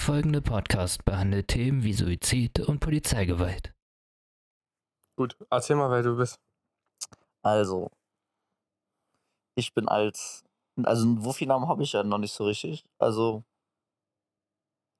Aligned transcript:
Der 0.00 0.06
folgende 0.06 0.40
Podcast 0.40 1.04
behandelt 1.04 1.48
Themen 1.48 1.84
wie 1.84 1.92
Suizid 1.92 2.58
und 2.60 2.80
Polizeigewalt. 2.80 3.74
Gut, 5.14 5.36
erzähl 5.50 5.76
mal, 5.76 5.90
wer 5.90 6.02
du 6.02 6.16
bist. 6.16 6.40
Also, 7.42 7.90
ich 9.56 9.74
bin 9.74 9.88
als, 9.88 10.42
also 10.82 11.06
einen 11.06 11.22
Wuffi-Namen 11.22 11.68
habe 11.68 11.82
ich 11.82 11.92
ja 11.92 12.02
noch 12.02 12.16
nicht 12.16 12.32
so 12.32 12.44
richtig. 12.44 12.82
Also, 12.98 13.44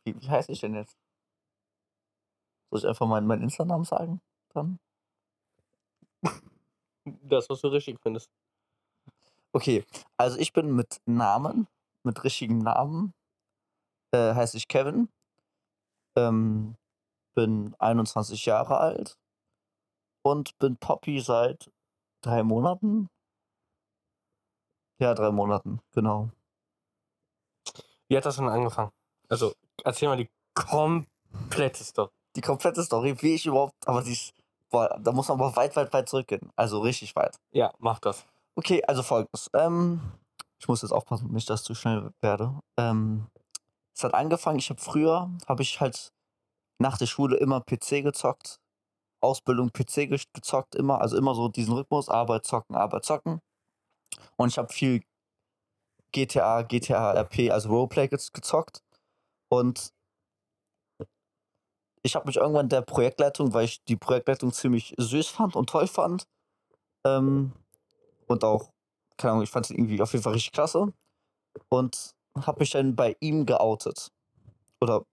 wie, 0.05 0.21
wie 0.21 0.29
heiße 0.29 0.53
ich 0.53 0.61
denn 0.61 0.75
jetzt? 0.75 0.99
Soll 2.71 2.81
ich 2.81 2.87
einfach 2.87 3.07
meinen, 3.07 3.27
meinen 3.27 3.45
Insta-Namen 3.45 3.85
sagen? 3.85 4.21
Dann? 4.53 4.79
Das, 7.05 7.49
was 7.49 7.63
du 7.63 7.69
richtig 7.69 7.99
findest. 8.03 8.29
Okay, 9.53 9.83
also 10.19 10.39
ich 10.39 10.53
bin 10.53 10.77
mit 10.77 11.01
Namen, 11.07 11.69
mit 12.05 12.23
richtigen 12.23 12.59
Namen, 12.59 13.15
äh, 14.13 14.35
heiße 14.35 14.57
ich 14.57 14.69
Kevin, 14.69 15.09
ähm, 16.17 16.77
bin 17.35 17.75
21 17.79 18.47
Jahre 18.47 18.79
alt 18.79 19.17
und 20.23 20.59
bin 20.59 20.77
Poppy 20.77 21.21
seit 21.21 21.71
drei 22.23 22.43
Monaten. 22.43 23.09
Ja, 24.99 25.15
drei 25.15 25.31
Monaten, 25.31 25.81
genau. 25.93 26.31
Wie 28.09 28.17
hat 28.17 28.27
das 28.27 28.37
denn 28.37 28.49
angefangen? 28.49 28.91
Also, 29.29 29.55
erzähl 29.85 30.09
mal 30.09 30.17
die 30.17 30.29
komplette 30.55 31.85
Story. 31.85 32.11
Die 32.37 32.41
komplette 32.41 32.83
Story, 32.83 33.15
wie 33.23 33.35
ich 33.35 33.47
überhaupt, 33.47 33.75
aber 33.87 34.03
die 34.03 34.13
ist, 34.13 34.35
boah, 34.69 34.99
da 35.01 35.13
muss 35.13 35.29
man 35.29 35.41
aber 35.41 35.55
weit, 35.57 35.75
weit, 35.77 35.93
weit 35.93 36.09
zurückgehen. 36.09 36.53
Also 36.57 36.81
richtig 36.81 37.15
weit. 37.17 37.39
Ja, 37.53 37.73
mach 37.79 37.99
das. 38.01 38.27
Okay, 38.57 38.83
also 38.85 39.03
folgendes. 39.03 39.51
Ähm, 39.55 40.01
ich 40.59 40.69
muss 40.69 40.83
jetzt 40.83 40.93
aufpassen, 40.93 41.33
nicht, 41.33 41.49
dass 41.49 41.61
ich 41.61 41.67
zu 41.67 41.75
schnell 41.75 42.13
werde. 42.21 42.61
Ähm, 42.77 43.27
es 44.01 44.05
hat 44.05 44.15
angefangen, 44.15 44.59
ich 44.59 44.71
habe 44.71 44.81
früher, 44.81 45.31
habe 45.47 45.63
ich 45.63 45.81
halt 45.81 46.13
nach 46.81 46.99
der 46.99 47.07
Schule 47.07 47.37
immer 47.37 47.61
PC 47.61 48.03
gezockt. 48.03 48.61
Ausbildung 49.23 49.71
PC 49.73 50.07
ge- 50.09 50.21
gezockt, 50.35 50.75
immer. 50.75 51.01
Also 51.01 51.17
immer 51.19 51.35
so 51.35 51.49
diesen 51.49 51.75
Rhythmus, 51.75 52.09
Arbeit, 52.09 52.47
zocken, 52.47 52.77
Arbeit, 52.77 53.05
zocken. 53.05 53.41
Und 54.37 54.49
ich 54.49 54.59
habe 54.59 54.73
viel 54.73 55.03
GTA, 56.13 56.63
GTA 56.63 57.13
RP, 57.15 57.51
also 57.51 57.69
Roleplay 57.71 58.07
gez- 58.09 58.33
gezockt. 58.33 58.83
Und 59.51 59.93
ich 62.03 62.15
habe 62.17 62.27
mich 62.27 62.37
irgendwann 62.37 62.69
der 62.69 62.81
Projektleitung, 62.83 63.53
weil 63.53 63.65
ich 63.67 63.83
die 63.85 63.97
Projektleitung 63.97 64.53
ziemlich 64.53 64.95
süß 64.97 65.29
fand 65.29 65.55
und 65.57 65.69
toll 65.69 65.87
fand. 65.87 66.27
Ähm, 67.07 67.53
und 68.29 68.45
auch, 68.45 68.71
keine 69.19 69.33
Ahnung, 69.33 69.45
ich 69.45 69.51
fand 69.51 69.67
sie 69.67 69.75
irgendwie 69.75 70.01
auf 70.03 70.13
jeden 70.13 70.25
Fall 70.25 70.35
richtig 70.35 70.53
klasse. 70.53 70.93
Und 71.69 72.15
habe 72.37 72.61
mich 72.61 72.71
dann 72.71 72.97
bei 72.97 73.17
ihm 73.21 73.47
geoutet. 73.47 74.11
Oder, 74.81 75.05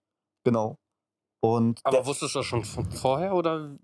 genau. 0.44 0.78
Und 1.42 1.80
Aber 1.84 2.06
wusstest 2.06 2.36
du 2.36 2.40
das 2.40 2.46
schon 2.46 2.64
von 2.64 2.90
vorher 2.92 3.34
oder? 3.34 3.78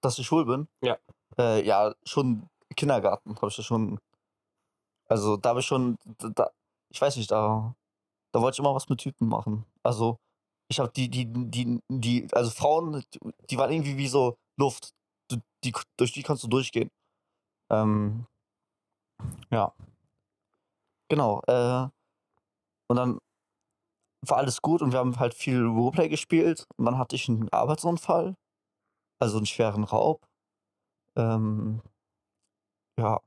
dass 0.00 0.18
ich 0.18 0.26
schwul 0.26 0.44
bin? 0.46 0.68
Ja. 0.82 0.98
Äh, 1.38 1.64
ja, 1.66 1.94
schon 2.04 2.48
Kindergarten 2.76 3.36
habe 3.36 3.48
ich 3.48 3.56
das 3.56 3.64
schon. 3.64 4.00
Also 5.08 5.36
da 5.36 5.50
habe 5.50 5.60
ich 5.60 5.66
schon, 5.66 5.96
da, 6.18 6.28
da, 6.30 6.50
ich 6.88 7.00
weiß 7.00 7.16
nicht, 7.16 7.30
da, 7.30 7.74
da 8.32 8.40
wollte 8.40 8.56
ich 8.56 8.58
immer 8.60 8.74
was 8.74 8.88
mit 8.88 9.00
Typen 9.00 9.28
machen. 9.28 9.66
Also 9.82 10.18
ich 10.68 10.78
habe 10.78 10.92
die, 10.92 11.08
die, 11.08 11.26
die, 11.26 11.80
die, 11.88 12.28
also 12.32 12.50
Frauen, 12.50 13.04
die, 13.12 13.18
die 13.50 13.58
waren 13.58 13.72
irgendwie 13.72 13.96
wie 13.96 14.08
so 14.08 14.36
Luft. 14.56 14.94
Du, 15.28 15.36
die, 15.64 15.72
durch 15.96 16.12
die 16.12 16.22
kannst 16.22 16.44
du 16.44 16.48
durchgehen. 16.48 16.90
Ähm, 17.70 18.26
ja. 19.50 19.74
Genau. 21.08 21.42
Äh, 21.46 21.88
und 22.90 22.96
dann 22.96 23.20
war 24.26 24.38
alles 24.38 24.62
gut 24.62 24.82
und 24.82 24.90
wir 24.90 24.98
haben 24.98 25.18
halt 25.20 25.32
viel 25.32 25.64
Roleplay 25.64 26.08
gespielt 26.08 26.66
und 26.76 26.86
dann 26.86 26.98
hatte 26.98 27.14
ich 27.14 27.28
einen 27.28 27.48
Arbeitsunfall, 27.50 28.34
also 29.20 29.36
einen 29.36 29.46
schweren 29.46 29.84
Raub. 29.84 30.26
Ähm, 31.16 31.82
ja. 32.98 33.20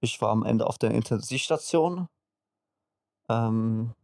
Ich 0.00 0.20
war 0.20 0.30
am 0.30 0.42
Ende 0.42 0.66
auf 0.66 0.76
der 0.76 0.90
Intensivstation. 0.90 2.08
Ähm, 3.28 3.94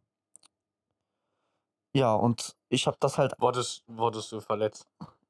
ja, 1.93 2.15
und 2.15 2.55
ich 2.69 2.87
habe 2.87 2.97
das 3.01 3.19
halt, 3.19 3.35
Wurdest, 3.41 3.83
wurdest 3.89 4.31
du 4.31 4.41
verletzt? 4.41 4.87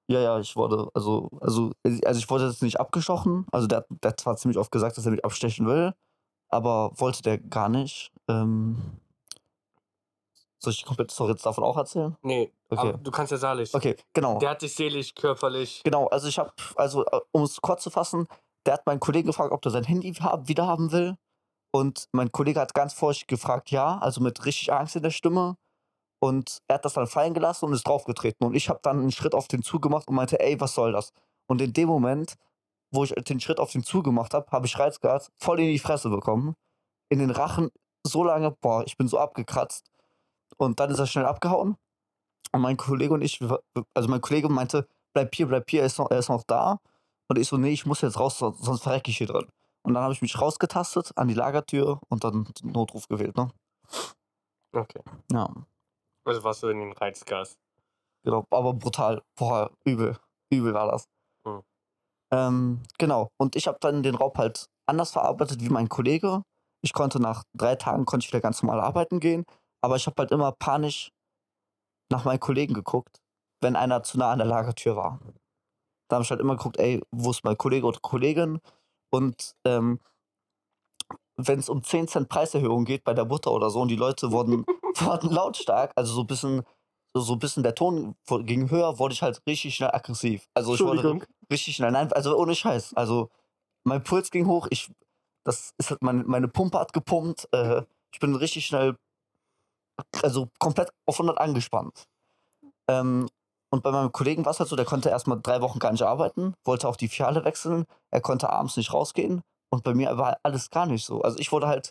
ja, 0.06 0.20
ja, 0.20 0.38
ich 0.38 0.54
wurde, 0.54 0.90
also, 0.92 1.30
also, 1.40 1.72
also 1.82 2.18
ich 2.18 2.28
wurde 2.28 2.46
jetzt 2.46 2.62
nicht 2.62 2.78
abgestochen. 2.78 3.46
Also 3.52 3.66
der, 3.66 3.86
der 3.88 4.10
hat 4.10 4.20
zwar 4.20 4.36
ziemlich 4.36 4.58
oft 4.58 4.70
gesagt, 4.70 4.98
dass 4.98 5.06
er 5.06 5.12
mich 5.12 5.24
abstechen 5.24 5.66
will, 5.66 5.94
aber 6.48 6.90
wollte 6.94 7.22
der 7.22 7.38
gar 7.38 7.68
nicht. 7.68 8.12
Ähm, 8.28 8.98
soll 10.60 10.72
ich 10.72 10.80
die 10.80 10.84
komplette 10.84 11.14
Story 11.14 11.32
jetzt 11.32 11.46
davon 11.46 11.64
auch 11.64 11.76
erzählen? 11.76 12.16
Nee, 12.22 12.52
Okay. 12.70 12.80
aber 12.80 12.92
du 12.98 13.10
kannst 13.10 13.30
ja 13.32 13.38
sagen. 13.38 13.64
Okay, 13.72 13.96
genau. 14.12 14.38
Der 14.38 14.50
hat 14.50 14.62
dich 14.62 14.74
seelisch, 14.74 15.14
körperlich. 15.14 15.80
Genau, 15.84 16.06
also 16.08 16.28
ich 16.28 16.38
habe, 16.38 16.52
also 16.76 17.04
äh, 17.06 17.20
um 17.32 17.44
es 17.44 17.60
kurz 17.62 17.82
zu 17.82 17.90
fassen, 17.90 18.26
der 18.66 18.74
hat 18.74 18.84
meinen 18.86 19.00
Kollegen 19.00 19.28
gefragt, 19.28 19.52
ob 19.52 19.62
der 19.62 19.72
sein 19.72 19.84
Handy 19.84 20.12
hab, 20.14 20.48
wieder 20.48 20.66
haben 20.66 20.92
will. 20.92 21.16
Und 21.70 22.08
mein 22.12 22.30
Kollege 22.32 22.60
hat 22.60 22.74
ganz 22.74 22.92
vorsichtig 22.92 23.28
gefragt, 23.28 23.70
ja, 23.70 23.98
also 23.98 24.20
mit 24.20 24.44
richtig 24.44 24.72
Angst 24.72 24.96
in 24.96 25.02
der 25.02 25.10
Stimme. 25.10 25.56
Und 26.20 26.58
er 26.66 26.74
hat 26.74 26.84
das 26.84 26.94
dann 26.94 27.06
fallen 27.06 27.32
gelassen 27.34 27.66
und 27.66 27.72
ist 27.72 27.86
draufgetreten. 27.86 28.46
Und 28.46 28.54
ich 28.54 28.68
habe 28.68 28.80
dann 28.82 28.98
einen 28.98 29.12
Schritt 29.12 29.34
auf 29.34 29.48
den 29.48 29.62
zugemacht 29.62 30.08
und 30.08 30.16
meinte, 30.16 30.40
ey, 30.40 30.60
was 30.60 30.74
soll 30.74 30.92
das? 30.92 31.12
Und 31.46 31.60
in 31.62 31.72
dem 31.72 31.88
Moment, 31.88 32.34
wo 32.90 33.04
ich 33.04 33.10
den 33.10 33.40
Schritt 33.40 33.60
auf 33.60 33.72
den 33.72 33.82
zugemacht 33.84 34.34
habe, 34.34 34.50
habe 34.50 34.66
ich 34.66 34.78
Reizgas 34.78 35.30
voll 35.36 35.60
in 35.60 35.66
die 35.66 35.78
Fresse 35.78 36.08
bekommen. 36.10 36.54
In 37.10 37.18
den 37.18 37.30
Rachen 37.30 37.70
so 38.06 38.24
lange, 38.24 38.50
boah, 38.50 38.84
ich 38.86 38.96
bin 38.96 39.08
so 39.08 39.18
abgekratzt. 39.18 39.90
Und 40.56 40.80
dann 40.80 40.90
ist 40.90 40.98
er 40.98 41.06
schnell 41.06 41.26
abgehauen. 41.26 41.76
Und 42.52 42.60
mein 42.60 42.76
Kollege 42.76 43.12
und 43.14 43.22
ich, 43.22 43.40
also 43.94 44.08
mein 44.08 44.20
Kollege 44.20 44.48
meinte, 44.48 44.88
bleib 45.12 45.34
hier, 45.34 45.46
bleib 45.46 45.68
hier, 45.68 45.80
er 45.80 45.86
ist 45.86 45.98
noch, 45.98 46.10
er 46.10 46.18
ist 46.18 46.28
noch 46.30 46.42
da. 46.44 46.78
Und 47.28 47.38
ich 47.38 47.46
so, 47.48 47.58
nee, 47.58 47.70
ich 47.72 47.84
muss 47.84 48.00
jetzt 48.00 48.18
raus, 48.18 48.38
so- 48.38 48.52
sonst 48.52 48.82
verrecke 48.82 49.10
ich 49.10 49.18
hier 49.18 49.26
drin. 49.26 49.46
Und 49.82 49.94
dann 49.94 50.02
habe 50.02 50.12
ich 50.14 50.22
mich 50.22 50.40
rausgetastet 50.40 51.12
an 51.16 51.28
die 51.28 51.34
Lagertür 51.34 52.00
und 52.08 52.24
dann 52.24 52.44
den 52.44 52.72
Notruf 52.72 53.06
gewählt, 53.08 53.36
ne? 53.36 53.50
Okay. 54.72 55.00
Ja, 55.32 55.48
Also 56.24 56.42
warst 56.44 56.62
du 56.62 56.68
in 56.68 56.78
den 56.80 56.92
Reizgas. 56.92 57.58
genau, 58.22 58.44
aber 58.50 58.74
brutal, 58.74 59.22
boah, 59.34 59.70
übel, 59.84 60.18
übel 60.50 60.74
war 60.74 60.90
das. 60.90 61.08
Ähm, 62.30 62.82
genau, 62.98 63.30
und 63.38 63.56
ich 63.56 63.66
habe 63.66 63.78
dann 63.80 64.02
den 64.02 64.14
Raub 64.14 64.38
halt 64.38 64.66
anders 64.86 65.12
verarbeitet 65.12 65.60
wie 65.60 65.68
mein 65.68 65.88
Kollege. 65.88 66.42
Ich 66.82 66.92
konnte 66.92 67.20
nach 67.20 67.44
drei 67.56 67.76
Tagen, 67.76 68.04
konnte 68.04 68.24
ich 68.24 68.32
wieder 68.32 68.40
ganz 68.40 68.62
normal 68.62 68.80
arbeiten 68.80 69.20
gehen, 69.20 69.44
aber 69.82 69.96
ich 69.96 70.06
habe 70.06 70.16
halt 70.18 70.30
immer 70.30 70.52
panisch 70.52 71.10
nach 72.10 72.24
meinen 72.24 72.40
Kollegen 72.40 72.74
geguckt, 72.74 73.20
wenn 73.60 73.76
einer 73.76 74.02
zu 74.02 74.18
nah 74.18 74.32
an 74.32 74.38
der 74.38 74.46
Lagertür 74.46 74.96
war. 74.96 75.20
Da 76.08 76.16
habe 76.16 76.24
ich 76.24 76.30
halt 76.30 76.40
immer 76.40 76.56
geguckt, 76.56 76.78
ey, 76.78 77.02
wo 77.10 77.30
ist 77.30 77.44
mein 77.44 77.58
Kollege 77.58 77.86
oder 77.86 77.98
Kollegin? 78.00 78.60
Und 79.10 79.54
ähm, 79.66 80.00
wenn 81.36 81.58
es 81.58 81.68
um 81.68 81.82
10 81.82 82.08
Cent 82.08 82.28
Preiserhöhung 82.28 82.84
geht 82.84 83.04
bei 83.04 83.14
der 83.14 83.24
Butter 83.24 83.52
oder 83.52 83.70
so 83.70 83.80
und 83.80 83.88
die 83.88 83.96
Leute 83.96 84.32
wurden, 84.32 84.64
wurden 84.98 85.30
lautstark, 85.30 85.92
also 85.96 86.12
so 86.12 86.22
ein 86.22 86.26
bisschen, 86.26 86.62
so, 87.14 87.34
ein 87.34 87.38
bisschen 87.38 87.62
der 87.62 87.74
Ton 87.74 88.16
ging 88.26 88.70
höher, 88.70 88.98
wurde 88.98 89.14
ich 89.14 89.22
halt 89.22 89.40
richtig 89.46 89.74
schnell 89.74 89.90
aggressiv. 89.90 90.48
Also 90.54 90.74
ich 90.74 90.80
wurde 90.80 91.20
richtig 91.50 91.76
schnell, 91.76 91.90
nein, 91.92 92.12
also 92.12 92.36
ohne 92.36 92.54
Scheiß. 92.54 92.94
Also 92.94 93.30
mein 93.84 94.02
Puls 94.02 94.30
ging 94.30 94.46
hoch, 94.46 94.66
ich, 94.70 94.90
das 95.44 95.72
ist 95.78 95.90
halt, 95.90 96.02
meine, 96.02 96.24
meine 96.24 96.48
Pumpe 96.48 96.78
hat 96.78 96.92
gepumpt, 96.92 97.48
äh, 97.52 97.82
ich 98.12 98.20
bin 98.20 98.34
richtig 98.34 98.66
schnell, 98.66 98.96
also 100.22 100.48
komplett 100.58 100.90
auf 101.06 101.16
100 101.16 101.38
angespannt. 101.38 102.04
Ähm, 102.88 103.28
und 103.70 103.82
bei 103.82 103.90
meinem 103.90 104.12
Kollegen 104.12 104.44
war 104.44 104.52
es 104.52 104.60
halt 104.60 104.68
so, 104.68 104.76
der 104.76 104.86
konnte 104.86 105.10
erstmal 105.10 105.40
drei 105.42 105.60
Wochen 105.60 105.78
gar 105.78 105.92
nicht 105.92 106.02
arbeiten, 106.02 106.54
wollte 106.64 106.88
auch 106.88 106.96
die 106.96 107.08
Filiale 107.08 107.44
wechseln, 107.44 107.84
er 108.10 108.20
konnte 108.20 108.50
abends 108.50 108.76
nicht 108.76 108.92
rausgehen 108.92 109.42
und 109.70 109.84
bei 109.84 109.94
mir 109.94 110.16
war 110.16 110.38
alles 110.42 110.70
gar 110.70 110.86
nicht 110.86 111.04
so. 111.04 111.20
Also 111.22 111.38
ich 111.38 111.52
wurde 111.52 111.68
halt 111.68 111.90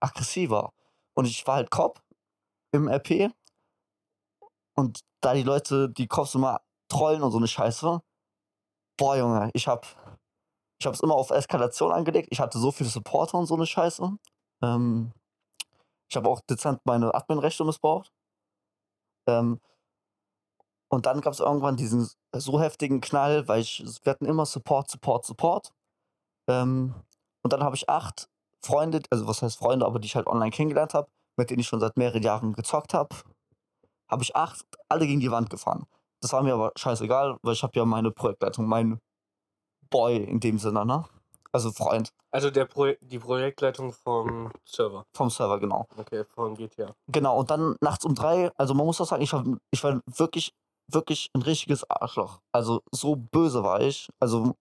aggressiver 0.00 0.72
und 1.14 1.26
ich 1.26 1.46
war 1.46 1.56
halt 1.56 1.70
Cop 1.70 2.00
im 2.72 2.88
RP 2.88 3.30
und 4.74 5.00
da 5.20 5.34
die 5.34 5.42
Leute, 5.42 5.90
die 5.90 6.06
Cops 6.06 6.34
immer 6.34 6.62
trollen 6.88 7.22
und 7.22 7.32
so 7.32 7.38
eine 7.38 7.48
Scheiße, 7.48 8.00
boah 9.00 9.16
Junge, 9.16 9.50
ich 9.54 9.66
hab 9.66 9.86
ich 10.78 10.86
hab's 10.86 11.00
immer 11.00 11.14
auf 11.14 11.30
Eskalation 11.30 11.92
angelegt. 11.92 12.28
Ich 12.30 12.40
hatte 12.40 12.58
so 12.58 12.70
viele 12.70 12.88
Supporter 12.88 13.38
und 13.38 13.46
so 13.46 13.54
eine 13.54 13.66
Scheiße. 13.66 14.16
Ähm, 14.62 15.12
ich 16.08 16.16
habe 16.16 16.28
auch 16.28 16.40
dezent 16.40 16.80
meine 16.84 17.14
Adminrechte 17.14 17.64
missbraucht. 17.64 18.12
Ähm, 19.26 19.60
und 20.88 21.06
dann 21.06 21.20
gab 21.20 21.32
es 21.32 21.40
irgendwann 21.40 21.76
diesen 21.76 22.08
so 22.34 22.60
heftigen 22.60 23.00
Knall, 23.00 23.46
weil 23.48 23.60
ich, 23.60 23.84
wir 24.02 24.10
hatten 24.10 24.24
immer 24.26 24.46
Support, 24.46 24.90
Support, 24.90 25.24
Support. 25.26 25.72
Ähm, 26.48 26.94
und 27.42 27.52
dann 27.52 27.62
habe 27.62 27.76
ich 27.76 27.88
acht 27.88 28.28
Freunde, 28.62 29.02
also 29.10 29.26
was 29.26 29.42
heißt 29.42 29.58
Freunde, 29.58 29.86
aber 29.86 29.98
die 29.98 30.06
ich 30.06 30.16
halt 30.16 30.26
online 30.26 30.50
kennengelernt 30.50 30.94
habe, 30.94 31.10
mit 31.36 31.50
denen 31.50 31.60
ich 31.60 31.68
schon 31.68 31.80
seit 31.80 31.96
mehreren 31.96 32.22
Jahren 32.22 32.52
gezockt 32.54 32.92
habe, 32.92 33.16
habe 34.10 34.22
ich 34.22 34.36
acht 34.36 34.64
alle 34.88 35.06
gegen 35.06 35.20
die 35.20 35.30
Wand 35.30 35.48
gefahren. 35.48 35.86
Das 36.20 36.32
war 36.32 36.42
mir 36.42 36.54
aber 36.54 36.72
scheißegal, 36.76 37.38
weil 37.42 37.54
ich 37.54 37.62
habe 37.62 37.78
ja 37.78 37.84
meine 37.84 38.10
Projektleitung, 38.10 38.66
mein 38.66 39.00
Boy 39.88 40.16
in 40.16 40.40
dem 40.40 40.58
Sinne, 40.58 40.84
ne? 40.84 41.04
Also 41.52 41.72
Freund 41.72 42.12
Also 42.30 42.50
der 42.50 42.64
Pro 42.64 42.92
die 43.00 43.18
Projektleitung 43.18 43.92
vom 43.92 44.52
Server. 44.64 45.04
vom 45.16 45.30
Server, 45.30 45.58
genau. 45.58 45.86
Okay, 45.96 46.24
von 46.24 46.54
GTA. 46.54 46.94
Genau, 47.08 47.38
und 47.40 47.50
dann 47.50 47.76
nachts 47.80 48.04
um 48.04 48.14
drei, 48.14 48.50
also 48.56 48.74
man 48.74 48.86
muss 48.86 49.00
auch 49.00 49.06
sagen, 49.06 49.22
ich 49.22 49.32
war, 49.32 49.44
ich 49.72 49.82
war 49.82 50.00
wirklich, 50.06 50.52
wirklich 50.86 51.30
ein 51.34 51.42
richtiges 51.42 51.88
Arschloch. 51.90 52.40
Also 52.52 52.82
so 52.92 53.16
böse 53.16 53.64
war 53.64 53.80
ich, 53.80 54.08
also 54.20 54.54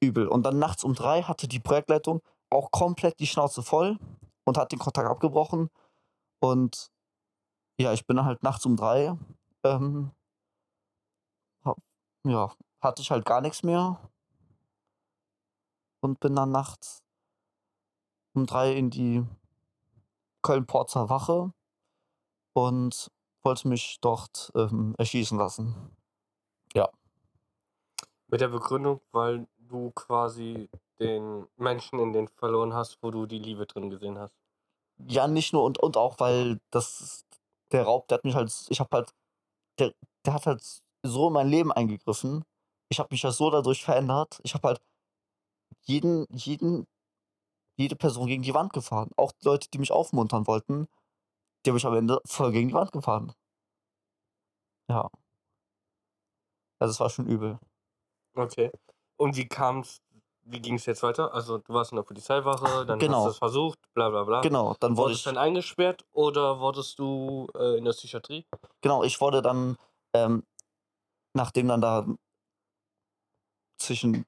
übel. 0.00 0.28
Und 0.28 0.44
dann 0.44 0.58
nachts 0.58 0.84
um 0.84 0.94
drei 0.94 1.22
hatte 1.22 1.48
die 1.48 1.60
Projektleitung 1.60 2.20
auch 2.50 2.70
komplett 2.70 3.18
die 3.20 3.26
Schnauze 3.26 3.62
voll 3.62 3.98
und 4.44 4.58
hat 4.58 4.72
den 4.72 4.78
Kontakt 4.78 5.08
abgebrochen. 5.08 5.70
Und 6.40 6.88
ja, 7.80 7.92
ich 7.92 8.06
bin 8.06 8.22
halt 8.22 8.42
nachts 8.42 8.66
um 8.66 8.76
drei, 8.76 9.16
ähm, 9.64 10.10
ja, 12.24 12.52
hatte 12.80 13.02
ich 13.02 13.10
halt 13.10 13.24
gar 13.24 13.40
nichts 13.40 13.62
mehr 13.62 13.98
und 16.00 16.20
bin 16.20 16.34
dann 16.34 16.50
nachts 16.50 17.02
um 18.34 18.46
drei 18.46 18.72
in 18.72 18.90
die 18.90 19.24
Köln-Porzer 20.42 21.08
Wache 21.08 21.52
und 22.52 23.10
wollte 23.42 23.68
mich 23.68 23.98
dort 24.00 24.50
ähm, 24.54 24.94
erschießen 24.98 25.38
lassen. 25.38 25.94
Mit 28.34 28.40
der 28.40 28.48
Begründung, 28.48 29.00
weil 29.12 29.46
du 29.58 29.92
quasi 29.92 30.68
den 30.98 31.46
Menschen 31.56 32.00
in 32.00 32.12
den 32.12 32.26
verloren 32.26 32.74
hast, 32.74 32.98
wo 33.00 33.12
du 33.12 33.26
die 33.26 33.38
Liebe 33.38 33.64
drin 33.64 33.90
gesehen 33.90 34.18
hast. 34.18 34.34
Ja, 35.06 35.28
nicht 35.28 35.52
nur 35.52 35.62
und, 35.62 35.78
und 35.78 35.96
auch, 35.96 36.18
weil 36.18 36.60
das 36.70 37.24
der 37.70 37.84
Raub, 37.84 38.08
der 38.08 38.18
hat 38.18 38.24
mich 38.24 38.34
halt, 38.34 38.52
ich 38.68 38.80
hab 38.80 38.92
halt, 38.92 39.14
der, 39.78 39.94
der 40.24 40.34
hat 40.34 40.46
halt 40.46 40.82
so 41.04 41.28
in 41.28 41.32
mein 41.34 41.48
Leben 41.48 41.72
eingegriffen. 41.72 42.44
Ich 42.90 42.98
habe 42.98 43.08
mich 43.12 43.22
ja 43.22 43.30
so 43.32 43.50
dadurch 43.50 43.84
verändert. 43.84 44.40
Ich 44.42 44.54
habe 44.54 44.68
halt 44.68 44.80
jeden, 45.82 46.26
jeden, 46.32 46.86
jede 47.76 47.96
Person 47.96 48.26
gegen 48.26 48.42
die 48.42 48.54
Wand 48.54 48.72
gefahren. 48.72 49.10
Auch 49.16 49.32
die 49.32 49.44
Leute, 49.46 49.68
die 49.70 49.78
mich 49.78 49.92
aufmuntern 49.92 50.46
wollten, 50.46 50.86
die 51.64 51.70
habe 51.70 51.78
ich 51.78 51.86
am 51.86 51.94
Ende 51.94 52.20
voll 52.26 52.52
gegen 52.52 52.68
die 52.68 52.74
Wand 52.74 52.92
gefahren. 52.92 53.32
Ja. 54.88 55.08
Also 56.80 56.92
es 56.92 57.00
war 57.00 57.10
schon 57.10 57.26
übel. 57.26 57.58
Okay. 58.34 58.70
Und 59.16 59.36
wie 59.36 59.46
kam's, 59.46 60.00
wie 60.42 60.60
ging 60.60 60.74
es 60.74 60.86
jetzt 60.86 61.02
weiter? 61.02 61.32
Also 61.32 61.58
du 61.58 61.72
warst 61.72 61.92
in 61.92 61.96
der 61.96 62.02
Polizeiwache, 62.02 62.84
dann 62.86 62.98
Genau. 62.98 63.18
hast 63.18 63.24
du 63.26 63.30
es 63.30 63.38
versucht, 63.38 63.78
bla 63.94 64.10
bla 64.10 64.24
bla. 64.24 64.40
Genau, 64.42 64.74
dann 64.80 64.96
wurde 64.96 65.06
Wurdest 65.06 65.20
ich, 65.20 65.24
du 65.24 65.30
dann 65.30 65.38
eingesperrt 65.38 66.04
oder 66.12 66.60
wurdest 66.60 66.98
du 66.98 67.46
äh, 67.54 67.78
in 67.78 67.84
der 67.84 67.92
Psychiatrie? 67.92 68.44
genau, 68.82 69.04
ich 69.04 69.20
wurde 69.20 69.40
dann, 69.40 69.76
ähm, 70.14 70.42
nachdem 71.34 71.68
dann 71.68 71.80
da 71.80 72.06
zwischen 73.78 74.24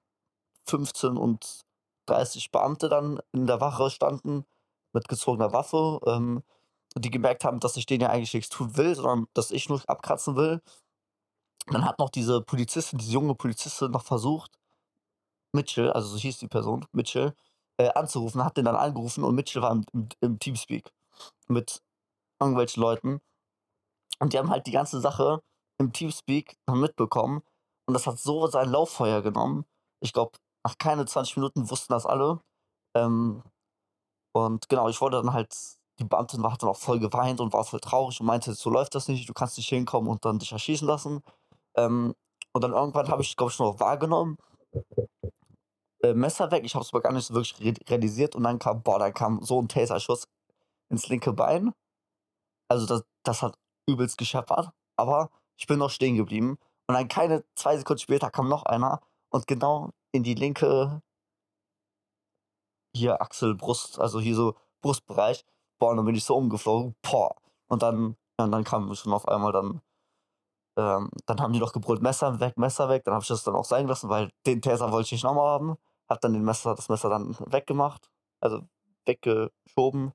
15 0.67 1.17
und 1.17 1.65
30 2.07 2.51
Beamte 2.51 2.89
dann 2.89 3.21
in 3.33 3.47
der 3.47 3.61
Wache 3.61 3.91
standen 3.91 4.45
mit 4.93 5.09
gezogener 5.09 5.53
Waffe, 5.53 6.01
ähm, 6.07 6.43
die 6.97 7.11
gemerkt 7.11 7.45
haben, 7.45 7.61
dass 7.61 7.77
ich 7.77 7.87
denen 7.87 8.03
ja 8.03 8.11
eigentlich 8.11 8.35
nichts 8.35 8.49
tun 8.49 8.77
will, 8.77 8.95
sondern 8.95 9.27
dass 9.35 9.51
ich 9.51 9.69
nur 9.69 9.83
abkratzen 9.87 10.37
will. 10.37 10.63
Dann 11.67 11.85
hat 11.85 11.99
noch 11.99 12.11
diese 12.11 12.41
Polizistin, 12.41 12.99
diese 12.99 13.13
junge 13.13 13.35
Polizistin 13.35 13.91
noch 13.91 14.05
versucht, 14.05 14.59
Mitchell, 15.53 15.91
also 15.93 16.09
so 16.09 16.19
hieß 16.19 16.39
die 16.39 16.49
Person, 16.49 16.87
Mitchell, 16.93 17.35
äh, 17.79 17.89
anzurufen, 17.91 18.45
hat 18.45 18.57
den 18.57 18.65
dann 18.67 18.77
angerufen 18.77 19.25
und 19.25 19.35
Mitchell 19.35 19.63
war 19.63 19.73
im, 19.73 19.85
im, 19.93 20.09
im 20.21 20.39
Teamspeak 20.39 20.93
mit 21.49 21.83
irgendwelchen 22.41 22.83
Leuten. 22.83 23.21
Und 24.19 24.33
die 24.33 24.39
haben 24.39 24.51
halt 24.51 24.67
die 24.67 24.73
ganze 24.73 25.01
Sache 25.01 25.43
im 25.79 25.93
Teamspeak 25.93 26.57
dann 26.67 26.81
mitbekommen. 26.81 27.43
Und 27.87 27.95
das 27.95 28.07
hat 28.07 28.19
so 28.19 28.47
sein 28.47 28.71
Lauffeuer 28.71 29.23
genommen. 29.23 29.65
Ich 30.01 30.13
glaube, 30.13 30.33
nach 30.65 30.79
keine 30.79 31.07
20 31.07 31.37
Minuten 31.37 31.71
wussten 31.71 31.93
das 31.93 32.07
alle. 32.07 32.41
Ähm, 32.97 33.43
und 34.35 34.69
genau, 34.69 34.89
ich 34.89 35.01
wurde 35.01 35.19
dann 35.23 35.33
halt, 35.33 35.55
die 35.99 36.05
Beamtin 36.05 36.43
war, 36.43 36.57
dann 36.59 36.69
auch 36.71 36.77
voll 36.77 36.99
geweint 36.99 37.41
und 37.41 37.53
war 37.53 37.65
voll 37.65 37.81
traurig 37.81 38.21
und 38.21 38.27
meinte, 38.27 38.53
so 38.55 38.71
läuft 38.71 38.95
das 38.95 39.09
nicht, 39.09 39.29
du 39.29 39.33
kannst 39.33 39.57
nicht 39.57 39.69
hinkommen 39.69 40.11
und 40.11 40.25
dann 40.25 40.39
dich 40.39 40.53
erschießen 40.53 40.87
lassen. 40.87 41.23
Ähm, 41.77 42.15
und 42.53 42.63
dann 42.63 42.73
irgendwann 42.73 43.09
habe 43.09 43.23
ich, 43.23 43.37
glaube 43.37 43.53
ich, 43.53 43.59
noch 43.59 43.81
wahrgenommen, 43.81 44.39
äh, 46.03 46.15
Messer 46.15 46.51
weg, 46.51 46.65
ich 46.65 46.75
habe 46.75 46.85
es 46.85 46.93
aber 46.93 47.03
gar 47.03 47.13
nicht 47.13 47.27
so 47.27 47.35
wirklich 47.35 47.61
re 47.61 47.75
realisiert 47.89 48.35
und 48.37 48.45
dann 48.45 48.59
kam, 48.59 48.83
boah, 48.83 48.99
da 48.99 49.11
kam 49.11 49.43
so 49.43 49.61
ein 49.61 49.69
Taserschuss 49.69 50.25
ins 50.91 51.09
linke 51.09 51.33
Bein. 51.33 51.73
Also 52.69 52.87
das, 52.87 53.05
das 53.25 53.43
hat 53.43 53.57
übelst 53.89 54.19
gescheppert, 54.19 54.71
aber 54.99 55.31
ich 55.57 55.67
bin 55.67 55.79
noch 55.79 55.91
stehen 55.91 56.17
geblieben. 56.17 56.59
Und 56.89 56.95
dann 56.95 57.09
keine 57.09 57.45
zwei 57.55 57.77
Sekunden 57.77 58.01
später 58.01 58.31
kam 58.31 58.49
noch 58.49 58.65
einer 58.65 59.01
und 59.31 59.47
genau 59.47 59.91
in 60.13 60.23
die 60.23 60.35
linke 60.35 61.03
hier 62.97 63.21
Achsel, 63.21 63.55
Brust, 63.55 64.01
also 64.01 64.21
hier 64.21 64.35
so 64.35 64.57
Brustbereich. 64.81 65.45
Boah, 65.79 65.91
und 65.91 65.99
dann 65.99 66.07
bin 66.07 66.15
ich 66.15 66.25
so 66.25 66.37
umgeflogen. 66.37 66.97
Boah. 67.03 67.35
Und 67.69 67.83
dann, 67.83 68.17
ja, 68.39 68.47
dann 68.47 68.65
kam 68.65 68.95
schon 68.95 69.13
auf 69.13 69.29
einmal 69.29 69.53
dann, 69.53 69.83
ähm, 70.79 71.11
dann 71.27 71.41
haben 71.41 71.53
die 71.53 71.61
noch 71.61 71.73
gebrüllt, 71.73 72.03
Messer 72.03 72.41
weg, 72.41 72.57
Messer 72.57 72.89
weg. 72.89 73.05
Dann 73.05 73.15
habe 73.15 73.23
ich 73.23 73.29
das 73.29 73.45
dann 73.45 73.55
auch 73.55 73.65
sein 73.65 73.87
lassen, 73.87 74.09
weil 74.09 74.31
den 74.47 74.63
Taser 74.63 74.93
wollte 74.93 75.07
ich 75.07 75.13
nicht 75.13 75.25
nochmal 75.25 75.49
haben. 75.49 75.77
Hab 76.09 76.21
dann 76.21 76.33
den 76.33 76.45
Messer, 76.45 76.75
das 76.75 76.89
Messer 76.89 77.11
dann 77.11 77.37
weggemacht, 77.47 78.11
also 78.41 78.63
weggeschoben. 79.07 80.13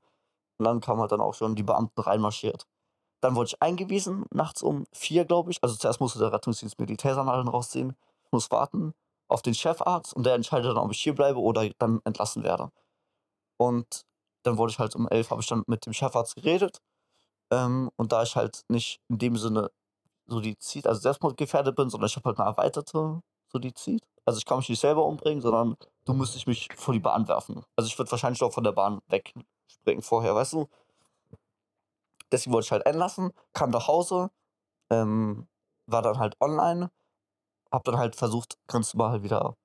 Und 0.57 0.65
dann 0.65 0.81
kamen 0.81 1.01
halt 1.01 1.11
dann 1.11 1.21
auch 1.21 1.33
schon 1.33 1.55
die 1.55 1.63
Beamten 1.63 2.01
reinmarschiert. 2.01 2.67
Dann 3.21 3.35
wurde 3.35 3.49
ich 3.49 3.61
eingewiesen, 3.61 4.25
nachts 4.31 4.63
um 4.63 4.85
vier, 4.91 5.25
glaube 5.25 5.51
ich. 5.51 5.63
Also 5.63 5.75
zuerst 5.75 6.01
musste 6.01 6.19
der 6.19 6.33
Rettungsdienst 6.33 6.79
mir 6.79 6.87
die 6.87 6.97
Tasernadeln 6.97 7.47
rausziehen. 7.47 7.95
Muss 8.31 8.51
warten 8.51 8.93
auf 9.27 9.41
den 9.41 9.53
Chefarzt 9.53 10.13
und 10.13 10.25
der 10.25 10.35
entscheidet 10.35 10.71
dann, 10.71 10.77
ob 10.77 10.91
ich 10.91 11.01
hier 11.01 11.15
bleibe 11.15 11.39
oder 11.39 11.69
dann 11.79 12.01
entlassen 12.03 12.43
werde. 12.43 12.71
Und 13.57 14.05
dann 14.43 14.57
wurde 14.57 14.71
ich 14.71 14.79
halt 14.79 14.95
um 14.95 15.07
elf, 15.07 15.29
habe 15.29 15.41
ich 15.41 15.47
dann 15.47 15.63
mit 15.67 15.85
dem 15.85 15.93
Chefarzt 15.93 16.35
geredet. 16.35 16.81
Ähm, 17.51 17.91
und 17.95 18.11
da 18.11 18.23
ich 18.23 18.35
halt 18.35 18.63
nicht 18.69 18.99
in 19.07 19.19
dem 19.19 19.37
Sinne 19.37 19.71
Suizid, 20.27 20.87
also 20.87 21.01
selbstmordgefährdet 21.01 21.75
bin, 21.75 21.89
sondern 21.89 22.07
ich 22.07 22.15
habe 22.15 22.29
halt 22.29 22.39
eine 22.39 22.49
erweiterte 22.49 23.21
Suizid. 23.51 24.03
Also 24.25 24.39
ich 24.39 24.45
kann 24.45 24.57
mich 24.57 24.69
nicht 24.69 24.79
selber 24.79 25.05
umbringen, 25.05 25.41
sondern 25.41 25.75
du 26.05 26.13
müsstest 26.13 26.47
mich 26.47 26.69
vor 26.75 26.93
die 26.93 26.99
Bahn 26.99 27.27
werfen. 27.27 27.63
Also 27.75 27.87
ich 27.87 27.97
würde 27.97 28.11
wahrscheinlich 28.11 28.41
auch 28.43 28.53
von 28.53 28.63
der 28.63 28.71
Bahn 28.71 29.01
wegspringen 29.07 30.01
vorher, 30.01 30.35
weißt 30.35 30.53
du? 30.53 30.67
Deswegen 32.31 32.53
wollte 32.53 32.65
ich 32.65 32.71
halt 32.71 32.85
einlassen, 32.85 33.31
kam 33.53 33.71
nach 33.71 33.87
Hause, 33.87 34.31
ähm, 34.89 35.47
war 35.87 36.01
dann 36.01 36.17
halt 36.17 36.35
online, 36.39 36.91
hab 37.71 37.83
dann 37.83 37.97
halt 37.97 38.15
versucht, 38.15 38.57
ganz 38.67 38.93
normal 38.93 39.23
wieder 39.23 39.55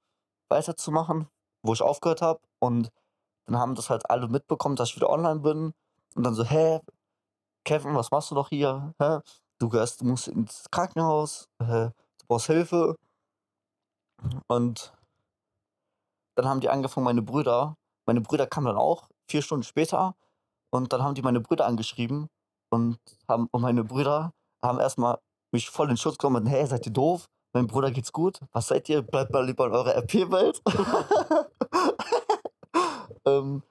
weiterzumachen, 0.48 1.28
wo 1.62 1.72
ich 1.72 1.82
aufgehört 1.82 2.22
habe. 2.22 2.40
Und 2.58 2.90
dann 3.46 3.58
haben 3.58 3.74
das 3.74 3.90
halt 3.90 4.08
alle 4.10 4.28
mitbekommen, 4.28 4.76
dass 4.76 4.90
ich 4.90 4.96
wieder 4.96 5.10
online 5.10 5.40
bin. 5.40 5.72
Und 6.14 6.24
dann 6.24 6.34
so, 6.34 6.44
hä, 6.44 6.80
Kevin, 7.64 7.94
was 7.94 8.10
machst 8.10 8.30
du 8.30 8.34
doch 8.34 8.48
hier? 8.48 8.94
Hä? 9.00 9.20
Du 9.58 9.68
gehörst, 9.68 10.00
du 10.00 10.04
musst 10.06 10.28
ins 10.28 10.66
Krankenhaus, 10.70 11.48
äh, 11.60 11.90
du 11.90 12.26
brauchst 12.28 12.46
Hilfe. 12.46 12.96
Und 14.48 14.92
dann 16.36 16.46
haben 16.46 16.60
die 16.60 16.68
angefangen, 16.68 17.04
meine 17.04 17.22
Brüder, 17.22 17.76
meine 18.06 18.20
Brüder 18.20 18.46
kamen 18.46 18.66
dann 18.66 18.76
auch, 18.76 19.08
vier 19.28 19.42
Stunden 19.42 19.64
später. 19.64 20.14
Und 20.70 20.92
dann 20.92 21.02
haben 21.02 21.14
die 21.14 21.22
meine 21.22 21.40
Brüder 21.40 21.66
angeschrieben 21.66 22.28
und 22.70 22.98
haben, 23.28 23.48
und 23.50 23.62
meine 23.62 23.84
Brüder 23.84 24.32
haben 24.62 24.80
erstmal 24.80 25.18
mich 25.52 25.70
voll 25.70 25.90
in 25.90 25.96
Schutz 25.96 26.18
genommen 26.18 26.44
und 26.44 26.50
hey, 26.50 26.66
seid 26.66 26.86
ihr 26.86 26.92
doof? 26.92 27.28
Mein 27.52 27.66
Bruder 27.66 27.90
geht's 27.90 28.12
gut. 28.12 28.40
Was 28.52 28.68
seid 28.68 28.88
ihr? 28.88 29.02
Bleibt 29.02 29.32
mal 29.32 29.44
lieber 29.44 29.66
in 29.66 29.72
eurer 29.72 29.96
RP-Welt. 29.96 30.60
ähm, 33.24 33.62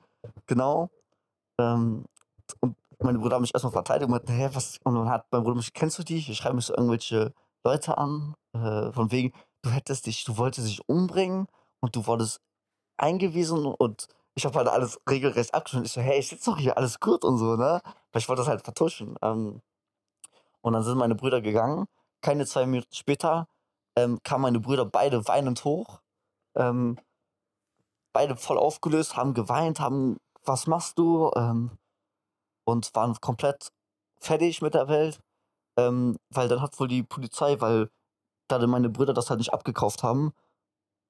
genau. 0.48 0.90
Ähm, 1.60 2.06
und 2.62 2.76
meine 3.00 3.20
Brüder 3.20 3.36
haben 3.36 3.42
mich 3.42 3.54
erstmal 3.54 3.74
verteidigt 3.74 4.06
und 4.06 4.12
meinten, 4.12 4.32
hä, 4.32 4.50
was? 4.54 4.80
Und 4.84 4.96
dann 4.96 5.10
hat 5.10 5.28
mein 5.32 5.44
Bruder 5.44 5.58
mich, 5.58 5.74
kennst 5.74 6.00
du 6.00 6.04
die? 6.04 6.18
Ich 6.18 6.36
schreibe 6.36 6.56
mich 6.56 6.66
so 6.66 6.74
irgendwelche 6.74 7.34
Leute 7.64 7.98
an, 7.98 8.36
äh, 8.54 8.92
von 8.92 9.12
wegen, 9.12 9.34
du 9.62 9.70
hättest 9.70 10.06
dich, 10.06 10.24
du 10.24 10.38
wolltest 10.38 10.68
dich 10.68 10.88
umbringen 10.88 11.48
und 11.80 11.96
du 11.96 12.08
wurdest 12.08 12.42
eingewiesen 12.98 13.66
und 13.66 14.08
ich 14.36 14.46
habe 14.46 14.58
halt 14.58 14.68
alles 14.68 15.00
regelrecht 15.10 15.54
abgeschnitten. 15.54 15.86
Ich 15.86 15.94
so, 15.94 16.02
hey, 16.02 16.20
ich 16.20 16.28
sitze 16.28 16.52
doch 16.52 16.58
hier, 16.58 16.78
alles 16.78 17.00
gut 17.00 17.24
und 17.24 17.38
so, 17.38 17.56
ne? 17.56 17.82
Weil 18.12 18.22
ich 18.22 18.30
wollte 18.30 18.42
das 18.42 18.50
halt 18.50 18.64
vertuschen. 18.64 19.16
Ähm, 19.22 19.62
und 20.62 20.74
dann 20.74 20.84
sind 20.84 20.98
meine 20.98 21.16
Brüder 21.16 21.42
gegangen. 21.42 21.86
Keine 22.22 22.46
zwei 22.46 22.66
Minuten 22.66 22.94
später 22.94 23.48
ähm, 23.96 24.20
kamen 24.24 24.44
meine 24.44 24.60
Brüder 24.60 24.86
beide 24.86 25.28
weinend 25.28 25.64
hoch. 25.64 26.02
Ähm, 26.56 26.98
beide 28.14 28.36
voll 28.36 28.58
aufgelöst, 28.58 29.16
haben 29.18 29.34
geweint, 29.34 29.80
haben, 29.80 30.18
was 30.44 30.68
machst 30.68 31.00
du? 31.00 31.32
Ähm, 31.36 31.78
und 32.66 32.94
waren 32.96 33.16
komplett 33.22 33.70
fertig 34.20 34.62
mit 34.62 34.74
der 34.74 34.88
Welt. 34.88 35.20
Ähm, 35.78 36.18
weil 36.30 36.48
dann 36.48 36.62
hat 36.62 36.80
wohl 36.80 36.88
die 36.88 37.04
Polizei, 37.04 37.60
weil 37.62 37.90
da 38.48 38.66
meine 38.68 38.90
Brüder 38.90 39.14
das 39.14 39.30
halt 39.30 39.40
nicht 39.40 39.54
abgekauft 39.54 40.04
haben, 40.04 40.34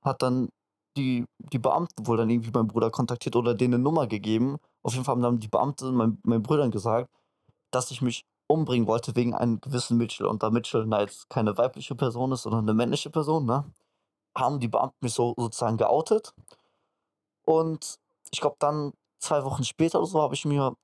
hat 0.03 0.21
dann 0.21 0.49
die, 0.97 1.25
die 1.39 1.59
Beamten 1.59 2.07
wohl 2.07 2.17
dann 2.17 2.29
irgendwie 2.29 2.51
meinen 2.51 2.67
Bruder 2.67 2.89
kontaktiert 2.89 3.35
oder 3.35 3.53
denen 3.53 3.75
eine 3.75 3.83
Nummer 3.83 4.07
gegeben. 4.07 4.57
Auf 4.83 4.93
jeden 4.93 5.05
Fall 5.05 5.15
haben 5.15 5.21
dann 5.21 5.39
die 5.39 5.47
Beamten 5.47 5.93
mein, 5.95 6.19
meinen 6.23 6.43
Brüdern 6.43 6.71
gesagt, 6.71 7.09
dass 7.71 7.91
ich 7.91 8.01
mich 8.01 8.25
umbringen 8.47 8.87
wollte 8.87 9.15
wegen 9.15 9.33
einem 9.33 9.59
gewissen 9.61 9.97
Mitchell. 9.97 10.27
Und 10.27 10.43
da 10.43 10.49
Mitchell 10.49 10.87
jetzt 10.99 11.29
keine 11.29 11.57
weibliche 11.57 11.95
Person 11.95 12.31
ist, 12.31 12.43
sondern 12.43 12.65
eine 12.65 12.73
männliche 12.73 13.09
Person, 13.09 13.45
ne, 13.45 13.65
haben 14.37 14.59
die 14.59 14.67
Beamten 14.67 14.97
mich 15.01 15.13
so 15.13 15.33
sozusagen 15.37 15.77
geoutet. 15.77 16.33
Und 17.45 17.95
ich 18.31 18.41
glaube, 18.41 18.57
dann 18.59 18.93
zwei 19.19 19.43
Wochen 19.43 19.63
später 19.63 19.99
oder 19.99 20.07
so 20.07 20.21
habe 20.21 20.35
ich 20.35 20.45
mir, 20.45 20.75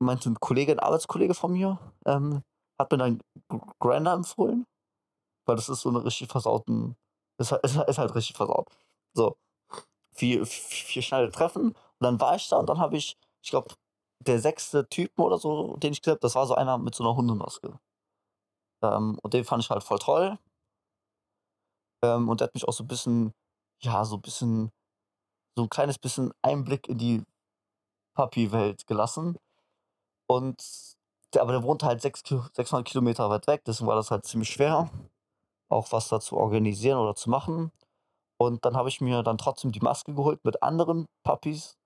meinte 0.00 0.30
ein 0.30 0.40
Kollege, 0.40 0.72
ein 0.72 0.78
Arbeitskollege 0.80 1.34
von 1.34 1.52
mir, 1.52 1.78
ähm, 2.06 2.42
hat 2.78 2.90
mir 2.90 2.98
dann 2.98 3.20
Grinder 3.80 4.12
empfohlen. 4.14 4.64
Weil 5.46 5.56
das 5.56 5.68
ist 5.68 5.80
so 5.80 5.88
eine 5.88 6.04
richtig 6.04 6.30
versauten, 6.30 6.96
ist, 7.38 7.52
ist, 7.52 7.76
ist 7.76 7.98
halt 7.98 8.14
richtig 8.14 8.36
versaut. 8.36 8.68
So, 9.14 9.36
vier, 10.14 10.46
vier 10.46 11.02
schnelle 11.02 11.30
Treffen. 11.32 11.68
Und 11.72 11.76
dann 12.00 12.20
war 12.20 12.36
ich 12.36 12.48
da 12.48 12.58
und 12.58 12.68
dann 12.68 12.78
habe 12.78 12.96
ich, 12.96 13.18
ich 13.42 13.50
glaube, 13.50 13.74
der 14.20 14.40
sechste 14.40 14.88
Typen 14.88 15.22
oder 15.22 15.38
so, 15.38 15.76
den 15.78 15.92
ich 15.92 16.02
gesehen 16.02 16.12
habe, 16.14 16.20
das 16.20 16.34
war 16.36 16.46
so 16.46 16.54
einer 16.54 16.78
mit 16.78 16.94
so 16.94 17.04
einer 17.04 17.16
Hundemaske. 17.16 17.78
Ähm, 18.82 19.18
und 19.22 19.32
den 19.34 19.44
fand 19.44 19.62
ich 19.64 19.70
halt 19.70 19.82
voll 19.82 19.98
toll. 19.98 20.38
Ähm, 22.02 22.28
und 22.28 22.40
der 22.40 22.46
hat 22.48 22.54
mich 22.54 22.66
auch 22.66 22.72
so 22.72 22.84
ein 22.84 22.88
bisschen, 22.88 23.32
ja, 23.82 24.04
so 24.04 24.16
ein 24.16 24.22
bisschen, 24.22 24.70
so 25.56 25.64
ein 25.64 25.70
kleines 25.70 25.98
bisschen 25.98 26.32
Einblick 26.42 26.88
in 26.88 26.98
die 26.98 27.24
Puppy-Welt 28.16 28.86
gelassen. 28.86 29.38
Und 30.28 30.62
der, 31.34 31.42
aber 31.42 31.52
der 31.52 31.62
wohnte 31.64 31.86
halt 31.86 32.02
sechs, 32.02 32.22
Kilo- 32.22 32.46
600 32.54 32.88
Kilometer 32.88 33.30
weit 33.30 33.46
weg, 33.46 33.62
deswegen 33.66 33.88
war 33.88 33.96
das 33.96 34.10
halt 34.10 34.26
ziemlich 34.26 34.50
schwer, 34.50 34.90
auch 35.70 35.92
was 35.92 36.08
da 36.08 36.20
zu 36.20 36.36
organisieren 36.36 36.98
oder 36.98 37.14
zu 37.16 37.30
machen. 37.30 37.72
Und 38.42 38.64
dann 38.64 38.76
habe 38.76 38.88
ich 38.88 39.00
mir 39.00 39.22
dann 39.22 39.38
trotzdem 39.38 39.70
die 39.70 39.78
Maske 39.80 40.14
geholt 40.14 40.44
mit 40.44 40.62
anderen 40.64 41.06
Puppies, 41.24 41.76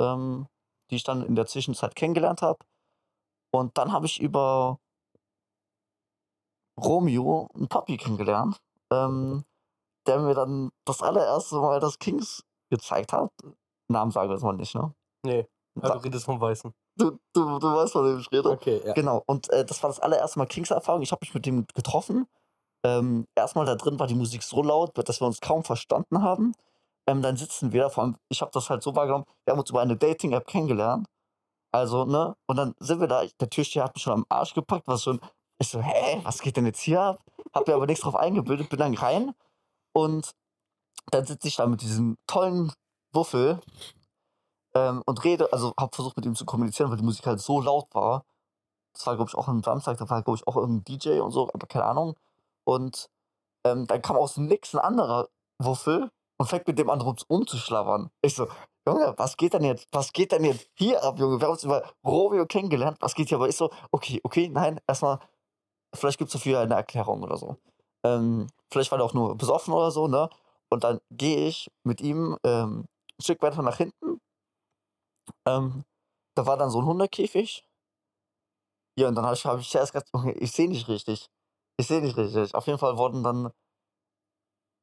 ähm, 0.00 0.48
die 0.90 0.96
ich 0.96 1.04
dann 1.04 1.24
in 1.24 1.36
der 1.36 1.46
Zwischenzeit 1.46 1.94
kennengelernt 1.94 2.42
habe. 2.42 2.58
Und 3.52 3.78
dann 3.78 3.92
habe 3.92 4.06
ich 4.06 4.20
über 4.20 4.78
Romeo 6.82 7.48
einen 7.54 7.68
Puppy 7.68 7.96
kennengelernt, 7.96 8.58
ähm, 8.92 9.44
der 10.08 10.18
mir 10.18 10.34
dann 10.34 10.70
das 10.84 11.00
allererste 11.00 11.56
Mal 11.56 11.78
das 11.78 11.98
Kings 12.00 12.42
gezeigt 12.70 13.12
hat. 13.12 13.30
Namen 13.88 14.10
sagen 14.10 14.28
wir 14.28 14.34
jetzt 14.34 14.42
mal 14.42 14.52
nicht, 14.54 14.74
ne? 14.74 14.92
Nee, 15.24 15.46
also 15.76 15.88
Da- 15.88 15.94
du 15.94 16.04
redest 16.04 16.24
vom 16.24 16.40
Weißen. 16.40 16.74
Du, 16.96 17.18
du, 17.32 17.58
du 17.58 17.66
weißt, 17.74 17.92
von 17.92 18.04
dem 18.04 18.18
ich 18.18 18.30
rede. 18.32 18.50
Okay, 18.50 18.80
ja. 18.84 18.92
Genau, 18.94 19.22
und 19.26 19.48
äh, 19.50 19.64
das 19.64 19.82
war 19.82 19.90
das 19.90 20.00
allererste 20.00 20.38
Mal 20.38 20.46
Kings-Erfahrung. 20.46 21.02
Ich 21.02 21.12
habe 21.12 21.20
mich 21.22 21.34
mit 21.34 21.46
dem 21.46 21.66
getroffen. 21.74 22.26
Ähm, 22.84 23.26
erstmal 23.34 23.66
da 23.66 23.76
drin 23.76 23.98
war 23.98 24.06
die 24.06 24.14
Musik 24.14 24.42
so 24.42 24.62
laut, 24.62 24.92
dass 24.96 25.20
wir 25.20 25.26
uns 25.26 25.40
kaum 25.40 25.64
verstanden 25.64 26.22
haben. 26.22 26.54
Ähm, 27.06 27.22
dann 27.22 27.36
sitzen 27.36 27.72
wir, 27.72 27.90
vor 27.90 28.04
allem, 28.04 28.16
ich 28.28 28.40
habe 28.42 28.50
das 28.52 28.70
halt 28.70 28.82
so 28.82 28.94
wahrgenommen, 28.94 29.24
wir 29.44 29.52
haben 29.52 29.60
uns 29.60 29.70
über 29.70 29.80
eine 29.80 29.96
Dating-App 29.96 30.46
kennengelernt. 30.46 31.06
Also, 31.72 32.04
ne, 32.04 32.36
und 32.46 32.56
dann 32.56 32.74
sind 32.78 33.00
wir 33.00 33.08
da, 33.08 33.24
der 33.40 33.50
Türsteher 33.50 33.84
hat 33.84 33.94
mich 33.94 34.02
schon 34.02 34.12
am 34.12 34.26
Arsch 34.28 34.54
gepackt, 34.54 34.86
was 34.86 35.02
schon, 35.02 35.20
ich 35.58 35.68
so, 35.68 35.80
hä, 35.80 36.20
was 36.22 36.40
geht 36.40 36.56
denn 36.56 36.66
jetzt 36.66 36.80
hier 36.80 37.00
ab? 37.00 37.20
Hab 37.52 37.66
mir 37.66 37.74
aber 37.74 37.86
nichts 37.86 38.02
drauf 38.04 38.16
eingebildet, 38.16 38.68
bin 38.68 38.78
dann 38.78 38.94
rein 38.94 39.34
und 39.92 40.30
dann 41.10 41.26
sitze 41.26 41.48
ich 41.48 41.56
da 41.56 41.66
mit 41.66 41.82
diesem 41.82 42.16
tollen 42.26 42.72
Wuffel 43.12 43.60
ähm, 44.74 45.02
und 45.06 45.24
rede, 45.24 45.52
also 45.52 45.72
habe 45.78 45.94
versucht 45.94 46.16
mit 46.16 46.26
ihm 46.26 46.34
zu 46.34 46.44
kommunizieren, 46.44 46.90
weil 46.90 46.98
die 46.98 47.04
Musik 47.04 47.26
halt 47.26 47.40
so 47.40 47.60
laut 47.60 47.86
war. 47.94 48.24
Das 48.94 49.06
war, 49.06 49.16
glaube 49.16 49.30
ich, 49.30 49.34
auch 49.36 49.48
am 49.48 49.62
Samstag, 49.62 49.98
da 49.98 50.08
war, 50.08 50.22
glaube 50.22 50.38
ich, 50.38 50.46
auch 50.46 50.56
irgendein 50.56 50.84
DJ 50.84 51.20
und 51.20 51.32
so, 51.32 51.50
aber 51.52 51.66
keine 51.66 51.86
Ahnung. 51.86 52.14
Und 52.64 53.08
ähm, 53.66 53.86
dann 53.86 54.02
kam 54.02 54.16
aus 54.16 54.34
dem 54.34 54.46
Nix 54.46 54.74
ein 54.74 54.80
anderer 54.80 55.28
Wuffel 55.58 56.10
und 56.38 56.48
fängt 56.48 56.66
mit 56.66 56.78
dem 56.78 56.90
an 56.90 57.00
rum 57.00 57.16
umzuschlabbern. 57.28 58.10
Ich 58.22 58.34
so, 58.34 58.48
Junge, 58.86 59.14
was 59.16 59.36
geht 59.36 59.54
denn 59.54 59.64
jetzt? 59.64 59.88
Was 59.92 60.12
geht 60.12 60.32
denn 60.32 60.44
jetzt 60.44 60.68
hier 60.74 61.02
ab, 61.02 61.18
Junge? 61.18 61.40
Wir 61.40 61.46
haben 61.46 61.52
uns 61.52 61.64
über 61.64 61.90
Romeo 62.04 62.46
kennengelernt. 62.46 62.98
Was 63.00 63.14
geht 63.14 63.28
hier? 63.28 63.38
Aber 63.38 63.48
ich 63.48 63.56
so, 63.56 63.70
okay, 63.92 64.20
okay, 64.24 64.48
nein, 64.50 64.80
erstmal, 64.86 65.20
vielleicht 65.94 66.18
gibt 66.18 66.28
es 66.28 66.32
dafür 66.34 66.60
eine 66.60 66.74
Erklärung 66.74 67.22
oder 67.22 67.36
so. 67.38 67.56
Ähm, 68.04 68.48
vielleicht 68.70 68.90
war 68.92 68.98
er 68.98 69.04
auch 69.04 69.14
nur 69.14 69.36
besoffen 69.36 69.72
oder 69.72 69.90
so, 69.90 70.08
ne? 70.08 70.28
Und 70.70 70.84
dann 70.84 71.00
gehe 71.10 71.46
ich 71.46 71.70
mit 71.84 72.00
ihm 72.00 72.36
ähm, 72.44 72.86
ein 73.18 73.22
Stück 73.22 73.40
weiter 73.42 73.62
nach 73.62 73.78
hinten. 73.78 74.20
Ähm, 75.46 75.84
da 76.36 76.46
war 76.46 76.56
dann 76.56 76.70
so 76.70 76.80
ein 76.80 76.86
Hundekäfig. 76.86 77.64
Ja, 78.98 79.08
und 79.08 79.14
dann 79.14 79.24
habe 79.24 79.34
ich, 79.34 79.46
hab 79.46 79.58
ich 79.60 79.74
erst 79.74 79.92
gedacht, 79.92 80.10
Junge, 80.14 80.32
ich 80.34 80.52
sehe 80.52 80.68
nicht 80.68 80.88
richtig. 80.88 81.28
Ich 81.76 81.88
sehe 81.88 82.00
nicht 82.00 82.16
richtig. 82.16 82.54
Auf 82.54 82.66
jeden 82.66 82.78
Fall 82.78 82.96
wurden 82.98 83.22
dann 83.22 83.50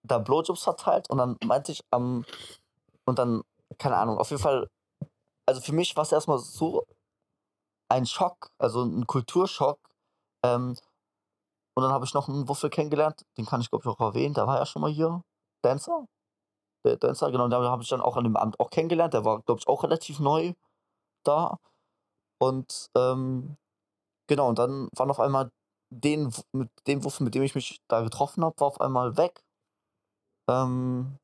da 0.03 0.17
Blowjobs 0.17 0.63
verteilt 0.63 1.09
und 1.09 1.17
dann 1.17 1.37
meinte 1.45 1.71
ich 1.71 1.81
am, 1.91 2.25
und 3.05 3.19
dann, 3.19 3.43
keine 3.77 3.97
Ahnung, 3.97 4.17
auf 4.17 4.29
jeden 4.29 4.41
Fall, 4.41 4.67
also 5.47 5.61
für 5.61 5.73
mich 5.73 5.95
war 5.95 6.03
es 6.03 6.11
erstmal 6.11 6.39
so 6.39 6.85
ein 7.89 8.05
Schock, 8.05 8.51
also 8.57 8.83
ein 8.83 9.05
Kulturschock. 9.05 9.79
Ähm, 10.43 10.75
und 11.75 11.83
dann 11.83 11.91
habe 11.91 12.05
ich 12.05 12.13
noch 12.13 12.27
einen 12.27 12.47
Wuffel 12.47 12.69
kennengelernt, 12.69 13.23
den 13.37 13.45
kann 13.45 13.61
ich 13.61 13.69
glaube 13.69 13.83
ich 13.85 13.89
auch 13.89 13.99
erwähnen, 13.99 14.33
der 14.33 14.47
war 14.47 14.57
ja 14.57 14.65
schon 14.65 14.81
mal 14.81 14.91
hier, 14.91 15.21
Dancer. 15.63 16.05
Der 16.85 16.97
Dancer, 16.97 17.31
genau, 17.31 17.47
den 17.47 17.59
habe 17.61 17.83
ich 17.83 17.89
dann 17.89 18.01
auch 18.01 18.17
an 18.17 18.23
dem 18.25 18.35
Abend 18.35 18.59
auch 18.59 18.69
kennengelernt, 18.69 19.13
der 19.13 19.25
war 19.25 19.41
glaube 19.43 19.59
ich 19.59 19.67
auch 19.67 19.83
relativ 19.83 20.19
neu 20.19 20.53
da. 21.23 21.57
Und 22.39 22.87
ähm, 22.97 23.57
genau, 24.27 24.49
und 24.49 24.59
dann 24.59 24.89
waren 24.95 25.11
auf 25.11 25.19
einmal 25.19 25.51
den, 25.91 26.33
mit 26.53 26.69
dem 26.87 27.03
Wuffel, 27.03 27.25
mit 27.25 27.35
dem 27.35 27.43
ich 27.43 27.53
mich 27.53 27.81
da 27.87 28.01
getroffen 28.01 28.43
habe, 28.43 28.59
war 28.59 28.67
auf 28.67 28.81
einmal 28.81 29.17
weg. 29.17 29.43
Ähm, 30.49 31.17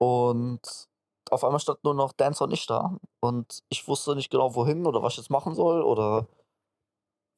und 0.00 0.88
auf 1.30 1.44
einmal 1.44 1.60
stand 1.60 1.82
nur 1.82 1.94
noch 1.94 2.12
Dancer 2.12 2.44
und 2.44 2.52
ich 2.52 2.66
da. 2.66 2.96
Und 3.20 3.60
ich 3.70 3.88
wusste 3.88 4.14
nicht 4.14 4.30
genau, 4.30 4.54
wohin 4.54 4.86
oder 4.86 5.02
was 5.02 5.14
ich 5.14 5.18
jetzt 5.18 5.30
machen 5.30 5.54
soll 5.54 5.82
oder 5.82 6.26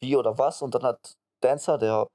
wie 0.00 0.16
oder 0.16 0.36
was. 0.38 0.62
Und 0.62 0.74
dann 0.74 0.82
hat 0.82 1.16
Dancer, 1.40 1.78
der 1.78 2.08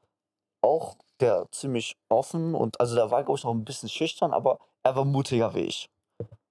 auch, 0.62 0.95
der 1.19 1.48
ziemlich 1.51 1.95
offen 2.10 2.53
und, 2.55 2.79
also 2.79 2.95
der 2.95 3.12
war, 3.12 3.24
glaube 3.24 3.38
ich, 3.38 3.43
noch 3.45 3.53
ein 3.53 3.65
bisschen 3.65 3.89
schüchtern, 3.89 4.34
aber 4.34 4.60
er 4.84 4.95
war 4.95 5.05
mutiger 5.05 5.53
wie 5.55 5.62
ich. 5.62 5.89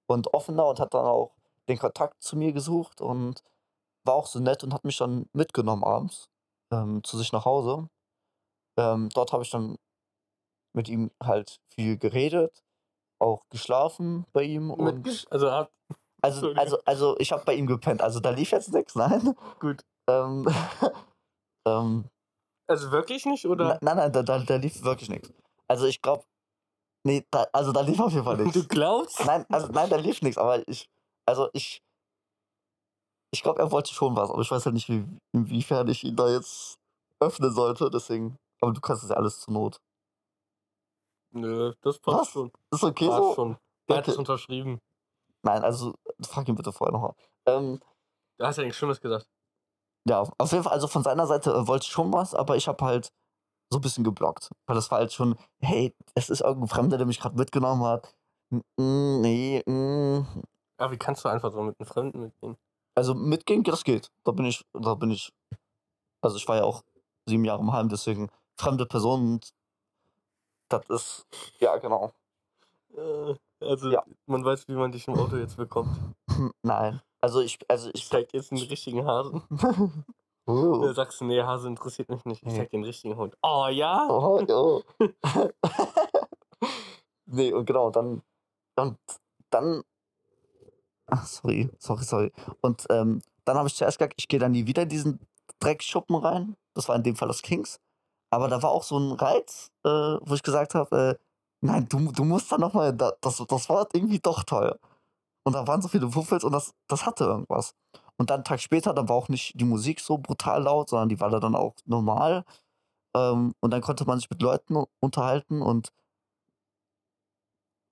Und 0.07 0.33
offener 0.33 0.67
und 0.67 0.79
hat 0.79 0.93
dann 0.93 1.05
auch 1.05 1.31
den 1.69 1.79
Kontakt 1.79 2.21
zu 2.23 2.35
mir 2.37 2.53
gesucht 2.53 3.01
und 3.01 3.43
war 4.05 4.15
auch 4.15 4.27
so 4.27 4.39
nett 4.39 4.63
und 4.63 4.73
hat 4.73 4.83
mich 4.83 4.97
dann 4.97 5.27
mitgenommen 5.33 5.83
abends 5.83 6.29
ähm, 6.71 7.03
zu 7.03 7.17
sich 7.17 7.31
nach 7.31 7.45
Hause. 7.45 7.89
Ähm, 8.77 9.09
dort 9.13 9.31
habe 9.33 9.43
ich 9.43 9.49
dann 9.49 9.77
mit 10.73 10.89
ihm 10.89 11.11
halt 11.23 11.59
viel 11.73 11.97
geredet, 11.97 12.63
auch 13.19 13.47
geschlafen 13.49 14.25
bei 14.33 14.43
ihm 14.43 14.67
Mit, 14.67 14.79
und 14.79 15.27
also 15.31 15.51
hat, 15.51 15.71
also 16.21 16.53
also 16.53 16.77
also 16.85 17.17
ich 17.19 17.31
habe 17.31 17.45
bei 17.45 17.53
ihm 17.55 17.67
gepennt, 17.67 18.01
also 18.01 18.19
da 18.19 18.31
lief 18.31 18.51
jetzt 18.51 18.73
nichts, 18.73 18.95
nein. 18.95 19.35
gut. 19.59 19.83
Ähm, 20.09 20.45
ähm, 21.67 22.05
Also 22.67 22.91
wirklich 22.91 23.25
nicht, 23.25 23.45
oder? 23.47 23.65
ne- 23.73 23.79
nein, 23.81 23.97
nein, 23.97 24.11
da, 24.11 24.23
da, 24.23 24.39
da 24.39 24.55
lief 24.57 24.83
wirklich 24.83 25.09
nichts. 25.09 25.31
Also 25.67 25.85
ich 25.85 26.01
glaube, 26.01 26.25
nee, 27.05 27.25
da, 27.31 27.47
also 27.53 27.71
da 27.71 27.81
lief 27.81 27.99
auf 27.99 28.11
jeden 28.11 28.25
Fall 28.25 28.37
Du 28.37 28.43
nichts. 28.43 28.67
glaubst? 28.67 29.23
Nein, 29.25 29.45
also 29.49 29.67
nein, 29.67 29.89
da 29.89 29.95
lief 29.97 30.21
nichts, 30.21 30.37
aber 30.37 30.67
ich, 30.67 30.89
also 31.25 31.49
ich, 31.53 31.81
ich 33.35 33.43
glaube, 33.43 33.59
er 33.59 33.71
wollte 33.71 33.93
schon 33.93 34.15
was, 34.15 34.29
aber 34.31 34.41
ich 34.41 34.49
weiß 34.49 34.65
halt 34.65 34.73
nicht, 34.75 34.87
wie, 34.89 35.05
inwiefern 35.33 35.87
ich 35.89 36.03
ihn 36.03 36.15
da 36.15 36.29
jetzt 36.29 36.79
öffnen 37.19 37.51
sollte, 37.51 37.89
deswegen. 37.89 38.37
Aber 38.61 38.71
du 38.71 38.79
kannst 38.81 39.03
es 39.03 39.09
ja 39.09 39.17
alles 39.17 39.41
zur 39.41 39.53
Not. 39.53 39.81
Nö, 41.31 41.73
das 41.81 41.99
passt 41.99 42.17
Was? 42.19 42.29
schon. 42.29 42.51
Ist 42.71 42.83
okay 42.83 43.07
Passt 43.07 43.17
so? 43.21 43.33
schon. 43.35 43.57
Der 43.89 43.97
hat 43.97 44.07
es 44.07 44.17
unterschrieben. 44.17 44.79
Nein, 45.43 45.63
also 45.63 45.93
frag 46.25 46.47
ihn 46.47 46.55
bitte 46.55 46.71
vorher 46.71 46.93
nochmal. 46.93 47.13
Ähm, 47.45 47.79
Du 48.37 48.45
hast 48.45 48.57
ja 48.57 48.63
nichts 48.63 48.77
Schlimmes 48.77 48.99
gesagt. 48.99 49.27
ja, 50.07 50.23
auf 50.37 50.51
jeden 50.51 50.63
Fall, 50.63 50.73
also 50.73 50.87
von 50.87 51.03
seiner 51.03 51.27
Seite 51.27 51.51
äh, 51.51 51.67
wollte 51.67 51.83
ich 51.85 51.91
schon 51.91 52.11
was, 52.11 52.33
aber 52.33 52.55
ich 52.57 52.67
habe 52.67 52.83
halt 52.83 53.09
so 53.71 53.79
ein 53.79 53.81
bisschen 53.81 54.03
geblockt. 54.03 54.49
Weil 54.67 54.75
das 54.75 54.91
war 54.91 54.99
halt 54.99 55.13
schon, 55.13 55.37
hey, 55.61 55.93
es 56.15 56.29
ist 56.29 56.41
irgendein 56.41 56.67
Fremder, 56.69 56.97
der 56.97 57.05
mich 57.05 57.19
gerade 57.19 57.37
mitgenommen 57.37 57.83
hat. 57.83 58.15
Mm, 58.77 59.21
nee, 59.21 59.63
mm. 59.65 60.25
Aber 60.77 60.91
wie 60.91 60.97
kannst 60.97 61.23
du 61.25 61.29
einfach 61.29 61.51
so 61.51 61.61
mit 61.63 61.75
einem 61.79 61.87
Fremden 61.87 62.19
mitgehen? 62.21 62.57
Also 62.95 63.13
mitgehen, 63.13 63.63
das 63.63 63.83
geht. 63.83 64.09
Da 64.23 64.31
bin 64.31 64.45
ich, 64.45 64.65
da 64.73 64.95
bin 64.95 65.11
ich. 65.11 65.31
Also 66.21 66.37
ich 66.37 66.47
war 66.47 66.55
ja 66.57 66.63
auch 66.63 66.81
sieben 67.27 67.45
Jahre 67.45 67.61
im 67.61 67.71
Heim, 67.73 67.89
deswegen 67.89 68.29
fremde 68.57 68.85
Personen, 68.85 69.41
das 70.69 70.89
ist, 70.89 71.27
ja 71.59 71.77
genau. 71.77 72.11
Äh, 72.95 73.35
Also, 73.59 73.89
Ja. 73.91 74.03
man 74.25 74.43
weiß, 74.43 74.67
wie 74.67 74.73
man 74.73 74.91
dich 74.91 75.07
im 75.07 75.15
Auto 75.15 75.35
jetzt 75.37 75.57
bekommt. 75.57 75.95
Nein. 76.63 77.01
Also 77.21 77.41
ich, 77.41 77.59
also 77.69 77.89
Ich 77.89 78.03
ich. 78.03 78.09
zeig 78.09 78.33
jetzt 78.33 78.51
den 78.51 78.57
richtigen 78.57 79.05
Hasen. 79.05 79.43
sagst 80.93 81.21
du, 81.21 81.25
nee, 81.25 81.41
Hase 81.41 81.67
interessiert 81.67 82.09
mich 82.09 82.23
nicht. 82.25 82.43
Ich 82.43 82.53
zeig 82.53 82.69
den 82.69 82.83
richtigen 82.83 83.15
Hund. 83.17 83.35
Oh 83.41 83.67
ja? 83.69 84.07
Oh, 84.09 84.43
oh. 84.47 84.81
nee, 87.25 87.51
und 87.51 87.65
genau, 87.65 87.89
dann, 87.89 88.21
und 88.75 88.97
dann, 89.49 89.83
ach, 91.07 91.25
sorry, 91.25 91.69
sorry, 91.79 92.03
sorry. 92.03 92.31
Und 92.61 92.85
ähm, 92.89 93.21
dann 93.45 93.57
habe 93.57 93.67
ich 93.67 93.75
zuerst 93.75 93.99
gesagt, 93.99 94.15
ich 94.17 94.27
gehe 94.27 94.39
dann 94.39 94.51
nie 94.51 94.67
wieder 94.67 94.83
in 94.83 94.89
diesen 94.89 95.19
Dreckschuppen 95.59 96.15
rein. 96.15 96.55
Das 96.73 96.89
war 96.89 96.95
in 96.95 97.03
dem 97.03 97.15
Fall 97.15 97.27
das 97.27 97.41
Kings. 97.41 97.79
Aber 98.31 98.47
da 98.47 98.61
war 98.61 98.71
auch 98.71 98.83
so 98.83 98.97
ein 98.97 99.11
Reiz, 99.13 99.71
äh, 99.83 99.89
wo 99.89 100.33
ich 100.33 100.43
gesagt 100.43 100.75
habe, 100.75 101.17
äh, 101.19 101.25
nein, 101.61 101.87
du, 101.87 102.11
du 102.11 102.23
musst 102.25 102.51
da 102.51 102.57
nochmal, 102.57 102.93
da, 102.93 103.13
das, 103.21 103.43
das 103.47 103.69
war 103.69 103.87
irgendwie 103.93 104.19
doch 104.19 104.43
teuer. 104.43 104.77
Und 105.43 105.53
da 105.53 105.67
waren 105.67 105.81
so 105.81 105.87
viele 105.87 106.13
Wuffels 106.15 106.43
und 106.43 106.51
das, 106.51 106.73
das 106.87 107.05
hatte 107.05 107.25
irgendwas. 107.25 107.75
Und 108.17 108.29
dann 108.29 108.37
einen 108.37 108.43
Tag 108.45 108.61
später, 108.61 108.93
da 108.93 109.07
war 109.07 109.15
auch 109.15 109.29
nicht 109.29 109.59
die 109.59 109.65
Musik 109.65 109.99
so 109.99 110.17
brutal 110.17 110.63
laut, 110.63 110.89
sondern 110.89 111.09
die 111.09 111.19
war 111.19 111.29
da 111.29 111.39
dann 111.39 111.55
auch 111.55 111.75
normal. 111.85 112.43
Ähm, 113.15 113.53
und 113.59 113.71
dann 113.71 113.81
konnte 113.81 114.05
man 114.05 114.19
sich 114.19 114.29
mit 114.29 114.41
Leuten 114.41 114.83
unterhalten 114.99 115.61
und 115.61 115.89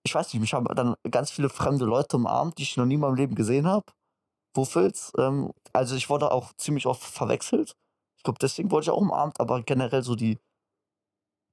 ich 0.03 0.13
weiß 0.15 0.33
nicht, 0.33 0.41
mich 0.41 0.53
haben 0.53 0.65
dann 0.75 0.95
ganz 1.10 1.31
viele 1.31 1.50
fremde 1.50 1.86
Leute 1.86 2.17
umarmt, 2.17 2.57
die 2.57 2.63
ich 2.63 2.77
noch 2.77 2.86
nie 2.86 2.95
in 2.95 3.00
meinem 3.00 3.15
Leben 3.15 3.36
gesehen 3.36 3.67
habe. 3.67 3.86
Wuffels. 4.55 5.13
Ähm, 5.17 5.51
also 5.74 5.95
ich 5.95 6.10
wurde 6.10 6.31
auch 6.31 6.53
ziemlich 6.57 6.86
oft 6.86 7.03
verwechselt. 7.03 7.75
Ich 8.17 8.24
glaube, 8.24 8.39
deswegen 8.39 8.72
wurde 8.72 8.83
ich 8.83 8.89
auch 8.89 8.98
umarmt, 8.98 9.39
aber 9.39 9.62
generell 9.63 10.03
so 10.03 10.15
die, 10.15 10.38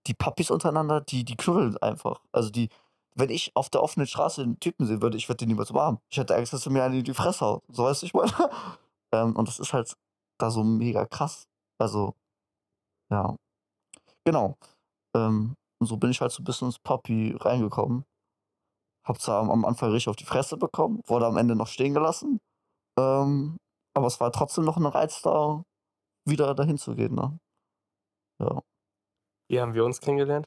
die 0.07 0.15
Puppies 0.15 0.51
untereinander, 0.51 1.01
die, 1.01 1.25
die 1.25 1.37
knuddeln 1.37 1.77
einfach. 1.79 2.21
Also 2.33 2.51
die, 2.51 2.69
wenn 3.15 3.31
ich 3.31 3.53
auf 3.55 3.71
der 3.71 3.83
offenen 3.83 4.07
Straße 4.07 4.43
einen 4.43 4.61
Typen 4.61 4.87
sehen 4.87 5.03
würde, 5.03 5.17
ich 5.17 5.29
würde 5.29 5.39
den 5.39 5.49
niemals 5.49 5.71
umarmen. 5.71 6.01
Ich 6.11 6.19
hätte 6.19 6.37
Angst, 6.37 6.53
dass 6.53 6.67
er 6.67 6.73
mir 6.73 6.85
einen 6.85 6.99
in 6.99 7.05
die 7.05 7.15
Fresse 7.15 7.45
haut. 7.45 7.63
So 7.69 7.85
weißt 7.85 8.03
du, 8.03 8.07
ich 8.07 8.15
meine. 8.15 8.33
ähm, 9.13 9.37
und 9.37 9.49
das 9.49 9.59
ist 9.61 9.73
halt 9.73 9.95
da 10.39 10.51
so 10.51 10.65
mega 10.65 11.07
krass. 11.07 11.49
Also, 11.79 12.15
ja. 13.11 13.37
Genau. 14.25 14.57
Ähm, 15.17 15.55
und 15.81 15.87
so 15.87 15.97
bin 15.97 16.11
ich 16.11 16.21
halt 16.21 16.33
so 16.33 16.43
ein 16.43 16.45
bisschen 16.45 16.69
ins 16.69 16.79
Puppy 16.79 17.37
reingekommen. 17.41 18.05
Hab 19.11 19.21
zwar 19.21 19.43
am, 19.51 19.65
Anfang 19.65 19.91
richtig 19.91 20.09
auf 20.09 20.15
die 20.15 20.25
Fresse 20.25 20.57
bekommen, 20.57 21.03
wurde 21.05 21.27
am 21.27 21.37
Ende 21.37 21.57
noch 21.57 21.67
stehen 21.67 21.95
gelassen. 21.95 22.39
Ähm, 22.97 23.57
aber 23.93 24.07
es 24.07 24.21
war 24.21 24.31
trotzdem 24.31 24.65
noch 24.65 24.77
ein 24.77 24.87
Reiz 24.87 25.21
da, 25.23 25.65
wieder 26.25 26.55
dahin 26.55 26.79
zu 26.79 26.95
gehen, 26.95 27.17
ne? 27.17 27.37
Ja. 28.39 28.63
Wie 29.49 29.61
haben 29.61 29.75
wir 29.75 29.85
uns 29.85 30.01
kennengelernt? 30.01 30.47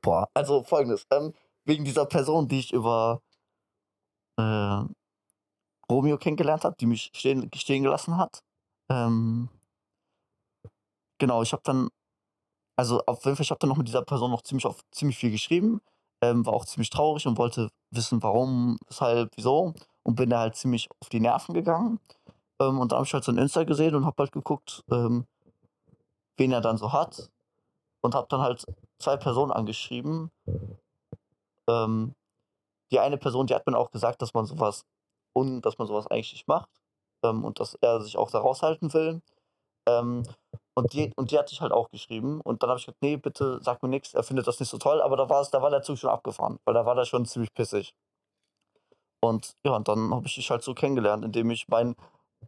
Boah, 0.00 0.30
also 0.32 0.62
folgendes. 0.62 1.04
Ähm, 1.10 1.34
wegen 1.66 1.84
dieser 1.84 2.06
Person, 2.06 2.48
die 2.48 2.60
ich 2.60 2.72
über 2.72 3.20
äh, 4.38 4.82
Romeo 5.90 6.16
kennengelernt 6.16 6.64
habe, 6.64 6.76
die 6.80 6.86
mich 6.86 7.10
stehen, 7.14 7.50
stehen 7.54 7.82
gelassen 7.82 8.16
hat. 8.16 8.42
Ähm, 8.88 9.50
genau, 11.18 11.42
ich 11.42 11.52
habe 11.52 11.62
dann, 11.66 11.90
also 12.76 13.04
auf 13.04 13.26
jeden 13.26 13.36
Fall, 13.36 13.44
ich 13.44 13.50
habe 13.50 13.58
dann 13.58 13.68
noch 13.68 13.76
mit 13.76 13.88
dieser 13.88 14.06
Person 14.06 14.30
noch 14.30 14.40
ziemlich, 14.40 14.64
auf, 14.64 14.80
ziemlich 14.90 15.18
viel 15.18 15.32
geschrieben, 15.32 15.82
ähm, 16.22 16.44
war 16.46 16.54
auch 16.54 16.64
ziemlich 16.64 16.90
traurig 16.90 17.26
und 17.26 17.38
wollte 17.38 17.70
wissen, 17.90 18.22
warum, 18.22 18.78
weshalb, 18.88 19.30
wieso 19.36 19.74
und 20.02 20.16
bin 20.16 20.30
da 20.30 20.40
halt 20.40 20.56
ziemlich 20.56 20.88
auf 21.00 21.08
die 21.08 21.20
Nerven 21.20 21.54
gegangen. 21.54 22.00
Ähm, 22.60 22.78
und 22.78 22.92
dann 22.92 22.98
habe 22.98 23.06
ich 23.06 23.14
halt 23.14 23.24
so 23.24 23.32
ein 23.32 23.38
Insta 23.38 23.64
gesehen 23.64 23.94
und 23.94 24.04
habe 24.04 24.22
halt 24.22 24.32
geguckt, 24.32 24.84
ähm, 24.90 25.26
wen 26.36 26.52
er 26.52 26.60
dann 26.60 26.78
so 26.78 26.92
hat 26.92 27.30
und 28.00 28.14
habe 28.14 28.26
dann 28.28 28.40
halt 28.40 28.64
zwei 28.98 29.16
Personen 29.16 29.52
angeschrieben. 29.52 30.30
Ähm, 31.68 32.14
die 32.90 32.98
eine 32.98 33.18
Person, 33.18 33.46
die 33.46 33.54
hat 33.54 33.66
mir 33.66 33.78
auch 33.78 33.90
gesagt, 33.90 34.20
dass 34.22 34.34
man 34.34 34.46
sowas 34.46 34.84
und 35.32 35.62
dass 35.62 35.78
man 35.78 35.86
sowas 35.86 36.06
eigentlich 36.06 36.32
nicht 36.32 36.48
macht 36.48 36.70
ähm, 37.22 37.44
und 37.44 37.60
dass 37.60 37.74
er 37.74 38.00
sich 38.00 38.16
auch 38.16 38.30
da 38.30 38.40
raushalten 38.40 38.92
will. 38.92 39.22
Und 40.80 40.92
die, 40.94 41.12
und 41.16 41.30
die 41.30 41.38
hatte 41.38 41.52
ich 41.52 41.60
halt 41.60 41.72
auch 41.72 41.90
geschrieben. 41.90 42.40
Und 42.40 42.62
dann 42.62 42.70
habe 42.70 42.78
ich 42.78 42.86
gesagt, 42.86 43.02
nee, 43.02 43.16
bitte 43.16 43.60
sag 43.62 43.82
mir 43.82 43.88
nichts, 43.88 44.14
er 44.14 44.22
findet 44.22 44.46
das 44.46 44.60
nicht 44.60 44.70
so 44.70 44.78
toll. 44.78 45.02
Aber 45.02 45.16
da 45.16 45.28
war 45.28 45.42
es, 45.42 45.50
da 45.50 45.60
war 45.60 45.70
der 45.70 45.82
Zug 45.82 45.98
schon 45.98 46.10
abgefahren, 46.10 46.58
weil 46.64 46.74
da 46.74 46.86
war 46.86 46.94
der 46.94 47.04
schon 47.04 47.26
ziemlich 47.26 47.52
pissig. 47.52 47.94
Und 49.20 49.56
ja, 49.64 49.76
und 49.76 49.88
dann 49.88 50.14
habe 50.14 50.26
ich 50.26 50.34
dich 50.34 50.50
halt 50.50 50.62
so 50.62 50.72
kennengelernt, 50.74 51.24
indem 51.24 51.50
ich 51.50 51.68
mein, 51.68 51.94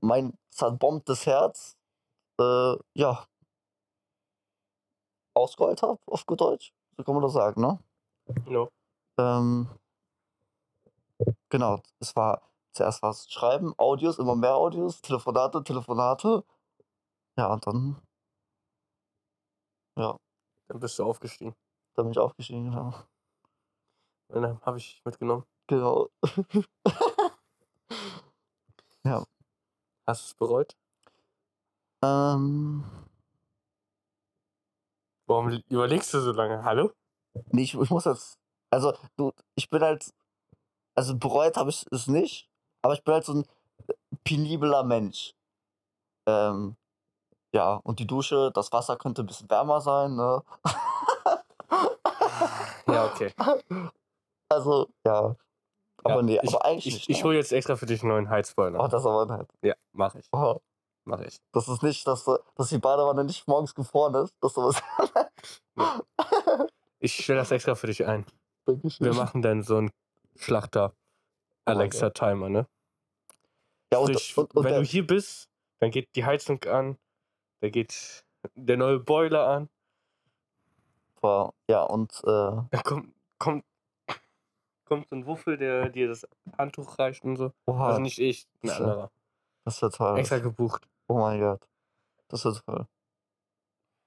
mein 0.00 0.32
zerbombtes 0.50 1.26
Herz, 1.26 1.76
äh, 2.40 2.76
ja, 2.94 3.26
ausgeheult 5.34 5.82
habe, 5.82 5.98
auf 6.06 6.24
gut 6.24 6.40
Deutsch. 6.40 6.72
So 6.96 7.04
kann 7.04 7.14
man 7.14 7.22
das 7.22 7.34
sagen, 7.34 7.60
ne? 7.60 7.78
Ja. 8.48 8.66
Ähm, 9.18 9.68
genau, 11.50 11.80
es 12.00 12.16
war 12.16 12.40
zuerst 12.72 13.02
was 13.02 13.30
Schreiben, 13.30 13.74
Audios, 13.78 14.18
immer 14.18 14.36
mehr 14.36 14.54
Audios, 14.54 15.02
Telefonate, 15.02 15.62
Telefonate. 15.62 16.44
Ja, 17.36 17.52
und 17.52 17.66
dann, 17.66 17.96
ja, 19.96 20.16
Dann 20.68 20.80
bist 20.80 20.98
du 20.98 21.04
aufgestiegen. 21.04 21.54
dann 21.94 22.06
bin 22.06 22.12
ich 22.12 22.18
aufgestiegen, 22.18 22.70
genau. 22.70 22.94
Und 24.28 24.42
dann 24.42 24.60
habe 24.62 24.78
ich 24.78 25.00
mitgenommen. 25.04 25.44
Genau. 25.66 26.08
ja. 29.04 29.24
Hast 30.06 30.22
du 30.22 30.26
es 30.26 30.34
bereut? 30.34 30.76
Ähm, 32.02 32.84
Warum 35.26 35.50
überlegst 35.68 36.12
du 36.14 36.20
so 36.20 36.32
lange? 36.32 36.64
Hallo? 36.64 36.92
nee, 37.52 37.62
ich, 37.62 37.74
ich 37.74 37.90
muss 37.90 38.04
jetzt, 38.06 38.38
also, 38.70 38.92
du, 39.16 39.32
ich 39.54 39.70
bin 39.70 39.82
halt, 39.82 40.12
also 40.94 41.16
bereut 41.16 41.56
habe 41.56 41.70
ich 41.70 41.86
es 41.90 42.06
nicht, 42.08 42.50
aber 42.82 42.94
ich 42.94 43.04
bin 43.04 43.14
halt 43.14 43.24
so 43.24 43.34
ein 43.34 43.46
penibler 44.24 44.82
Mensch. 44.82 45.34
Ähm, 46.26 46.76
ja, 47.52 47.74
und 47.84 47.98
die 47.98 48.06
Dusche, 48.06 48.50
das 48.54 48.72
Wasser 48.72 48.96
könnte 48.96 49.22
ein 49.22 49.26
bisschen 49.26 49.48
wärmer 49.50 49.80
sein, 49.80 50.14
ne? 50.16 50.42
Ja, 52.86 53.06
okay. 53.06 53.32
Also, 54.48 54.90
ja. 55.06 55.34
Aber 56.04 56.16
ja, 56.16 56.22
nee, 56.22 56.38
ich, 56.42 56.48
aber 56.54 56.66
eigentlich 56.66 56.86
ich, 56.86 56.94
nicht. 56.94 57.08
Ich 57.08 57.18
ne? 57.18 57.24
hole 57.24 57.36
jetzt 57.38 57.52
extra 57.52 57.74
für 57.74 57.86
dich 57.86 58.02
einen 58.02 58.10
neuen 58.10 58.28
Heizboiler. 58.28 58.78
Oh, 58.78 58.86
das 58.86 59.00
ist 59.00 59.06
aber 59.06 59.24
nett. 59.38 59.48
Ja, 59.62 59.74
mach 59.92 60.14
ich. 60.14 60.28
Oh, 60.30 60.60
Mach 61.04 61.20
ich. 61.20 61.38
das 61.52 61.68
ist 61.68 61.82
nicht, 61.82 62.06
dass, 62.06 62.24
du- 62.24 62.36
dass 62.54 62.68
die 62.68 62.76
Badewanne 62.76 63.24
nicht 63.24 63.48
morgens 63.48 63.74
gefroren 63.74 64.14
ist. 64.16 64.34
Das 64.42 64.50
ist 64.50 64.54
sowas. 64.56 64.82
Ich 66.98 67.14
stelle 67.14 67.38
das 67.40 67.50
extra 67.50 67.74
für 67.74 67.86
dich 67.88 68.06
ein. 68.06 68.26
Dankeschön. 68.66 69.06
Wir 69.06 69.14
machen 69.14 69.42
dann 69.42 69.62
so 69.62 69.78
einen 69.78 69.90
Schlachter 70.36 70.94
mein 71.64 71.78
Alexa 71.78 72.10
Timer, 72.10 72.48
ne? 72.48 72.66
ja, 73.92 73.98
und, 73.98 74.10
Sprich, 74.20 74.36
und, 74.36 74.54
und 74.54 74.64
wenn 74.64 74.74
du 74.74 74.82
hier 74.84 75.04
bist, 75.06 75.48
dann 75.80 75.90
geht 75.90 76.14
die 76.14 76.24
Heizung 76.24 76.62
an, 76.64 76.96
da 77.62 77.68
geht 77.70 78.24
der 78.56 78.76
neue 78.76 78.98
Boiler 78.98 79.46
an, 79.46 79.68
war, 81.20 81.54
ja, 81.70 81.84
und 81.84 82.12
äh, 82.24 82.26
dann 82.26 82.82
kommt, 82.82 83.14
kommt, 83.38 83.64
kommt 84.84 85.08
so 85.08 85.14
ein 85.14 85.26
Wuffel, 85.26 85.56
der 85.56 85.88
dir 85.88 86.08
das 86.08 86.26
Handtuch 86.58 86.98
reicht 86.98 87.22
und 87.22 87.36
so. 87.36 87.52
oha, 87.66 87.86
Also 87.86 88.00
nicht 88.00 88.18
ich, 88.18 88.48
ein 88.64 88.68
das, 88.68 88.80
anderer. 88.80 89.10
das 89.64 89.80
wird 89.80 89.94
toll. 89.94 90.18
Extra 90.18 90.38
gebucht. 90.38 90.88
Oh 91.06 91.18
mein 91.20 91.40
Gott. 91.40 91.68
Das 92.26 92.44
wird 92.44 92.60
toll. 92.66 92.86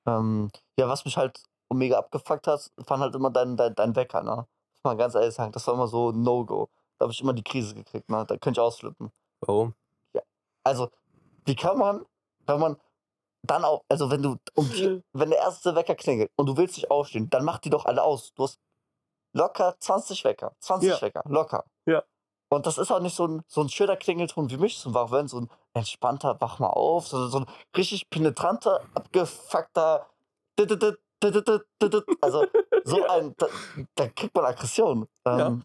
Ähm, 0.05 0.51
ja, 0.77 0.89
was 0.89 1.05
mich 1.05 1.15
halt 1.15 1.41
mega 1.73 1.97
abgefuckt 1.97 2.47
hat, 2.47 2.69
fand 2.85 3.01
halt 3.01 3.15
immer 3.15 3.31
dein, 3.31 3.55
dein, 3.55 3.73
dein 3.73 3.95
Wecker, 3.95 4.21
ne? 4.21 4.35
Muss 4.35 4.83
man 4.83 4.97
ganz 4.97 5.15
ehrlich 5.15 5.33
sagen, 5.33 5.53
das 5.53 5.65
war 5.67 5.75
immer 5.75 5.87
so 5.87 6.11
ein 6.11 6.21
No-Go. 6.21 6.69
Da 6.97 7.05
habe 7.05 7.13
ich 7.13 7.21
immer 7.21 7.33
die 7.33 7.43
Krise 7.43 7.73
gekriegt, 7.73 8.09
ne? 8.09 8.25
Da 8.25 8.35
könnte 8.37 8.59
ich 8.59 8.65
ausflippen. 8.65 9.11
Warum? 9.39 9.73
Also, 10.63 10.89
wie 11.45 11.55
kann 11.55 11.77
man, 11.77 12.05
wenn 12.47 12.59
man 12.59 12.75
dann 13.47 13.63
auch, 13.65 13.81
also 13.89 14.10
wenn 14.12 14.21
du, 14.23 14.38
um, 14.55 14.65
vier- 14.65 15.01
wenn 15.13 15.29
der 15.29 15.39
erste 15.39 15.75
Wecker 15.75 15.95
klingelt 15.95 16.29
und 16.36 16.45
du 16.47 16.58
willst 16.58 16.77
nicht 16.77 16.91
aufstehen, 16.91 17.29
dann 17.29 17.43
mach 17.45 17.60
die 17.60 17.69
doch 17.69 17.86
alle 17.86 18.03
aus. 18.03 18.34
Du 18.34 18.43
hast 18.43 18.60
locker 19.34 19.75
20 19.79 20.23
Wecker, 20.23 20.53
20 20.60 20.89
Ja. 20.89 21.01
Wecker, 21.01 21.23
locker. 21.25 21.65
Ja. 21.86 22.03
Und 22.49 22.65
das 22.67 22.77
ist 22.77 22.91
auch 22.91 22.99
nicht 22.99 23.15
so 23.15 23.27
ein, 23.27 23.41
so 23.47 23.62
ein 23.62 23.69
schöner 23.69 23.97
Klingelton 23.97 24.49
wie 24.49 24.58
mich 24.58 24.77
zum 24.79 24.93
Wachwerden, 24.93 25.27
so 25.27 25.39
ein 25.41 25.49
entspannter 25.73 26.39
Wach 26.39 26.60
mal 26.60 26.69
auf, 26.69 27.08
sondern 27.08 27.29
so 27.31 27.39
ein 27.39 27.45
richtig 27.75 28.10
penetranter, 28.10 28.81
abgefuckter, 28.93 30.08
also 32.21 32.45
so 32.84 33.03
ein, 33.08 33.34
da, 33.38 33.47
da 33.95 34.08
kriegt 34.10 34.36
man 34.36 34.45
Aggression. 34.45 35.08
Ja. 35.25 35.47
Ähm, 35.47 35.63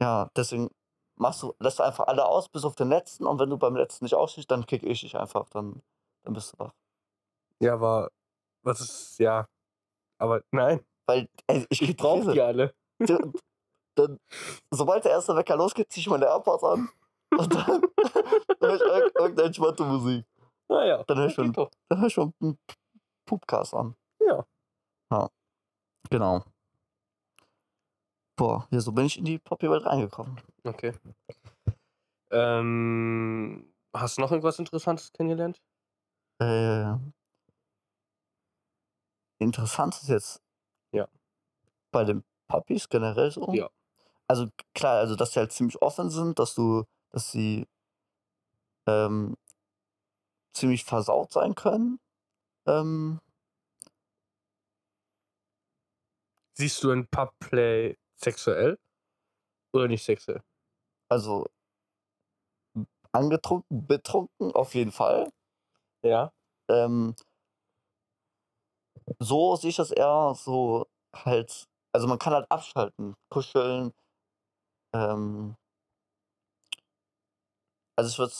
ja, 0.00 0.30
deswegen 0.36 0.70
machst 1.18 1.42
du, 1.42 1.54
lässt 1.58 1.78
du 1.78 1.82
einfach 1.82 2.06
alle 2.06 2.26
aus, 2.26 2.48
bis 2.48 2.64
auf 2.64 2.74
den 2.74 2.88
letzten 2.90 3.26
und 3.26 3.38
wenn 3.38 3.50
du 3.50 3.56
beim 3.56 3.74
letzten 3.74 4.04
nicht 4.04 4.14
aufstehst, 4.14 4.50
dann 4.50 4.66
kick 4.66 4.82
ich 4.82 5.00
dich 5.00 5.16
einfach, 5.16 5.48
dann, 5.48 5.82
dann 6.24 6.34
bist 6.34 6.52
du 6.52 6.58
wach. 6.58 6.72
Ja, 7.62 7.74
aber 7.74 8.10
was 8.62 8.80
ist, 8.80 9.18
ja. 9.18 9.46
Aber 10.18 10.42
nein, 10.50 10.80
Weil, 11.06 11.28
ey, 11.46 11.66
ich, 11.70 11.96
brauche 11.96 12.20
Krise. 12.20 12.32
die 12.32 12.40
alle. 12.40 12.74
dann, 12.98 13.32
dann, 13.96 14.18
sobald 14.70 15.04
der 15.04 15.12
erste 15.12 15.34
Wecker 15.36 15.56
losgeht, 15.56 15.90
zieh 15.92 16.00
ich 16.00 16.08
meine 16.08 16.26
AirPods 16.26 16.64
an 16.64 16.88
und 17.38 17.54
dann, 17.54 17.80
dann 18.60 18.70
höre 18.70 18.74
ich 18.76 18.82
irg- 18.82 19.18
irgendeine 19.18 19.46
entspannte 19.48 19.84
Musik. 19.84 20.24
Naja, 20.68 21.04
Dann 21.04 21.18
hör 21.18 21.26
ich 21.26 21.34
schon. 21.34 21.52
Dann 21.52 21.98
höre 22.00 22.06
ich 22.06 22.12
schon 22.14 22.32
einen 22.40 22.58
Pupcast 23.26 23.74
an. 23.74 23.94
Ja. 24.20 24.44
Ja, 25.12 25.30
genau. 26.10 26.42
Boah, 28.38 28.66
ja, 28.70 28.80
so 28.80 28.92
bin 28.92 29.06
ich 29.06 29.16
in 29.18 29.24
die 29.24 29.38
Poppy-Welt 29.38 29.86
reingekommen. 29.86 30.40
Okay. 30.64 30.92
Ähm, 32.30 33.72
hast 33.94 34.18
du 34.18 34.22
noch 34.22 34.30
irgendwas 34.30 34.58
Interessantes 34.58 35.12
kennengelernt? 35.12 35.60
Äh, 36.42 36.94
interessant 39.38 39.94
ist 39.96 40.08
jetzt 40.08 40.42
Ja. 40.92 41.08
bei 41.92 42.04
den 42.04 42.24
Puppies 42.48 42.88
generell 42.88 43.30
so. 43.30 43.52
Ja. 43.52 43.70
Also 44.28 44.48
klar, 44.74 44.98
also 44.98 45.16
dass 45.16 45.32
sie 45.32 45.40
halt 45.40 45.52
ziemlich 45.52 45.80
offen 45.82 46.10
sind, 46.10 46.38
dass 46.38 46.54
du, 46.54 46.84
dass 47.12 47.30
sie 47.32 47.66
ähm, 48.86 49.36
ziemlich 50.54 50.84
versaut 50.84 51.32
sein 51.32 51.54
können. 51.54 51.98
Ähm, 52.66 53.20
Siehst 56.58 56.82
du 56.82 56.90
ein 56.90 57.06
Pubplay 57.08 57.96
sexuell 58.16 58.78
oder 59.72 59.88
nicht 59.88 60.04
sexuell? 60.04 60.42
also 61.08 61.46
angetrunken, 63.12 63.86
betrunken 63.86 64.52
auf 64.52 64.74
jeden 64.74 64.92
Fall. 64.92 65.30
Ja. 66.02 66.32
Ähm, 66.68 67.14
so 69.20 69.56
sehe 69.56 69.70
ich 69.70 69.76
das 69.76 69.90
eher 69.90 70.34
so 70.36 70.86
halt, 71.14 71.64
also 71.94 72.06
man 72.08 72.18
kann 72.18 72.34
halt 72.34 72.50
abschalten, 72.50 73.14
kuscheln, 73.30 73.92
Ähm, 74.94 75.54
also 77.96 78.10
ich 78.10 78.18
würde 78.18 78.34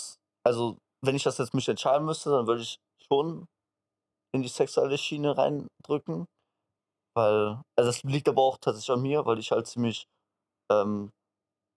also 0.44 0.76
wenn 1.04 1.16
ich 1.16 1.22
das 1.24 1.38
jetzt 1.38 1.54
mich 1.54 1.68
entscheiden 1.68 2.06
müsste, 2.06 2.30
dann 2.30 2.46
würde 2.46 2.62
ich 2.62 2.78
schon 3.08 3.46
in 4.34 4.42
die 4.42 4.48
sexuelle 4.48 4.98
Schiene 4.98 5.36
reindrücken. 5.36 6.26
Weil, 7.16 7.60
also 7.76 7.90
das 7.90 8.02
liegt 8.04 8.28
aber 8.28 8.42
auch 8.42 8.58
tatsächlich 8.58 8.92
an 8.96 9.02
mir, 9.02 9.26
weil 9.26 9.38
ich 9.38 9.52
halt 9.52 9.66
ziemlich 9.66 10.06
ähm, 10.70 11.10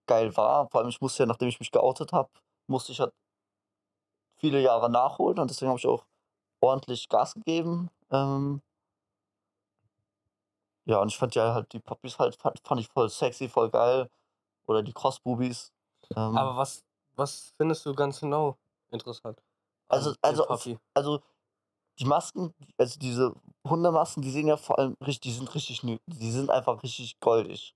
geil 0.08 0.36
war. 0.36 0.68
Vor 0.70 0.80
allem, 0.80 0.90
ich 0.90 1.00
musste 1.00 1.22
ja, 1.24 1.26
nachdem 1.26 1.48
ich 1.48 1.60
mich 1.60 1.72
geoutet 1.72 2.12
habe, 2.12 2.30
musste 2.68 2.92
ich 2.92 3.00
halt 3.00 3.12
viele 4.40 4.60
Jahre 4.60 4.90
nachholen 4.90 5.38
und 5.38 5.50
deswegen 5.50 5.68
habe 5.68 5.78
ich 5.78 5.86
auch 5.86 6.04
ordentlich 6.62 7.08
Gas 7.08 7.34
gegeben. 7.34 7.90
Ähm, 8.10 8.60
ja, 10.84 11.00
und 11.00 11.08
ich 11.08 11.16
fand 11.18 11.34
ja 11.34 11.54
halt 11.54 11.72
die 11.72 11.78
Puppies 11.80 12.18
halt, 12.18 12.36
fand, 12.36 12.58
fand 12.66 12.80
ich 12.80 12.88
voll 12.88 13.08
sexy, 13.08 13.48
voll 13.48 13.70
geil. 13.70 14.08
Oder 14.66 14.82
die 14.82 14.92
Crossboobies. 14.92 15.72
Ähm, 16.16 16.36
Aber 16.36 16.56
was, 16.56 16.84
was 17.16 17.52
findest 17.56 17.84
du 17.86 17.94
ganz 17.94 18.20
genau 18.20 18.56
interessant? 18.90 19.42
Also- 19.88 20.14
also- 20.22 20.46
also 20.94 21.20
die 21.98 22.04
Masken, 22.04 22.54
also 22.78 22.98
diese 22.98 23.34
Hundemasken, 23.68 24.22
die 24.22 24.30
sehen 24.30 24.46
ja 24.46 24.56
vor 24.56 24.78
allem 24.78 24.96
richtig, 25.00 25.32
die 25.32 25.38
sind 25.38 25.54
richtig, 25.54 25.82
die 25.82 26.30
sind 26.30 26.50
einfach 26.50 26.82
richtig 26.82 27.20
goldig. 27.20 27.74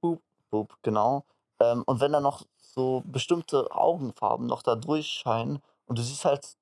Boop. 0.00 0.22
Boop, 0.50 0.76
genau. 0.82 1.24
Ähm, 1.60 1.82
und 1.86 2.00
wenn 2.00 2.12
dann 2.12 2.22
noch 2.24 2.44
so 2.60 3.02
bestimmte 3.06 3.70
Augenfarben 3.70 4.46
noch 4.46 4.62
da 4.62 4.74
durchscheinen 4.74 5.62
und 5.86 5.98
du 5.98 6.02
siehst 6.02 6.24
halt, 6.24 6.56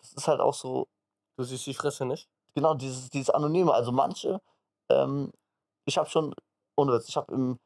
das 0.00 0.12
ist 0.14 0.28
halt 0.28 0.40
auch 0.40 0.54
so, 0.54 0.88
Du 1.36 1.42
siehst 1.42 1.66
die 1.66 1.74
Fresse 1.74 2.06
nicht? 2.06 2.28
Genau, 2.54 2.74
dieses, 2.74 3.10
dieses 3.10 3.30
Anonyme. 3.30 3.72
Also 3.72 3.92
manche, 3.92 4.40
ähm, 4.90 5.32
ich 5.86 5.98
habe 5.98 6.08
schon, 6.08 6.34
ohne 6.76 6.92
Witz, 6.92 7.08
ich 7.08 7.16
habe 7.16 7.32
im, 7.32 7.58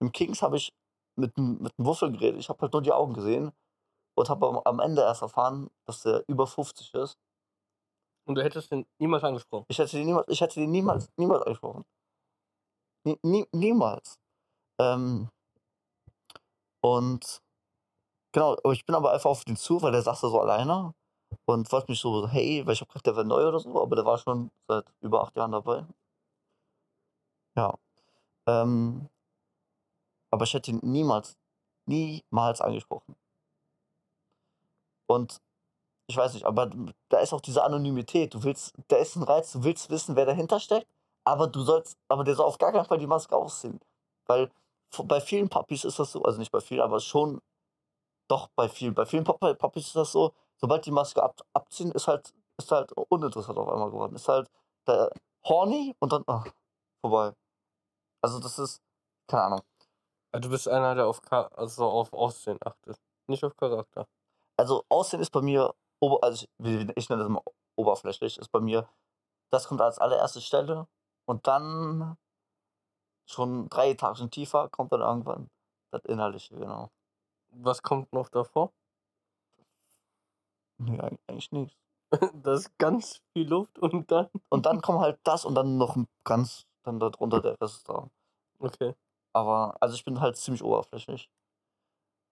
im 0.00 0.12
Kings 0.12 0.42
habe 0.42 0.56
ich 0.56 0.72
mit, 1.16 1.36
mit 1.38 1.72
einem 1.78 1.86
Wuffel 1.86 2.12
geredet. 2.12 2.40
Ich 2.40 2.48
habe 2.48 2.60
halt 2.60 2.72
nur 2.72 2.82
die 2.82 2.92
Augen 2.92 3.14
gesehen 3.14 3.52
und 4.16 4.28
habe 4.28 4.64
am, 4.64 4.80
Ende 4.80 5.02
erst 5.02 5.22
erfahren, 5.22 5.70
dass 5.86 6.02
der 6.02 6.24
über 6.28 6.46
50 6.46 6.94
ist. 6.94 7.18
Und 8.26 8.36
du 8.36 8.42
hättest 8.42 8.70
den 8.70 8.86
niemals 9.00 9.24
angesprochen. 9.24 9.66
Ich 9.68 9.78
hätte 9.78 9.96
den 9.96 10.06
niemals, 10.06 10.28
ich 10.28 10.40
hätte 10.40 10.60
den 10.60 10.70
niemals, 10.70 11.08
niemals 11.16 11.42
angesprochen. 11.42 11.84
Nie, 13.04 13.18
nie, 13.22 13.46
niemals. 13.52 14.16
Ähm, 14.80 15.28
und 16.84 17.42
genau, 18.32 18.52
aber 18.52 18.72
ich 18.72 18.86
bin 18.86 18.94
aber 18.94 19.12
einfach 19.12 19.30
auf 19.30 19.44
den 19.44 19.56
zu, 19.56 19.82
weil 19.82 19.92
der 19.92 20.02
saß 20.02 20.20
da 20.20 20.28
so 20.28 20.40
alleine 20.40 20.94
und 21.44 21.70
wollte 21.72 21.90
mich 21.90 22.00
so, 22.00 22.28
hey, 22.28 22.64
habe 22.64 22.74
gedacht, 22.74 23.06
der 23.06 23.16
wäre 23.16 23.24
neu 23.24 23.48
oder 23.48 23.60
so, 23.60 23.80
aber 23.80 23.96
der 23.96 24.04
war 24.04 24.18
schon 24.18 24.50
seit 24.68 24.84
über 25.00 25.22
acht 25.22 25.36
Jahren 25.36 25.52
dabei. 25.52 25.84
Ja. 27.56 27.78
Ähm, 28.46 29.08
aber 30.30 30.44
ich 30.44 30.54
hätte 30.54 30.70
ihn 30.70 30.80
niemals, 30.82 31.36
niemals 31.86 32.60
angesprochen. 32.60 33.14
Und 35.06 35.40
ich 36.06 36.16
weiß 36.16 36.34
nicht, 36.34 36.46
aber 36.46 36.70
da 37.08 37.18
ist 37.20 37.32
auch 37.32 37.40
diese 37.40 37.62
Anonymität. 37.62 38.34
Du 38.34 38.42
willst, 38.42 38.74
da 38.88 38.96
ist 38.96 39.16
ein 39.16 39.22
Reiz, 39.22 39.52
du 39.52 39.64
willst 39.64 39.90
wissen, 39.90 40.16
wer 40.16 40.26
dahinter 40.26 40.60
steckt, 40.60 40.88
aber 41.24 41.46
du 41.46 41.62
sollst, 41.62 41.98
aber 42.08 42.24
der 42.24 42.34
soll 42.34 42.46
auf 42.46 42.58
gar 42.58 42.72
keinen 42.72 42.86
Fall 42.86 42.98
die 42.98 43.06
Maske 43.06 43.36
ausziehen. 43.36 43.80
Weil 44.26 44.50
bei 45.04 45.20
vielen 45.20 45.48
Puppies 45.48 45.84
ist 45.84 45.98
das 45.98 46.12
so, 46.12 46.22
also 46.22 46.38
nicht 46.38 46.52
bei 46.52 46.60
vielen, 46.60 46.80
aber 46.80 47.00
schon 47.00 47.40
doch 48.28 48.48
bei 48.56 48.68
vielen. 48.68 48.94
Bei 48.94 49.06
vielen 49.06 49.24
Pup- 49.24 49.58
Puppies 49.58 49.88
ist 49.88 49.96
das 49.96 50.12
so, 50.12 50.32
sobald 50.62 50.86
die 50.86 50.92
Maske 50.92 51.22
ab, 51.22 51.42
abziehen, 51.52 51.90
ist 51.92 52.08
halt, 52.08 52.32
ist 52.56 52.70
halt 52.70 52.92
uninteressant 52.92 53.58
auf 53.58 53.68
einmal 53.68 53.90
geworden. 53.90 54.14
Ist 54.14 54.28
halt 54.28 54.48
der 54.86 55.10
horny 55.44 55.94
und 55.98 56.12
dann, 56.12 56.22
ach, 56.26 56.46
vorbei. 57.00 57.34
Also 58.22 58.38
das 58.38 58.58
ist, 58.58 58.80
keine 59.28 59.42
Ahnung. 59.42 59.62
Also 60.32 60.48
du 60.48 60.50
bist 60.50 60.68
einer, 60.68 60.94
der 60.94 61.06
auf, 61.08 61.20
also 61.30 61.84
auf 61.84 62.12
Aussehen 62.12 62.58
achtet. 62.64 62.96
Nicht 63.26 63.44
auf 63.44 63.56
Charakter. 63.56 64.06
Also 64.56 64.84
Aussehen 64.88 65.20
ist 65.20 65.30
bei 65.30 65.42
mir, 65.42 65.74
also 66.00 66.46
ich, 66.58 66.88
ich 66.96 67.08
nenne 67.08 67.22
das 67.22 67.28
mal 67.28 67.42
oberflächlich, 67.76 68.38
ist 68.38 68.52
bei 68.52 68.60
mir, 68.60 68.88
das 69.50 69.66
kommt 69.66 69.80
als 69.80 69.98
allererste 69.98 70.40
Stelle 70.40 70.86
und 71.26 71.46
dann 71.46 72.16
schon 73.26 73.68
drei 73.68 73.90
Etagen 73.90 74.30
tiefer 74.30 74.68
kommt 74.68 74.92
dann 74.92 75.00
irgendwann 75.00 75.50
das 75.90 76.04
Inhaltliche, 76.04 76.56
genau. 76.56 76.90
Was 77.50 77.82
kommt 77.82 78.12
noch 78.12 78.28
davor? 78.28 78.72
Nee, 80.84 80.98
eig- 81.00 81.18
eigentlich 81.26 81.52
nichts. 81.52 81.76
da 82.42 82.54
ist 82.54 82.76
ganz 82.78 83.22
viel 83.32 83.48
Luft 83.48 83.78
und 83.78 84.10
dann. 84.10 84.28
Und 84.50 84.66
dann 84.66 84.80
kommt 84.80 85.00
halt 85.00 85.18
das 85.24 85.44
und 85.44 85.54
dann 85.54 85.78
noch 85.78 85.96
ein 85.96 86.06
ganz, 86.24 86.66
dann 86.82 86.98
darunter 87.00 87.40
der 87.40 87.60
Rest 87.60 87.88
da. 87.88 88.10
Okay. 88.58 88.94
Aber, 89.32 89.76
also 89.80 89.94
ich 89.94 90.04
bin 90.04 90.20
halt 90.20 90.36
ziemlich 90.36 90.62
oberflächlich. 90.62 91.30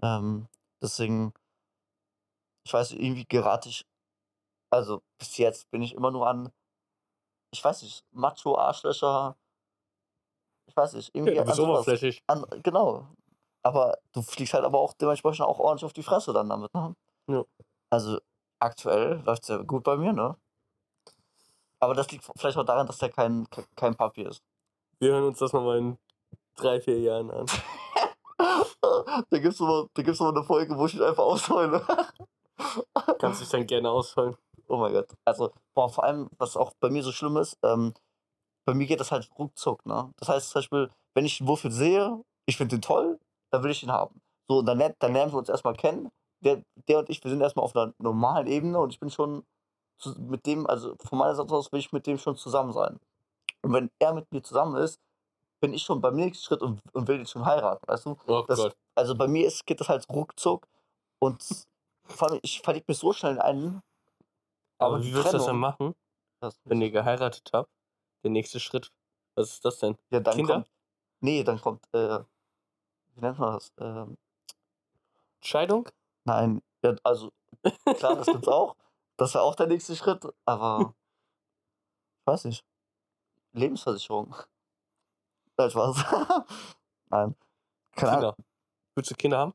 Ähm, 0.03 0.49
deswegen, 0.83 1.33
ich 2.67 2.73
weiß 2.73 2.93
irgendwie 2.93 3.25
gerate 3.27 3.69
ich, 3.69 3.87
also 4.71 5.03
bis 5.19 5.37
jetzt 5.39 5.71
bin 5.71 5.83
ich 5.83 5.95
immer 5.95 6.11
nur 6.11 6.27
an, 6.29 6.53
ich 7.53 7.65
weiß 7.65 7.83
nicht, 7.83 8.05
Macho, 8.13 8.57
Arschlöcher, 8.57 9.37
ich 10.69 10.77
weiß 10.77 10.95
nicht, 10.95 11.15
irgendwie 11.15 11.35
Ja, 11.35 11.43
du 11.43 11.49
bist 11.49 11.61
oberflächlich. 11.61 12.23
An, 12.27 12.45
genau. 12.63 13.09
Aber 13.63 13.99
du 14.13 14.23
fliegst 14.23 14.55
halt 14.55 14.65
aber 14.65 14.79
auch 14.79 14.95
dementsprechend 14.95 15.45
auch 15.47 15.59
ordentlich 15.59 15.85
auf 15.85 15.93
die 15.93 16.03
Fresse 16.03 16.33
dann 16.33 16.49
damit, 16.49 16.73
ne? 16.73 16.95
Ja. 17.29 17.45
Also 17.91 18.21
aktuell 18.61 19.23
läuft 19.25 19.43
es 19.43 19.49
ja 19.49 19.59
gut 19.59 19.83
bei 19.85 19.97
mir, 19.97 20.13
ne? 20.13 20.37
Aber 21.81 21.95
das 21.95 22.11
liegt 22.11 22.25
vielleicht 22.37 22.57
auch 22.59 22.65
daran, 22.65 22.87
dass 22.87 22.99
der 22.99 23.09
kein, 23.11 23.49
ke- 23.51 23.65
kein 23.75 23.95
Papi 23.95 24.23
ist. 24.23 24.43
Wir 24.99 25.13
hören 25.13 25.25
uns 25.25 25.39
das 25.39 25.53
nochmal 25.53 25.79
in 25.79 25.99
drei, 26.57 26.81
vier 26.81 27.01
Jahren 27.01 27.31
an. 27.31 27.47
da 28.39 29.39
gibt 29.39 29.55
es 29.55 29.59
da 29.95 30.03
gibt's 30.03 30.21
mal 30.21 30.29
eine 30.31 30.45
Folge, 30.45 30.77
wo 30.77 30.87
ich 30.87 30.95
mich 30.95 31.03
einfach 31.03 31.23
ausheule. 31.25 31.85
Kannst 33.19 33.41
dich 33.41 33.49
dann 33.49 33.67
gerne 33.67 33.91
ausfallen. 33.91 34.37
oh 34.69 34.77
mein 34.77 34.93
Gott. 34.93 35.09
Also, 35.25 35.53
boah, 35.75 35.89
vor 35.89 36.05
allem, 36.05 36.29
was 36.39 36.57
auch 36.57 36.73
bei 36.81 36.91
mir 36.91 37.03
so 37.03 37.13
schlimm 37.13 37.37
ist, 37.39 37.59
ähm, 37.63 37.95
bei 38.67 38.75
mir 38.75 38.87
geht 38.87 39.01
das 39.01 39.11
halt 39.11 39.31
ruckzuck, 39.39 39.85
ne? 39.87 40.13
Das 40.19 40.29
heißt 40.29 40.51
zum 40.51 40.59
Beispiel, 40.61 40.91
wenn 41.15 41.25
ich 41.25 41.41
einen 41.41 41.49
Würfel 41.49 41.71
sehe, 41.71 42.23
ich 42.47 42.57
finde 42.59 42.77
den 42.77 42.83
toll, 42.83 43.19
dann 43.51 43.63
will 43.63 43.71
ich 43.71 43.83
ihn 43.83 43.91
haben. 43.91 44.21
So, 44.49 44.59
und 44.59 44.67
dann, 44.67 44.79
dann 44.99 45.13
lernen 45.13 45.33
wir 45.33 45.39
uns 45.39 45.49
erstmal 45.49 45.75
kennen. 45.75 46.11
Der, 46.41 46.63
der 46.89 46.99
und 47.01 47.11
ich, 47.11 47.23
wir 47.23 47.31
sind 47.31 47.41
erstmal 47.41 47.65
auf 47.65 47.77
einer 47.77 47.93
normalen 47.99 48.47
Ebene 48.47 48.79
und 48.79 48.91
ich 48.93 49.01
bin 49.01 49.11
schon 49.11 49.45
zu, 49.99 50.19
mit 50.21 50.47
dem, 50.47 50.67
also 50.67 50.95
von 50.99 51.19
meiner 51.19 51.35
Seite 51.35 51.55
aus 51.55 51.71
will 51.73 51.81
ich 51.81 51.93
mit 51.93 52.07
dem 52.07 52.19
schon 52.19 52.37
zusammen 52.37 52.73
sein. 52.73 52.99
Und 53.63 53.73
wenn 53.75 53.91
er 53.99 54.15
mit 54.15 54.31
mir 54.33 54.43
zusammen 54.43 54.77
ist, 54.77 54.99
bin 55.61 55.75
ich 55.75 55.83
schon 55.83 56.01
beim 56.01 56.17
nächsten 56.17 56.43
Schritt 56.43 56.63
und, 56.63 56.81
und 56.95 57.07
will 57.09 57.19
ihn 57.21 57.27
schon 57.27 57.45
heiraten, 57.45 57.87
weißt 57.87 58.07
du? 58.07 58.17
Oh 58.27 58.45
Das- 58.49 58.59
Gott. 58.59 58.77
Also 58.95 59.15
bei 59.15 59.29
mir 59.29 59.47
ist, 59.47 59.65
geht 59.67 59.81
das 59.81 59.89
halt 59.89 60.07
ruckzuck 60.11 60.67
und 61.21 61.43
allem, 62.19 62.41
ich 62.43 62.61
verliebe 62.61 62.87
mich 62.89 62.99
so 62.99 63.13
schnell 63.13 63.35
in 63.35 63.39
einen. 63.39 63.83
Aber 64.79 65.03
wie 65.03 65.15
willst 65.15 65.29
du 65.33 65.37
das 65.39 65.47
denn 65.47 65.57
machen, 65.57 65.95
Das, 66.41 66.59
wenn 66.65 66.83
ihr 66.83 66.91
geheiratet 66.91 67.49
habt? 67.53 67.71
Der 68.25 68.31
nächste 68.31 68.61
Schritt. 68.61 68.91
Was 69.37 69.51
ist 69.53 69.65
das 69.65 69.79
denn? 69.79 69.97
ja, 70.11 70.21
dann 70.21 70.35
Kinder? 70.35 70.55
kommt. 70.55 70.71
Nee, 71.21 71.45
dann 71.45 71.61
kommt, 71.61 71.83
äh, 71.93 72.21
wie 73.15 73.21
nennt 73.21 73.39
man 73.39 73.55
das? 73.55 73.73
Ähm, 73.79 74.17
Scheidung? 75.43 75.89
Nein, 76.25 76.63
ja, 76.83 76.95
also 77.03 77.31
klar, 77.97 78.17
das 78.17 78.27
gibt's 78.27 78.49
auch. 78.49 78.77
Das 79.17 79.35
wäre 79.35 79.45
auch 79.45 79.55
der 79.55 79.67
nächste 79.67 79.95
Schritt, 79.97 80.27
aber 80.47 80.95
ich 82.21 82.27
weiß 82.27 82.45
nicht. 82.47 82.65
Lebensversicherung. 83.53 84.35
Nein, 85.57 85.71
Spaß. 85.71 85.97
nein. 87.11 87.37
Keine 87.97 88.13
Ahnung. 88.13 88.35
Kinder. 88.35 88.37
Willst 88.95 89.11
du 89.11 89.15
Kinder 89.15 89.39
haben? 89.39 89.55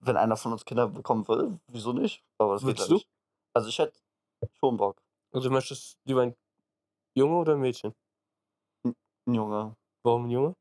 Wenn 0.00 0.16
einer 0.16 0.36
von 0.36 0.52
uns 0.52 0.64
Kinder 0.64 0.88
bekommen 0.88 1.26
will, 1.28 1.60
wieso 1.68 1.92
nicht? 1.92 2.24
Aber 2.38 2.54
das 2.54 2.62
geht 2.62 2.68
Willst 2.68 2.82
ja 2.82 2.88
du? 2.88 2.94
nicht. 2.94 3.08
Also 3.52 3.68
ich 3.68 3.78
hätte 3.78 3.98
schon 4.58 4.76
Bock. 4.76 5.00
Also 5.32 5.48
du 5.48 5.54
möchtest 5.54 5.98
lieber 6.04 6.22
ein 6.22 6.34
Junge 7.14 7.36
oder 7.36 7.52
ein 7.54 7.60
Mädchen? 7.60 7.94
Ein 8.84 9.34
Junge. 9.34 9.76
Warum 10.02 10.26
ein 10.26 10.30
Junge? 10.30 10.56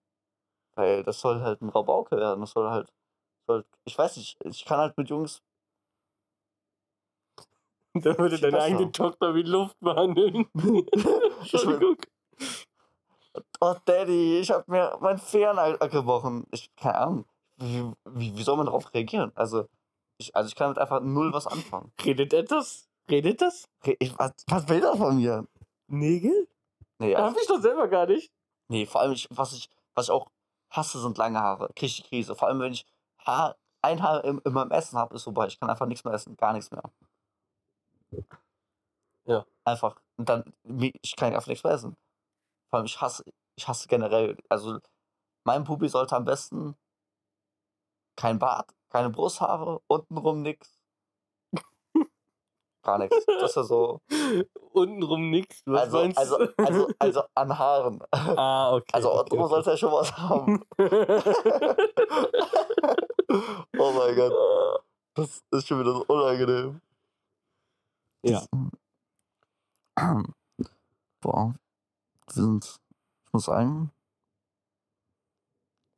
Weil 0.75 1.03
das 1.03 1.19
soll 1.19 1.41
halt 1.41 1.61
ein 1.61 1.69
Rabauke 1.69 2.17
werden. 2.17 2.41
Das 2.41 2.51
soll 2.51 2.69
halt. 2.69 2.91
Ich 3.85 3.97
weiß 3.97 4.17
nicht, 4.17 4.37
ich 4.43 4.65
kann 4.65 4.79
halt 4.79 4.97
mit 4.97 5.09
Jungs. 5.09 5.41
Dann 7.93 8.17
würde 8.17 8.39
deine 8.39 8.61
eigene. 8.61 8.91
Tochter 8.91 9.33
wie 9.33 9.43
Luft 9.43 9.79
behandeln. 9.79 10.47
Entschuldigung. 11.39 11.97
oh 13.61 13.75
Daddy, 13.85 14.39
ich 14.39 14.51
hab 14.51 14.67
mir 14.67 14.97
mein 15.01 15.17
Fern 15.17 15.77
gebrochen. 15.89 16.45
Ich, 16.51 16.73
keine 16.75 16.95
Ahnung. 16.95 17.25
Wie, 17.57 17.91
wie, 18.05 18.37
wie 18.37 18.43
soll 18.43 18.57
man 18.57 18.67
darauf 18.67 18.93
reagieren? 18.93 19.31
Also 19.35 19.67
ich, 20.19 20.35
also 20.35 20.47
ich 20.47 20.55
kann 20.55 20.69
mit 20.69 20.77
einfach 20.77 21.01
null 21.01 21.33
was 21.33 21.47
anfangen. 21.47 21.91
Redet 22.03 22.33
etwas? 22.33 22.87
Redet 23.09 23.41
das? 23.41 23.69
Ich, 23.99 24.17
was, 24.19 24.33
was 24.47 24.67
will 24.67 24.81
das 24.81 24.97
von 24.97 25.15
mir? 25.15 25.47
Nägel? 25.87 26.47
Nee, 26.99 27.15
also, 27.15 27.29
Hab 27.29 27.41
ich 27.41 27.47
doch 27.47 27.61
selber 27.61 27.87
gar 27.87 28.07
nicht. 28.07 28.31
nee 28.67 28.85
vor 28.85 29.01
allem, 29.01 29.13
ich, 29.13 29.27
was, 29.29 29.53
ich, 29.53 29.69
was 29.95 30.07
ich 30.07 30.11
auch 30.11 30.27
hasse, 30.69 30.99
sind 30.99 31.17
lange 31.17 31.39
Haare. 31.39 31.69
Krieg 31.75 31.89
ich 31.89 31.95
die 31.97 32.09
Krise. 32.09 32.35
Vor 32.35 32.47
allem, 32.47 32.59
wenn 32.59 32.73
ich 32.73 32.85
ein 33.81 34.01
Haar 34.01 34.23
in, 34.23 34.39
in 34.39 34.53
meinem 34.53 34.71
Essen 34.71 34.97
habe, 34.97 35.15
ist 35.15 35.23
vorbei. 35.23 35.47
Ich 35.47 35.59
kann 35.59 35.69
einfach 35.69 35.85
nichts 35.85 36.03
mehr 36.03 36.13
essen. 36.13 36.35
Gar 36.37 36.53
nichts 36.53 36.71
mehr. 36.71 36.83
Ja. 39.25 39.45
Einfach. 39.65 39.99
Und 40.17 40.29
dann, 40.29 40.53
ich 40.63 41.15
kann 41.15 41.33
einfach 41.33 41.47
nichts 41.47 41.63
mehr 41.63 41.73
essen. 41.73 41.95
Vor 42.69 42.79
allem, 42.79 42.85
ich 42.85 42.99
hasse, 42.99 43.23
ich 43.55 43.67
hasse 43.67 43.87
generell, 43.87 44.37
also 44.49 44.79
mein 45.45 45.63
Pubi 45.63 45.87
sollte 45.87 46.15
am 46.15 46.25
besten 46.25 46.75
kein 48.17 48.39
Bart, 48.39 48.73
keine 48.89 49.09
Brusthaare, 49.09 49.81
untenrum 49.87 50.41
nix. 50.41 50.73
Gar 52.83 52.99
nichts. 52.99 53.25
Das 53.25 53.51
ist 53.51 53.55
ja 53.57 53.63
so. 53.63 53.99
Untenrum 54.71 55.29
nix. 55.29 55.61
Was 55.65 55.81
Also, 55.81 55.97
meinst 55.97 56.17
also, 56.17 56.37
du? 56.37 56.53
also, 56.57 56.87
also 56.99 57.23
an 57.35 57.59
Haaren. 57.59 58.03
ah, 58.11 58.75
okay. 58.75 58.85
Also 58.93 59.11
okay, 59.11 59.19
untenrum 59.19 59.45
okay. 59.45 59.49
sollte 59.49 59.71
er 59.71 59.77
schon 59.77 59.91
was 59.91 60.17
haben. 60.17 60.63
oh 63.29 63.91
mein 63.91 64.15
Gott. 64.15 64.33
Das 65.13 65.43
ist 65.51 65.67
schon 65.67 65.79
wieder 65.79 65.93
so 65.93 66.05
unangenehm. 66.07 66.81
ja. 68.23 68.45
Boah. 71.21 71.55
Wir 72.25 72.33
sind, 72.33 72.79
ich 73.25 73.33
muss 73.33 73.45
sagen, 73.45 73.91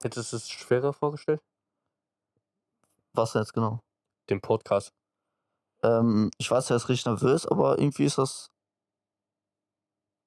Hättest 0.02 0.32
du 0.32 0.38
es 0.38 0.50
schwerer 0.50 0.94
vorgestellt? 0.94 1.42
was 3.14 3.34
jetzt 3.34 3.54
genau? 3.54 3.82
Den 4.30 4.40
Podcast. 4.40 4.94
Ähm, 5.84 6.32
ich 6.38 6.50
weiß, 6.50 6.70
er 6.70 6.78
ist 6.78 6.88
richtig 6.88 7.06
nervös, 7.06 7.46
aber 7.46 7.78
irgendwie 7.80 8.06
ist 8.06 8.18
das. 8.18 8.50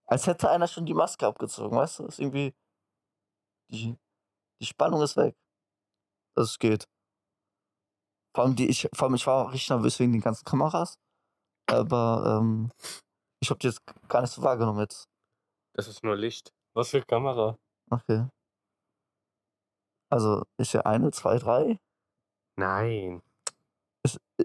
Als 0.07 0.27
hätte 0.27 0.51
einer 0.51 0.69
schon 0.69 0.85
die 0.85 0.95
Maske 0.95 1.27
abgezogen, 1.27 1.77
weißt 1.77 2.01
du? 2.01 2.07
Ist 2.07 2.19
irgendwie. 2.19 2.55
Die, 3.71 3.97
die 4.61 4.67
Spannung 4.67 5.01
ist 5.01 5.17
weg. 5.17 5.35
Das 6.35 6.59
geht. 6.59 6.88
Vor 8.35 8.45
allem, 8.45 8.57
die, 8.57 8.68
ich, 8.68 8.88
vor 8.95 9.07
allem, 9.07 9.14
ich 9.14 9.27
war 9.27 9.53
richtig 9.53 9.71
nervös 9.71 9.99
wegen 9.99 10.12
den 10.12 10.23
ganzen 10.23 10.45
Kameras. 10.45 10.99
Aber 11.66 12.38
ähm, 12.40 12.71
ich 13.40 13.51
habe 13.51 13.59
die 13.59 13.66
jetzt 13.66 13.83
gar 14.09 14.23
nicht 14.23 14.33
so 14.33 14.42
wahrgenommen 14.42 14.81
jetzt. 14.81 15.09
Das 15.75 15.88
ist 15.88 16.03
nur 16.03 16.16
Licht. 16.16 16.53
Was 16.75 16.90
für 16.90 17.03
Kamera? 17.03 17.59
Okay. 17.90 18.29
Also 20.11 20.45
ist 20.59 20.73
ja 20.73 20.83
eine, 20.83 21.11
zwei, 21.11 21.38
drei. 21.38 21.79
Nein. 22.57 23.23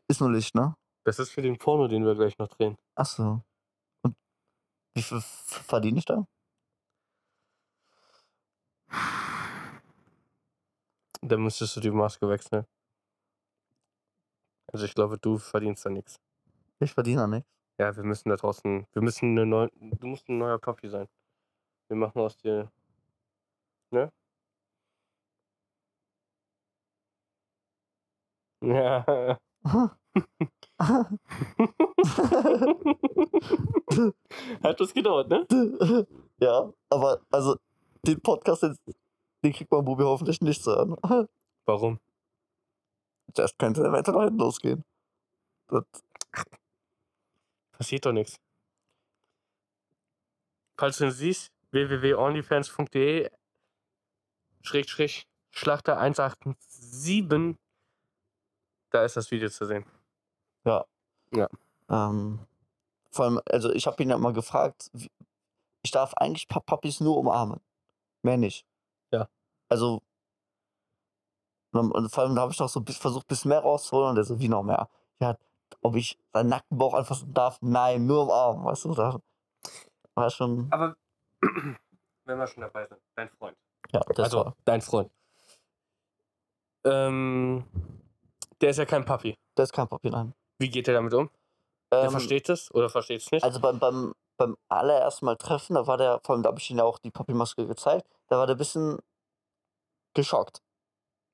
Ist 0.09 0.21
nur 0.21 0.31
Licht, 0.31 0.55
ne? 0.55 0.75
Das 1.05 1.19
ist 1.19 1.31
für 1.31 1.41
den 1.41 1.57
Porno, 1.57 1.87
den 1.87 2.05
wir 2.05 2.15
gleich 2.15 2.37
noch 2.37 2.47
drehen. 2.47 2.77
Ach 2.95 3.05
so. 3.05 3.41
Und 4.03 4.15
wie 4.95 5.01
viel 5.01 5.21
verdiene 5.21 5.99
ich 5.99 6.05
da? 6.05 6.25
Dann 11.21 11.41
müsstest 11.41 11.75
du 11.75 11.79
die 11.79 11.91
Maske 11.91 12.27
wechseln. 12.29 12.65
Also 14.71 14.85
ich 14.85 14.93
glaube, 14.93 15.17
du 15.17 15.37
verdienst 15.37 15.85
da 15.85 15.89
nichts. 15.89 16.19
Ich 16.79 16.93
verdiene 16.93 17.21
da 17.21 17.27
nichts. 17.27 17.49
Ja, 17.79 17.95
wir 17.95 18.03
müssen 18.03 18.29
da 18.29 18.35
draußen. 18.35 18.87
Wir 18.93 19.01
müssen 19.01 19.31
eine 19.31 19.45
neue. 19.45 19.69
Du 19.79 20.07
musst 20.07 20.27
ein 20.29 20.37
neuer 20.37 20.59
Papi 20.59 20.89
sein. 20.89 21.07
Wir 21.89 21.97
machen 21.97 22.19
aus 22.19 22.37
dir. 22.37 22.71
Ne? 23.91 24.11
Ja. 28.61 29.37
Hat 34.63 34.79
das 34.79 34.93
gedauert, 34.93 35.29
ne? 35.29 35.45
ja, 36.39 36.71
aber 36.89 37.21
also 37.31 37.55
den 38.05 38.21
Podcast, 38.21 38.63
den, 38.63 38.77
den 39.47 39.53
kriegt 39.53 39.71
man 39.71 39.85
Bubi 39.85 40.03
hoffentlich 40.03 40.41
nicht 40.41 40.63
zu 40.63 40.71
hören. 40.71 40.95
Warum? 41.65 41.99
Das 43.33 43.57
könnte 43.57 43.91
weiter 43.91 44.11
nach 44.11 44.23
hinten 44.23 44.39
losgehen. 44.39 44.83
Das, 45.67 45.83
Passiert 47.71 48.05
doch 48.05 48.11
nichts. 48.11 48.37
Falls 50.77 50.97
du 50.97 51.05
ihn 51.05 51.11
siehst, 51.11 51.51
www.onlyfans.de 51.71 53.29
Schrägstrich 54.61 55.27
Schlachter 55.51 55.97
187 55.97 57.57
da 58.89 59.03
ist 59.03 59.17
das 59.17 59.29
Video 59.31 59.49
zu 59.49 59.65
sehen. 59.65 59.85
ähm, 61.89 62.39
vor 63.11 63.25
allem, 63.25 63.41
also 63.45 63.71
ich 63.71 63.85
habe 63.85 64.01
ihn 64.01 64.09
ja 64.09 64.17
mal 64.17 64.31
gefragt, 64.33 64.89
ich 65.83 65.91
darf 65.91 66.13
eigentlich 66.15 66.47
Pa- 66.47 66.61
Papis 66.61 66.99
nur 67.01 67.17
umarmen. 67.17 67.59
Mehr 68.23 68.37
nicht. 68.37 68.65
Also, 69.69 70.01
und, 71.73 71.91
und 71.91 72.09
vor 72.09 72.23
allem, 72.23 72.35
da 72.35 72.41
habe 72.41 72.51
ich 72.51 72.59
noch 72.59 72.69
so 72.69 72.81
bis, 72.81 72.97
versucht, 72.97 73.25
ein 73.25 73.27
bisschen 73.27 73.49
mehr 73.49 73.59
rauszuholen 73.59 74.11
und 74.11 74.17
er 74.17 74.23
so, 74.23 74.39
wie 74.39 74.47
noch 74.47 74.63
mehr? 74.63 74.89
Ja, 75.19 75.37
ob 75.81 75.95
ich 75.95 76.17
seinen 76.33 76.49
nackten 76.49 76.77
Bauch 76.77 76.93
anfassen 76.93 77.33
darf? 77.33 77.57
Nein, 77.61 78.05
nur 78.05 78.23
umarmen, 78.23 78.65
weißt 78.65 78.85
du? 78.85 78.93
Da 78.93 79.19
war 80.15 80.29
schon, 80.29 80.67
Aber 80.71 80.95
wenn 82.25 82.37
wir 82.37 82.47
schon 82.47 82.61
dabei 82.61 82.87
sind, 82.87 83.01
dein 83.15 83.29
Freund. 83.29 83.57
ja, 83.91 83.99
das 83.99 84.25
also 84.25 84.45
war, 84.45 84.55
dein 84.65 84.81
Freund. 84.81 85.11
Ähm, 86.85 87.65
der 88.61 88.69
ist 88.69 88.77
ja 88.77 88.85
kein 88.85 89.05
Papi. 89.05 89.37
das 89.55 89.69
ist 89.69 89.73
kein 89.73 89.87
Papi, 89.87 90.09
nein. 90.09 90.33
Wie 90.59 90.69
geht 90.69 90.87
er 90.87 90.95
damit 90.95 91.13
um? 91.13 91.29
Der 91.91 92.03
Ähm, 92.03 92.11
versteht 92.11 92.49
es 92.49 92.73
oder 92.73 92.89
versteht 92.89 93.21
es 93.21 93.31
nicht? 93.31 93.43
Also 93.43 93.59
beim, 93.59 93.79
beim, 93.79 94.13
beim 94.37 94.57
allerersten 94.69 95.25
Mal 95.25 95.37
treffen, 95.37 95.75
da 95.75 95.85
war 95.85 95.97
der, 95.97 96.19
vor 96.23 96.33
allem 96.35 96.43
da 96.43 96.49
habe 96.49 96.59
ich 96.59 96.69
ihm 96.69 96.77
ja 96.77 96.83
auch 96.83 96.99
die 96.99 97.11
Papi-Maske 97.11 97.67
gezeigt, 97.67 98.07
da 98.27 98.37
war 98.37 98.47
der 98.47 98.55
ein 98.55 98.59
bisschen 98.59 98.99
geschockt. 100.17 100.61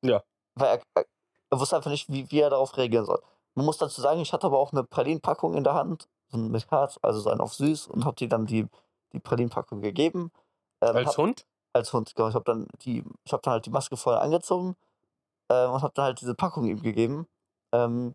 Ja. 0.03 0.21
Weil 0.55 0.79
er, 0.95 1.05
er, 1.49 1.59
wusste 1.59 1.75
einfach 1.75 1.89
nicht, 1.89 2.11
wie, 2.11 2.29
wie 2.29 2.39
er 2.39 2.49
darauf 2.51 2.77
reagieren 2.77 3.05
soll. 3.05 3.21
Man 3.55 3.65
muss 3.65 3.77
dazu 3.77 4.01
sagen, 4.01 4.19
ich 4.19 4.33
hatte 4.33 4.45
aber 4.47 4.59
auch 4.59 4.71
eine 4.71 4.83
Pralinenpackung 4.83 5.55
in 5.55 5.63
der 5.63 5.73
Hand, 5.73 6.07
so 6.29 6.37
mit 6.37 6.69
Herz, 6.69 6.99
also 7.01 7.19
so 7.21 7.29
einen 7.29 7.41
auf 7.41 7.53
süß 7.53 7.87
und 7.87 8.05
habe 8.05 8.15
die 8.15 8.27
dann 8.27 8.45
die, 8.45 8.67
die 9.13 9.19
Pralinenpackung 9.19 9.81
gegeben. 9.81 10.31
Ähm, 10.81 10.95
Als 10.95 11.09
hab, 11.09 11.17
Hund? 11.17 11.45
als 11.73 11.93
Hund, 11.93 12.13
genau. 12.15 12.29
Ich 12.29 12.35
habe 12.35 12.45
dann, 12.45 12.67
die- 12.81 13.03
ich 13.23 13.33
hab 13.33 13.41
dann 13.41 13.53
halt 13.53 13.65
die 13.65 13.69
Maske 13.71 13.97
vorher 13.97 14.21
angezogen 14.21 14.75
ähm, 15.49 15.71
und 15.71 15.81
habe 15.81 15.93
dann 15.95 16.05
halt 16.05 16.21
diese 16.21 16.35
Packung 16.35 16.65
ihm 16.65 16.81
gegeben. 16.81 17.27
Ähm, 17.71 18.13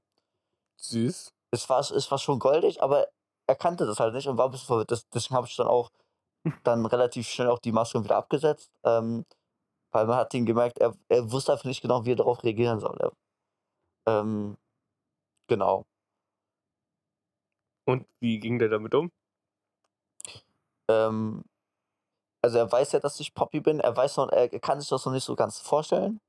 Süß. 0.76 1.32
es 1.50 1.68
war, 1.68 1.80
es 1.80 2.10
war 2.10 2.18
schon 2.18 2.38
goldig, 2.38 2.82
aber 2.82 3.08
er 3.48 3.56
kannte 3.56 3.86
das 3.86 3.98
halt 3.98 4.14
nicht 4.14 4.28
und 4.28 4.36
war 4.36 4.44
ein 4.46 4.50
bisschen 4.50 4.66
verwirrt. 4.66 4.90
Deswegen 5.14 5.34
habe 5.34 5.46
ich 5.46 5.56
dann 5.56 5.66
auch 5.66 5.90
dann 6.64 6.86
relativ 6.86 7.28
schnell 7.28 7.48
auch 7.48 7.58
die 7.58 7.72
Maske 7.72 8.02
wieder 8.04 8.16
abgesetzt. 8.16 8.70
Ähm, 8.84 9.24
weil 9.92 10.06
man 10.06 10.16
hat 10.16 10.34
ihn 10.34 10.46
gemerkt, 10.46 10.78
er, 10.78 10.94
er 11.08 11.30
wusste 11.30 11.52
einfach 11.52 11.64
nicht 11.64 11.82
genau, 11.82 12.04
wie 12.04 12.12
er 12.12 12.16
darauf 12.16 12.42
reagieren 12.44 12.80
soll. 12.80 12.96
Er, 13.00 13.12
ähm, 14.20 14.56
genau. 15.48 15.84
Und 17.86 18.06
wie 18.20 18.38
ging 18.38 18.58
der 18.58 18.68
damit 18.68 18.94
um? 18.94 19.10
Ähm, 20.90 21.44
also 22.42 22.58
er 22.58 22.70
weiß 22.70 22.92
ja, 22.92 23.00
dass 23.00 23.20
ich 23.20 23.34
Poppy 23.34 23.60
bin. 23.60 23.80
Er 23.80 23.96
weiß 23.96 24.16
noch, 24.18 24.28
er 24.30 24.48
kann 24.60 24.80
sich 24.80 24.88
das 24.88 25.04
noch 25.04 25.12
nicht 25.12 25.24
so 25.24 25.34
ganz 25.34 25.58
vorstellen, 25.58 26.20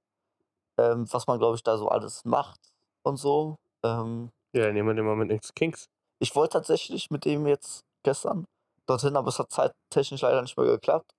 ähm, 0.80 1.06
was 1.12 1.28
man, 1.28 1.40
glaube 1.40 1.56
ich, 1.56 1.64
da 1.64 1.78
so 1.78 1.90
alles 1.90 2.26
macht 2.26 2.60
und 3.04 3.18
so. 3.18 3.58
Ähm, 3.84 4.32
Ja, 4.54 4.64
dann 4.66 4.74
nehmen 4.74 4.90
wir 4.90 4.96
den 4.96 5.06
mal 5.06 5.16
mit 5.16 5.32
ins 5.32 5.54
Kings. 5.54 5.86
Ich 6.20 6.36
wollte 6.36 6.54
tatsächlich 6.54 7.12
mit 7.12 7.26
dem 7.26 7.48
jetzt 7.48 7.82
gestern 8.04 8.46
dorthin, 8.88 9.16
aber 9.16 9.30
es 9.30 9.40
hat 9.40 9.52
zeittechnisch 9.52 10.22
leider 10.22 10.42
nicht 10.42 10.58
mehr 10.58 10.66
geklappt. 10.66 11.12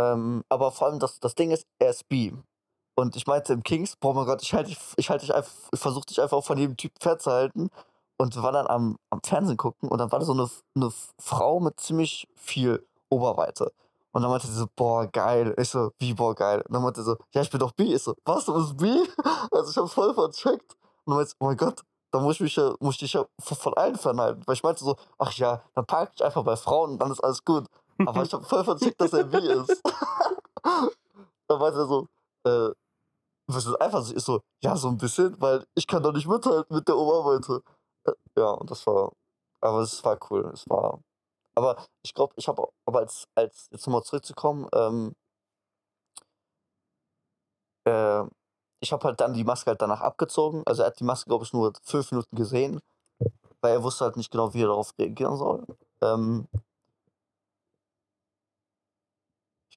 Ähm, 0.00 0.44
aber 0.48 0.70
vor 0.72 0.88
allem 0.88 0.98
das, 0.98 1.20
das 1.20 1.34
Ding 1.34 1.50
ist, 1.50 1.66
er 1.78 1.90
ist 1.90 2.08
bi. 2.08 2.34
Und 2.96 3.16
ich 3.16 3.26
meinte 3.26 3.52
im 3.52 3.62
Kings, 3.62 3.96
boah 3.96 4.14
mein 4.14 4.26
Gott, 4.26 4.42
ich 4.42 4.52
halte 4.52 4.76
ich 4.96 5.10
halte 5.10 5.24
dich 5.24 5.34
einfach, 5.34 5.52
ich 5.72 5.80
versuche 5.80 6.06
dich 6.06 6.20
einfach 6.20 6.42
von 6.44 6.58
jedem 6.58 6.76
Typ 6.76 6.92
fernzuhalten. 7.00 7.70
Und 8.18 8.34
wir 8.34 8.42
waren 8.42 8.54
dann 8.54 8.66
am, 8.66 8.96
am 9.08 9.22
Fernsehen 9.22 9.56
gucken 9.56 9.88
und 9.88 9.98
dann 9.98 10.12
war 10.12 10.18
da 10.18 10.26
so 10.26 10.32
eine, 10.32 10.48
eine 10.76 10.90
Frau 11.18 11.58
mit 11.60 11.80
ziemlich 11.80 12.28
viel 12.34 12.84
Oberweite. 13.08 13.72
Und 14.12 14.22
dann 14.22 14.30
meinte 14.30 14.46
sie 14.46 14.54
so, 14.54 14.66
boah, 14.76 15.06
geil. 15.06 15.54
Ich 15.56 15.70
so, 15.70 15.92
wie, 15.98 16.12
boah, 16.12 16.34
geil. 16.34 16.62
Und 16.66 16.74
dann 16.74 16.82
meinte 16.82 17.00
sie 17.00 17.06
so, 17.06 17.16
ja, 17.32 17.42
ich 17.42 17.50
bin 17.50 17.60
doch 17.60 17.72
bi. 17.72 17.94
Ich 17.94 18.02
so, 18.02 18.14
was, 18.24 18.44
du 18.44 18.54
bist 18.54 18.76
bi? 18.76 19.08
Also 19.50 19.70
ich 19.70 19.76
hab's 19.76 19.92
voll 19.92 20.12
vercheckt. 20.12 20.76
Und 21.04 21.12
dann 21.12 21.16
meinte 21.16 21.30
sie, 21.30 21.36
oh 21.38 21.46
mein 21.46 21.56
Gott, 21.56 21.82
da 22.10 22.20
muss 22.20 22.34
ich 22.34 22.40
mich 22.40 22.56
ja, 22.56 22.74
muss 22.80 22.96
ich 22.96 23.00
dich 23.00 23.12
ja 23.14 23.24
von 23.38 23.74
allen 23.74 23.96
fernhalten. 23.96 24.42
Weil 24.46 24.54
ich 24.54 24.62
meinte 24.62 24.84
so, 24.84 24.96
ach 25.18 25.32
ja, 25.34 25.62
dann 25.74 25.86
park 25.86 26.12
ich 26.14 26.24
einfach 26.24 26.42
bei 26.42 26.56
Frauen 26.56 26.90
und 26.90 26.98
dann 26.98 27.10
ist 27.10 27.22
alles 27.22 27.44
gut. 27.44 27.66
Aber 28.06 28.22
ich 28.22 28.32
hab 28.32 28.44
voll 28.44 28.64
vercheckt, 28.64 29.00
dass 29.00 29.12
er 29.12 29.24
bi 29.24 29.38
ist. 29.38 29.82
dann 30.62 31.58
meinte 31.58 31.78
er 31.78 31.86
so, 31.86 32.06
äh, 32.44 32.70
was 33.48 33.66
ist 33.66 33.80
einfach 33.80 34.02
so? 34.02 34.14
Ich 34.14 34.22
so, 34.22 34.40
ja, 34.62 34.76
so 34.76 34.88
ein 34.88 34.98
bisschen, 34.98 35.40
weil 35.40 35.64
ich 35.74 35.86
kann 35.86 36.02
doch 36.02 36.12
nicht 36.12 36.26
mithalten 36.26 36.74
mit 36.76 36.88
der 36.88 36.96
Oberweite. 36.96 37.62
Äh, 38.06 38.12
Ja, 38.36 38.50
und 38.52 38.70
das 38.70 38.86
war, 38.86 39.12
aber 39.60 39.80
es 39.80 40.04
war 40.04 40.18
cool. 40.30 40.50
Es 40.54 40.68
war, 40.68 41.00
aber 41.54 41.76
ich 42.02 42.14
glaube, 42.14 42.34
ich 42.36 42.48
habe, 42.48 42.68
aber 42.86 43.00
als, 43.00 43.26
als, 43.34 43.68
jetzt 43.72 43.86
nochmal 43.86 44.02
zurückzukommen, 44.04 44.68
ähm, 44.72 45.14
äh, 47.86 48.24
ich 48.82 48.92
habe 48.92 49.04
halt 49.04 49.20
dann 49.20 49.34
die 49.34 49.44
Maske 49.44 49.70
halt 49.70 49.82
danach 49.82 50.00
abgezogen. 50.00 50.62
Also 50.66 50.82
er 50.82 50.86
hat 50.88 51.00
die 51.00 51.04
Maske, 51.04 51.28
glaube 51.28 51.44
ich, 51.44 51.52
nur 51.52 51.72
fünf 51.82 52.10
Minuten 52.12 52.34
gesehen, 52.36 52.80
weil 53.60 53.74
er 53.74 53.82
wusste 53.82 54.04
halt 54.04 54.16
nicht 54.16 54.30
genau, 54.30 54.54
wie 54.54 54.62
er 54.62 54.68
darauf 54.68 54.92
reagieren 54.98 55.36
soll. 55.36 55.66
Ähm, 56.02 56.48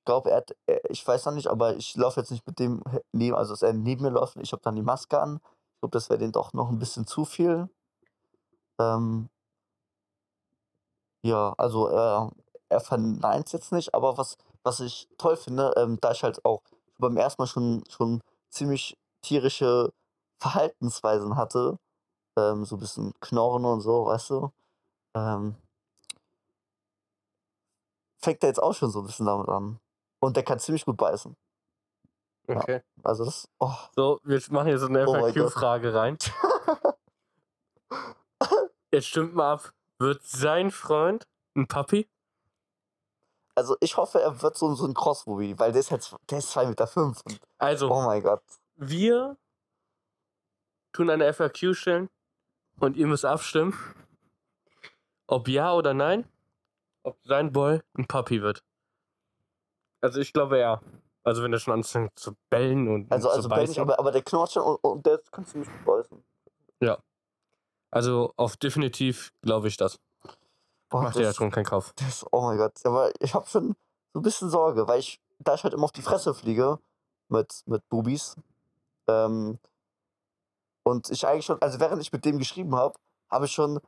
ich 0.04 0.06
glaube, 0.06 0.32
er 0.32 0.38
hat, 0.38 0.54
er, 0.66 0.82
ich 0.92 1.08
weiß 1.08 1.26
noch 1.26 1.34
nicht, 1.34 1.48
aber 1.48 1.78
ich 1.78 1.96
laufe 1.96 2.20
jetzt 2.20 2.30
nicht 2.30 2.46
mit 2.46 2.60
dem 2.60 2.84
neben, 3.14 3.38
also 3.38 3.54
dass 3.54 3.62
er 3.62 3.72
neben 3.72 4.04
mir 4.04 4.10
läuft 4.10 4.36
und 4.36 4.42
ich 4.42 4.52
habe 4.52 4.62
dann 4.62 4.76
die 4.76 4.82
Maske 4.82 5.18
an. 5.22 5.40
Ich 5.76 5.80
glaube, 5.80 5.94
das 5.94 6.10
wäre 6.10 6.20
denen 6.20 6.34
doch 6.34 6.52
noch 6.52 6.70
ein 6.70 6.78
bisschen 6.78 7.08
zu 7.08 7.24
viel. 7.24 7.70
Ähm, 8.80 9.30
ja, 11.24 11.54
also 11.58 11.88
äh, 11.90 12.30
er 12.68 12.80
verneint 12.82 13.54
jetzt 13.54 13.72
nicht, 13.72 13.94
aber 13.94 14.18
was, 14.18 14.36
was 14.64 14.82
ich 14.82 15.08
toll 15.18 15.38
finde, 15.38 15.74
ähm, 15.78 15.98
da 16.02 16.12
ich 16.12 16.24
halt 16.24 16.44
auch 16.44 16.62
beim 16.98 17.16
ersten 17.16 17.42
Mal 17.42 17.48
schon, 17.48 17.84
schon 17.90 18.22
ziemlich 18.50 18.98
tierische 19.22 19.94
Verhaltensweisen 20.40 21.38
hatte, 21.38 21.80
ähm, 22.38 22.66
so 22.66 22.76
ein 22.76 22.80
bisschen 22.80 23.14
Knorren 23.22 23.66
und 23.66 23.82
so, 23.82 24.08
weißt 24.08 24.32
du, 24.32 24.52
ähm, 25.16 25.56
fängt 28.22 28.44
er 28.44 28.50
jetzt 28.50 28.62
auch 28.62 28.74
schon 28.74 28.92
so 28.92 29.00
ein 29.00 29.06
bisschen 29.06 29.28
damit 29.28 29.48
an. 29.50 29.80
Und 30.24 30.38
der 30.38 30.44
kann 30.44 30.58
ziemlich 30.60 30.86
gut 30.86 30.96
beißen. 30.96 31.36
Ja. 32.48 32.58
Okay. 32.58 32.82
Also 33.04 33.26
das, 33.26 33.50
oh, 33.60 33.74
So, 33.96 34.20
wir 34.24 34.42
machen 34.52 34.68
hier 34.68 34.80
so 34.80 34.88
eine 34.88 35.06
Oh. 35.08 35.14
FAQ-Frage 35.14 35.94
rein. 35.94 36.18
Jetzt 38.92 39.08
stimmt 39.08 39.36
mal 39.36 39.54
ab. 39.54 39.74
Wird 40.00 40.24
sein 40.24 40.72
Freund 40.72 41.28
ein 41.56 41.68
Papi? 41.68 42.08
also 43.56 43.78
ich 43.82 43.98
hoffe, 43.98 44.20
er 44.20 44.42
wird 44.42 44.58
so, 44.58 44.74
so 44.74 44.86
ein 44.88 44.94
Cross-Movie, 44.96 45.60
weil 45.60 45.72
der 45.72 45.82
ist 45.82 45.92
halt, 45.92 46.16
der 46.30 46.40
ist 46.40 46.56
2,5 46.58 46.68
Meter. 46.70 46.88
Fünf 46.88 47.22
Also, 47.60 47.92
oh 47.92 48.02
mein 48.02 48.24
Gott. 48.24 48.42
wir 48.76 49.38
tun 50.92 51.10
eine 51.12 51.32
FAQ 51.32 51.76
stellen 51.76 52.10
und 52.80 52.98
ihr 52.98 53.06
müsst 53.08 53.26
abstimmen, 53.26 53.78
ob 55.28 55.48
ja 55.48 55.74
oder 55.74 55.94
nein, 55.94 56.28
ob 57.04 57.18
sein 57.26 57.52
Boy 57.52 57.82
ein 57.96 58.08
Papi 58.08 58.42
wird. 58.42 58.64
Also 60.04 60.20
ich 60.20 60.34
glaube 60.34 60.60
ja. 60.60 60.82
Also 61.24 61.42
wenn 61.42 61.54
er 61.54 61.60
schon 61.60 61.74
anfängt 61.74 62.12
zu 62.20 62.34
bellen 62.50 62.88
und 62.90 63.10
Also, 63.12 63.30
zu 63.30 63.36
also 63.36 63.50
Bell 63.50 63.60
nicht, 63.60 63.70
beißen. 63.70 63.82
aber, 63.84 63.98
aber 63.98 64.12
der 64.12 64.22
knurrt 64.24 64.52
schon 64.52 64.64
und, 64.64 64.76
und 64.84 65.06
der 65.06 65.20
kann 65.32 65.46
ziemlich 65.46 65.70
gut 65.70 65.86
beißen. 65.86 66.24
Also 67.92 68.34
auf 68.38 68.58
definitiv 68.58 69.32
glaube 69.44 69.68
ich 69.68 69.78
das. 69.78 70.00
Boah, 70.90 71.04
Macht 71.04 71.16
ihr 71.16 71.22
ja 71.22 71.28
das- 71.28 71.36
schon 71.36 71.52
keinen 71.52 71.66
Kauf. 71.66 71.94
Das, 71.98 72.26
oh 72.32 72.42
mein 72.42 72.58
Gott. 72.58 72.74
Aber 72.86 73.12
ich 73.20 73.34
habe 73.36 73.48
schon 73.48 73.76
so 74.14 74.20
ein 74.20 74.24
bisschen 74.24 74.50
Sorge, 74.50 74.88
weil 74.88 75.00
ich, 75.00 75.22
da 75.40 75.54
ich 75.54 75.64
halt 75.64 75.76
immer 75.76 75.84
auf 75.84 75.92
die 75.92 76.02
Fresse 76.02 76.34
fliege 76.34 76.80
mit, 77.30 77.62
mit 77.68 77.88
Bubis. 77.90 78.36
Ähm, 79.08 79.60
und 80.84 81.10
ich 81.12 81.28
eigentlich 81.28 81.46
schon, 81.46 81.62
also 81.62 81.80
während 81.80 82.02
ich 82.02 82.12
mit 82.12 82.26
dem 82.26 82.40
geschrieben 82.40 82.76
habe, 82.76 82.96
habe 83.30 83.46
ich 83.46 83.52
schon 83.52 83.80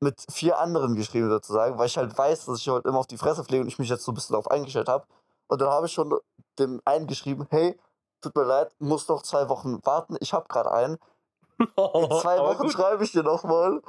mit 0.00 0.24
vier 0.30 0.58
anderen 0.58 0.96
geschrieben 0.96 1.30
sozusagen, 1.30 1.78
weil 1.78 1.86
ich 1.86 1.96
halt 1.96 2.18
weiß, 2.18 2.46
dass 2.46 2.58
ich 2.58 2.68
halt 2.68 2.84
immer 2.84 2.98
auf 2.98 3.06
die 3.06 3.16
Fresse 3.16 3.44
fliege 3.44 3.62
und 3.62 3.68
ich 3.68 3.78
mich 3.78 3.88
jetzt 3.88 4.04
so 4.04 4.10
ein 4.10 4.16
bisschen 4.16 4.32
darauf 4.34 4.50
eingestellt 4.50 4.88
habe. 4.88 5.06
Und 5.52 5.60
dann 5.60 5.68
habe 5.68 5.84
ich 5.84 5.92
schon 5.92 6.18
dem 6.58 6.80
einen 6.86 7.06
geschrieben, 7.06 7.46
hey, 7.50 7.78
tut 8.22 8.34
mir 8.34 8.44
leid, 8.44 8.74
muss 8.78 9.06
noch 9.08 9.22
zwei 9.22 9.50
Wochen 9.50 9.84
warten, 9.84 10.16
ich 10.20 10.32
habe 10.32 10.48
gerade 10.48 10.72
einen. 10.72 10.96
In 11.58 12.10
zwei 12.22 12.38
Wochen 12.38 12.62
gut. 12.62 12.72
schreibe 12.72 13.04
ich 13.04 13.12
dir 13.12 13.22
nochmal, 13.22 13.82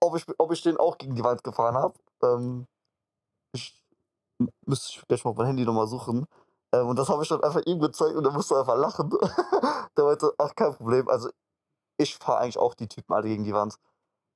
ob 0.00 0.16
ich, 0.16 0.24
ob 0.38 0.52
ich 0.52 0.62
den 0.62 0.76
auch 0.76 0.96
gegen 0.96 1.16
die 1.16 1.24
Wand 1.24 1.42
gefahren 1.42 1.74
habe. 1.74 1.94
Ähm, 2.22 2.68
ich 3.52 3.82
müsste 4.66 4.90
ich 4.90 5.08
gleich 5.08 5.24
mal 5.24 5.32
auf 5.32 5.36
mein 5.36 5.48
Handy 5.48 5.64
nochmal 5.64 5.88
suchen. 5.88 6.28
Ähm, 6.72 6.86
und 6.86 6.96
das 6.96 7.08
habe 7.08 7.24
ich 7.24 7.28
dann 7.28 7.42
einfach 7.42 7.62
ihm 7.66 7.80
gezeigt 7.80 8.14
und 8.14 8.24
er 8.24 8.30
musste 8.30 8.56
einfach 8.56 8.76
lachen. 8.76 9.10
der 9.96 10.04
meinte, 10.04 10.32
ach, 10.38 10.54
kein 10.54 10.76
Problem. 10.76 11.08
Also, 11.08 11.28
ich 11.96 12.16
fahre 12.18 12.38
eigentlich 12.38 12.58
auch 12.58 12.74
die 12.74 12.86
Typen 12.86 13.14
alle 13.14 13.26
gegen 13.26 13.42
die 13.42 13.52
Wand. 13.52 13.80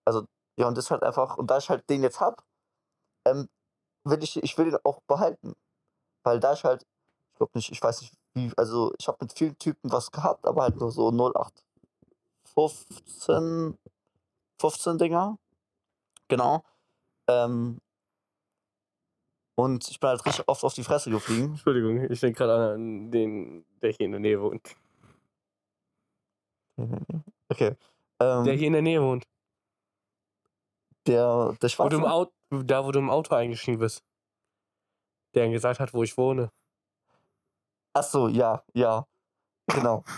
Also, 0.04 0.26
ja, 0.58 0.66
und 0.66 0.76
das 0.76 0.90
halt 0.90 1.04
einfach, 1.04 1.36
und 1.36 1.52
da 1.52 1.58
ich 1.58 1.70
halt 1.70 1.88
den 1.88 2.02
jetzt 2.02 2.20
hab, 2.20 2.42
ähm, 3.28 3.48
will 4.02 4.24
ich, 4.24 4.42
ich 4.42 4.58
will 4.58 4.72
den 4.72 4.80
auch 4.82 5.02
behalten. 5.06 5.54
Weil 6.24 6.40
da 6.40 6.52
ich 6.52 6.64
halt, 6.64 6.82
ich 7.32 7.38
glaube 7.38 7.52
nicht, 7.54 7.70
ich 7.70 7.82
weiß 7.82 8.00
nicht, 8.02 8.14
wie, 8.34 8.50
also 8.56 8.92
ich 8.98 9.08
habe 9.08 9.18
mit 9.20 9.32
vielen 9.32 9.58
Typen 9.58 9.90
was 9.90 10.10
gehabt, 10.10 10.46
aber 10.46 10.62
halt 10.62 10.76
nur 10.76 10.90
so 10.90 11.10
08. 11.10 11.64
15, 12.54 13.78
15 14.60 14.98
Dinger. 14.98 15.38
Genau. 16.28 16.62
Ähm, 17.28 17.78
und 19.54 19.88
ich 19.88 20.00
bin 20.00 20.08
halt 20.08 20.24
richtig 20.24 20.48
oft 20.48 20.64
auf 20.64 20.74
die 20.74 20.84
Fresse 20.84 21.10
geflogen. 21.10 21.52
Entschuldigung, 21.52 22.10
ich 22.10 22.20
denke 22.20 22.38
gerade 22.38 22.74
an 22.74 23.10
den, 23.10 23.64
der 23.80 23.90
hier 23.92 24.06
in 24.06 24.12
der 24.12 24.20
Nähe 24.20 24.40
wohnt. 24.40 24.74
Okay. 27.48 27.76
Ähm, 28.18 28.44
Der 28.44 28.54
hier 28.54 28.66
in 28.68 28.72
der 28.72 28.82
Nähe 28.82 29.02
wohnt. 29.02 29.24
der, 31.06 31.56
der 31.60 31.70
Wo 31.78 31.88
du 31.88 31.96
im 31.96 32.02
Schwarze. 32.02 32.12
Auto, 32.12 32.62
da, 32.64 32.84
wo 32.84 32.92
du 32.92 32.98
im 32.98 33.10
Auto 33.10 33.34
eingestiegen 33.34 33.78
bist. 33.78 34.02
Der 35.34 35.48
gesagt 35.48 35.80
hat, 35.80 35.94
wo 35.94 36.02
ich 36.02 36.16
wohne. 36.16 36.50
Ach 37.94 38.02
so, 38.02 38.28
ja, 38.28 38.62
ja. 38.74 39.06
Genau. 39.68 40.04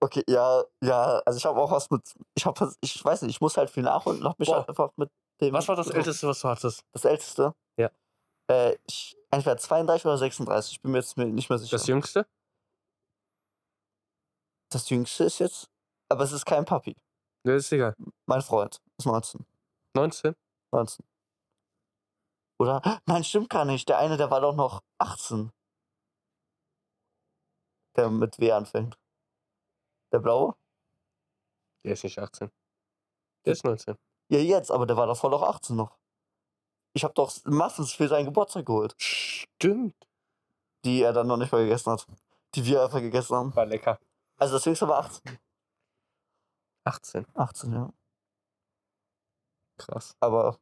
Okay, 0.00 0.22
ja, 0.26 0.62
ja. 0.82 1.20
Also 1.26 1.36
ich 1.36 1.44
habe 1.44 1.60
auch 1.60 1.70
was 1.70 1.90
mit. 1.90 2.02
Ich 2.34 2.46
habe, 2.46 2.72
ich 2.80 3.04
weiß 3.04 3.22
nicht, 3.22 3.32
ich 3.32 3.40
muss 3.40 3.56
halt 3.56 3.68
viel 3.68 3.82
nachholen 3.82 4.20
und 4.20 4.28
hab 4.28 4.38
mich 4.38 4.48
Boah. 4.48 4.58
halt 4.58 4.68
einfach 4.68 4.90
mit 4.96 5.10
dem. 5.40 5.52
Was 5.52 5.68
war 5.68 5.76
das 5.76 5.86
getroffen. 5.86 6.06
Älteste, 6.06 6.28
was 6.28 6.40
du 6.40 6.48
hattest? 6.48 6.84
Das 6.92 7.04
älteste? 7.04 7.54
Ja. 7.76 7.90
Äh, 8.50 8.76
ich, 8.86 9.16
entweder 9.30 9.58
32 9.58 10.06
oder 10.06 10.16
36. 10.16 10.72
Ich 10.72 10.82
bin 10.82 10.92
mir 10.92 10.98
jetzt 10.98 11.16
nicht 11.16 11.50
mehr 11.50 11.58
sicher. 11.58 11.76
Das 11.76 11.86
Jüngste? 11.86 12.26
das 14.76 14.88
jüngste 14.90 15.24
ist 15.24 15.38
jetzt. 15.38 15.68
Aber 16.08 16.24
es 16.24 16.32
ist 16.32 16.44
kein 16.44 16.64
Papi. 16.64 16.96
Ne, 17.44 17.54
ist 17.54 17.72
egal. 17.72 17.94
Mein 18.26 18.42
Freund 18.42 18.80
ist 18.98 19.06
19. 19.06 19.44
19? 19.94 20.34
19. 20.72 21.04
Oder? 22.58 22.80
Nein, 23.06 23.24
stimmt 23.24 23.50
gar 23.50 23.64
nicht. 23.64 23.88
Der 23.88 23.98
eine, 23.98 24.16
der 24.16 24.30
war 24.30 24.40
doch 24.40 24.54
noch 24.54 24.82
18. 24.98 25.50
Der 27.96 28.10
mit 28.10 28.38
W 28.38 28.52
anfängt. 28.52 28.98
Der 30.12 30.18
blaue? 30.18 30.54
Der 31.84 31.92
ist 31.92 32.04
nicht 32.04 32.18
18. 32.18 32.50
Der 33.44 33.52
ist 33.52 33.64
19. 33.64 33.96
Ja, 34.28 34.38
jetzt, 34.38 34.70
aber 34.70 34.86
der 34.86 34.96
war 34.96 35.06
davor 35.06 35.30
doch 35.30 35.42
18 35.42 35.76
noch. 35.76 35.98
Ich 36.94 37.04
habe 37.04 37.14
doch 37.14 37.32
Muffins 37.44 37.92
für 37.92 38.08
seinen 38.08 38.24
Geburtstag 38.24 38.66
geholt, 38.66 38.94
Stimmt. 38.98 39.94
die 40.84 41.02
er 41.02 41.12
dann 41.12 41.26
noch 41.26 41.36
nicht 41.36 41.52
mal 41.52 41.62
gegessen 41.62 41.92
hat. 41.92 42.06
Die 42.54 42.64
wir 42.64 42.82
einfach 42.82 43.00
gegessen 43.00 43.36
haben. 43.36 43.54
War 43.54 43.66
lecker. 43.66 44.00
Also 44.38 44.54
das 44.54 44.64
jüngste 44.64 44.88
war 44.88 45.00
18. 45.00 45.38
18. 46.84 47.26
18, 47.34 47.72
ja. 47.72 47.92
Krass. 49.78 50.16
Aber 50.20 50.58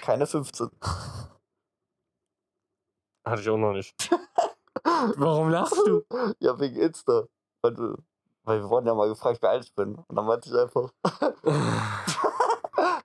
keine 0.00 0.26
15. 0.26 0.70
Hatte 3.24 3.42
ich 3.42 3.48
auch 3.48 3.56
noch 3.56 3.72
nicht. 3.72 3.94
Warum 5.16 5.50
lachst 5.50 5.76
du? 5.86 6.04
Ja, 6.38 6.58
wegen 6.58 6.76
Insta. 6.76 7.24
Weil, 7.62 7.74
du, 7.74 7.96
weil 8.44 8.60
wir 8.60 8.68
wurden 8.68 8.86
ja 8.86 8.94
mal 8.94 9.08
gefragt, 9.08 9.38
wer 9.42 9.50
alt 9.50 9.64
ich 9.64 9.74
bin. 9.74 9.94
Und 9.94 10.16
dann 10.16 10.26
meinte 10.26 10.48
ich 10.48 10.56
einfach, 10.56 10.90
da 11.02 11.34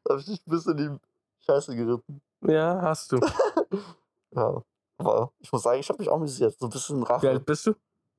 habe 0.10 0.20
ich 0.20 0.26
dich 0.26 0.42
ein 0.48 0.50
bisschen 0.50 0.78
in 0.78 0.94
die 0.96 1.00
Scheiße 1.46 1.76
geritten. 1.76 2.22
ja, 2.42 2.82
hast 2.82 3.12
du. 3.12 3.20
Ja. 4.32 4.62
Aber 4.98 5.32
ich 5.40 5.50
muss 5.50 5.64
sagen, 5.64 5.80
ich 5.80 5.88
habe 5.88 6.00
mich 6.00 6.10
auch 6.10 6.16
amüsiert. 6.16 6.58
So 6.60 6.66
ein 6.66 6.70
bisschen 6.70 7.00
Wie 7.00 7.06
Rache. 7.06 7.30
alt 7.30 7.46
bist 7.46 7.68
du? 7.68 7.74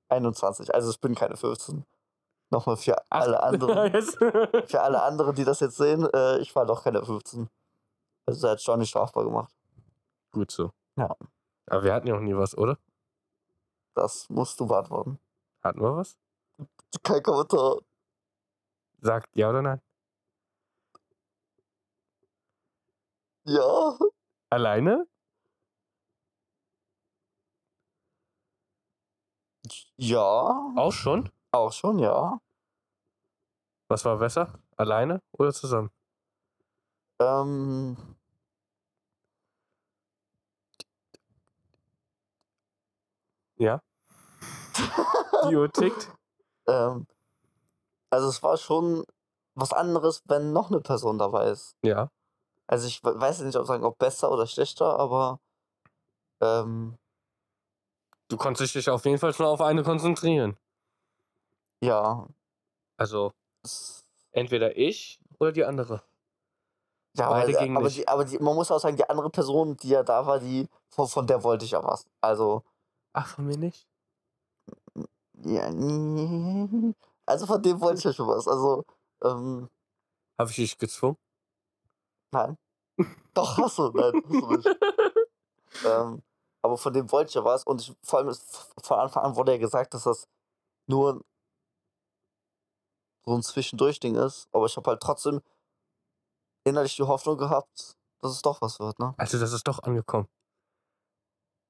21. 0.09 0.75
Also 0.75 0.91
ich 0.91 0.99
bin 0.99 1.15
keine 1.15 1.37
15. 1.37 1.85
Nochmal 2.49 2.79
für 2.79 2.97
alle 3.11 3.43
anderen. 3.43 3.93
Für 4.67 4.81
alle 4.81 5.03
anderen, 5.03 5.35
die 5.35 5.45
das 5.45 5.61
jetzt 5.61 5.77
sehen, 5.77 6.09
äh, 6.15 6.39
ich 6.39 6.55
war 6.57 6.65
doch 6.65 6.85
keine 6.85 7.05
15. 7.05 7.51
Also 8.27 8.47
er 8.49 8.53
hat 8.53 8.63
schon 8.63 8.81
nicht 8.81 8.91
strafbar 8.91 9.25
gemacht. 9.25 9.55
Gut 10.33 10.51
so. 10.51 10.73
Ja. 10.97 11.17
Aber 11.67 11.83
wir 11.85 11.95
hatten 11.95 12.09
ja 12.09 12.17
auch 12.17 12.21
nie 12.21 12.37
was, 12.37 12.57
oder? 12.57 12.79
Das 13.95 14.29
musst 14.29 14.59
du 14.61 14.67
beantworten. 14.67 15.19
Hatten 15.63 15.81
wir 15.81 15.97
was? 15.97 16.19
Kein 17.03 17.23
Kommentar. 17.23 17.79
Sagt 19.01 19.35
ja 19.37 19.51
oder 19.51 19.63
nein? 19.63 19.81
Ja. 23.45 23.97
Alleine? 24.51 25.07
Ja. 29.97 30.73
Auch 30.77 30.93
schon? 30.93 31.31
Auch 31.53 31.73
schon, 31.73 31.99
ja. 31.99 32.41
Was 33.89 34.05
war 34.05 34.19
besser? 34.19 34.59
Alleine 34.77 35.23
oder 35.33 35.53
zusammen? 35.53 35.91
Ähm, 37.21 38.16
Ja. 43.59 43.81
Die 45.49 45.57
Uhr 45.57 45.71
tickt. 45.73 46.11
ähm, 46.69 47.07
also 48.11 48.29
es 48.29 48.43
war 48.43 48.57
schon 48.57 49.05
was 49.55 49.73
anderes, 49.73 50.23
wenn 50.27 50.53
noch 50.53 50.71
eine 50.71 50.81
Person 50.81 51.19
dabei 51.19 51.49
ist. 51.51 51.77
Ja. 51.83 52.11
Also 52.67 52.87
ich 52.87 53.03
we- 53.05 53.19
weiß 53.19 53.41
nicht, 53.41 53.57
ob 53.57 53.67
sagen, 53.67 53.85
ob 53.85 53.99
besser 53.99 54.31
oder 54.31 54.47
schlechter, 54.47 54.99
aber 54.99 55.39
ähm, 56.41 56.97
Du 58.29 58.37
konntest 58.37 58.75
dich 58.75 58.91
auf 58.91 59.05
jeden 59.05 59.19
Fall 59.19 59.33
schon 59.33 59.47
auf 59.47 59.61
eine 59.61 59.83
konzentrieren. 59.85 60.57
ja. 61.81 62.27
Also 62.99 63.33
entweder 64.33 64.77
ich 64.77 65.19
oder 65.39 65.53
die 65.53 65.65
andere. 65.65 66.03
Ja, 67.15 67.29
Beide 67.31 67.53
aber, 67.57 67.65
gingen 67.65 67.77
aber, 67.77 67.89
die, 67.91 68.09
aber 68.09 68.25
die, 68.25 68.39
man 68.39 68.55
muss 68.55 68.71
auch 68.71 68.79
sagen, 68.79 68.97
die 68.97 69.09
andere 69.09 69.31
Person, 69.31 69.77
die 69.77 69.89
ja 69.91 70.03
da 70.03 70.27
war, 70.27 70.39
die 70.39 70.67
von, 70.89 71.07
von 71.09 71.27
der 71.27 71.43
wollte 71.43 71.65
ich 71.67 71.71
ja 71.73 71.83
was. 71.85 72.07
Also, 72.21 72.63
Ach, 73.17 73.27
von 73.27 73.47
mir 73.47 73.57
nicht? 73.57 73.89
ja, 75.43 75.71
nee. 75.71 76.95
also 77.25 77.47
von 77.47 77.63
dem 77.63 77.81
wollte 77.81 77.99
ich 77.99 78.05
ja 78.05 78.13
schon 78.13 78.29
was. 78.29 78.47
Also, 78.47 78.85
ähm, 79.23 79.71
Habe 80.39 80.51
ich 80.51 80.57
dich 80.57 80.77
gezwungen? 80.79 81.17
nein. 82.33 82.59
Doch, 83.35 83.57
hast 83.57 83.79
du, 83.79 83.89
nein, 83.91 84.13
hast 84.29 84.43
du 84.43 84.57
nicht. 84.57 84.69
ähm, 85.87 86.23
aber 86.61 86.77
von 86.77 86.93
dem 86.93 87.11
wollte 87.11 87.31
ich 87.31 87.35
ja 87.35 87.45
was 87.45 87.65
und 87.65 87.81
ich, 87.81 87.95
vor 88.03 88.19
allem 88.19 88.29
ist, 88.29 88.71
von 88.83 88.99
Anfang 88.99 89.25
an 89.25 89.37
wurde 89.37 89.53
ja 89.53 89.59
gesagt, 89.59 89.95
dass 89.95 90.05
das 90.05 90.29
nur 90.87 91.25
so 93.25 93.35
ein 93.35 93.43
Zwischendurchding 93.43 94.15
ist, 94.17 94.47
aber 94.53 94.67
ich 94.67 94.77
habe 94.77 94.91
halt 94.91 95.01
trotzdem 95.01 95.41
innerlich 96.65 96.97
die 96.97 97.03
Hoffnung 97.03 97.39
gehabt, 97.39 97.97
dass 98.21 98.33
es 98.33 98.43
doch 98.43 98.61
was 98.61 98.79
wird, 98.79 98.99
ne? 98.99 99.15
Also, 99.17 99.39
das 99.39 99.53
ist 99.53 99.67
doch 99.67 99.83
angekommen. 99.83 100.29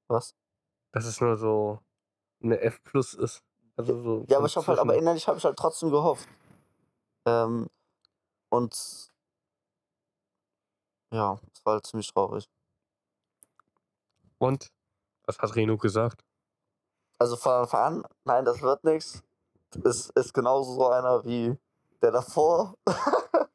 Was? 0.09 0.35
Dass 0.97 1.05
es 1.05 1.21
nur 1.21 1.37
so 1.37 1.79
eine 2.41 2.59
F 2.59 2.83
plus 2.83 3.13
ist. 3.13 3.43
Also 3.75 4.01
so 4.01 4.25
Ja, 4.29 4.37
aber 4.37 4.47
ich 4.47 4.57
habe 4.57 4.65
halt, 4.65 4.79
aber 4.79 4.95
innerlich 4.95 5.27
habe 5.27 5.37
ich 5.37 5.45
halt 5.45 5.55
trotzdem 5.55 5.91
gehofft. 5.91 6.27
Ähm, 7.27 7.67
und 8.49 8.73
ja, 11.13 11.39
es 11.53 11.63
war 11.63 11.73
halt 11.73 11.85
ziemlich 11.85 12.11
traurig. 12.11 12.49
Und? 14.39 14.71
Was 15.25 15.37
hat 15.37 15.55
Reno 15.55 15.77
gesagt? 15.77 16.25
Also 17.19 17.35
von 17.35 17.51
Anfang 17.51 17.81
an, 17.81 18.03
nein, 18.23 18.43
das 18.43 18.63
wird 18.63 18.83
nichts. 18.83 19.21
Ist, 19.83 20.09
ist 20.17 20.33
genauso 20.33 20.73
so 20.73 20.87
einer 20.87 21.23
wie 21.25 21.55
der 22.01 22.09
davor. 22.09 22.73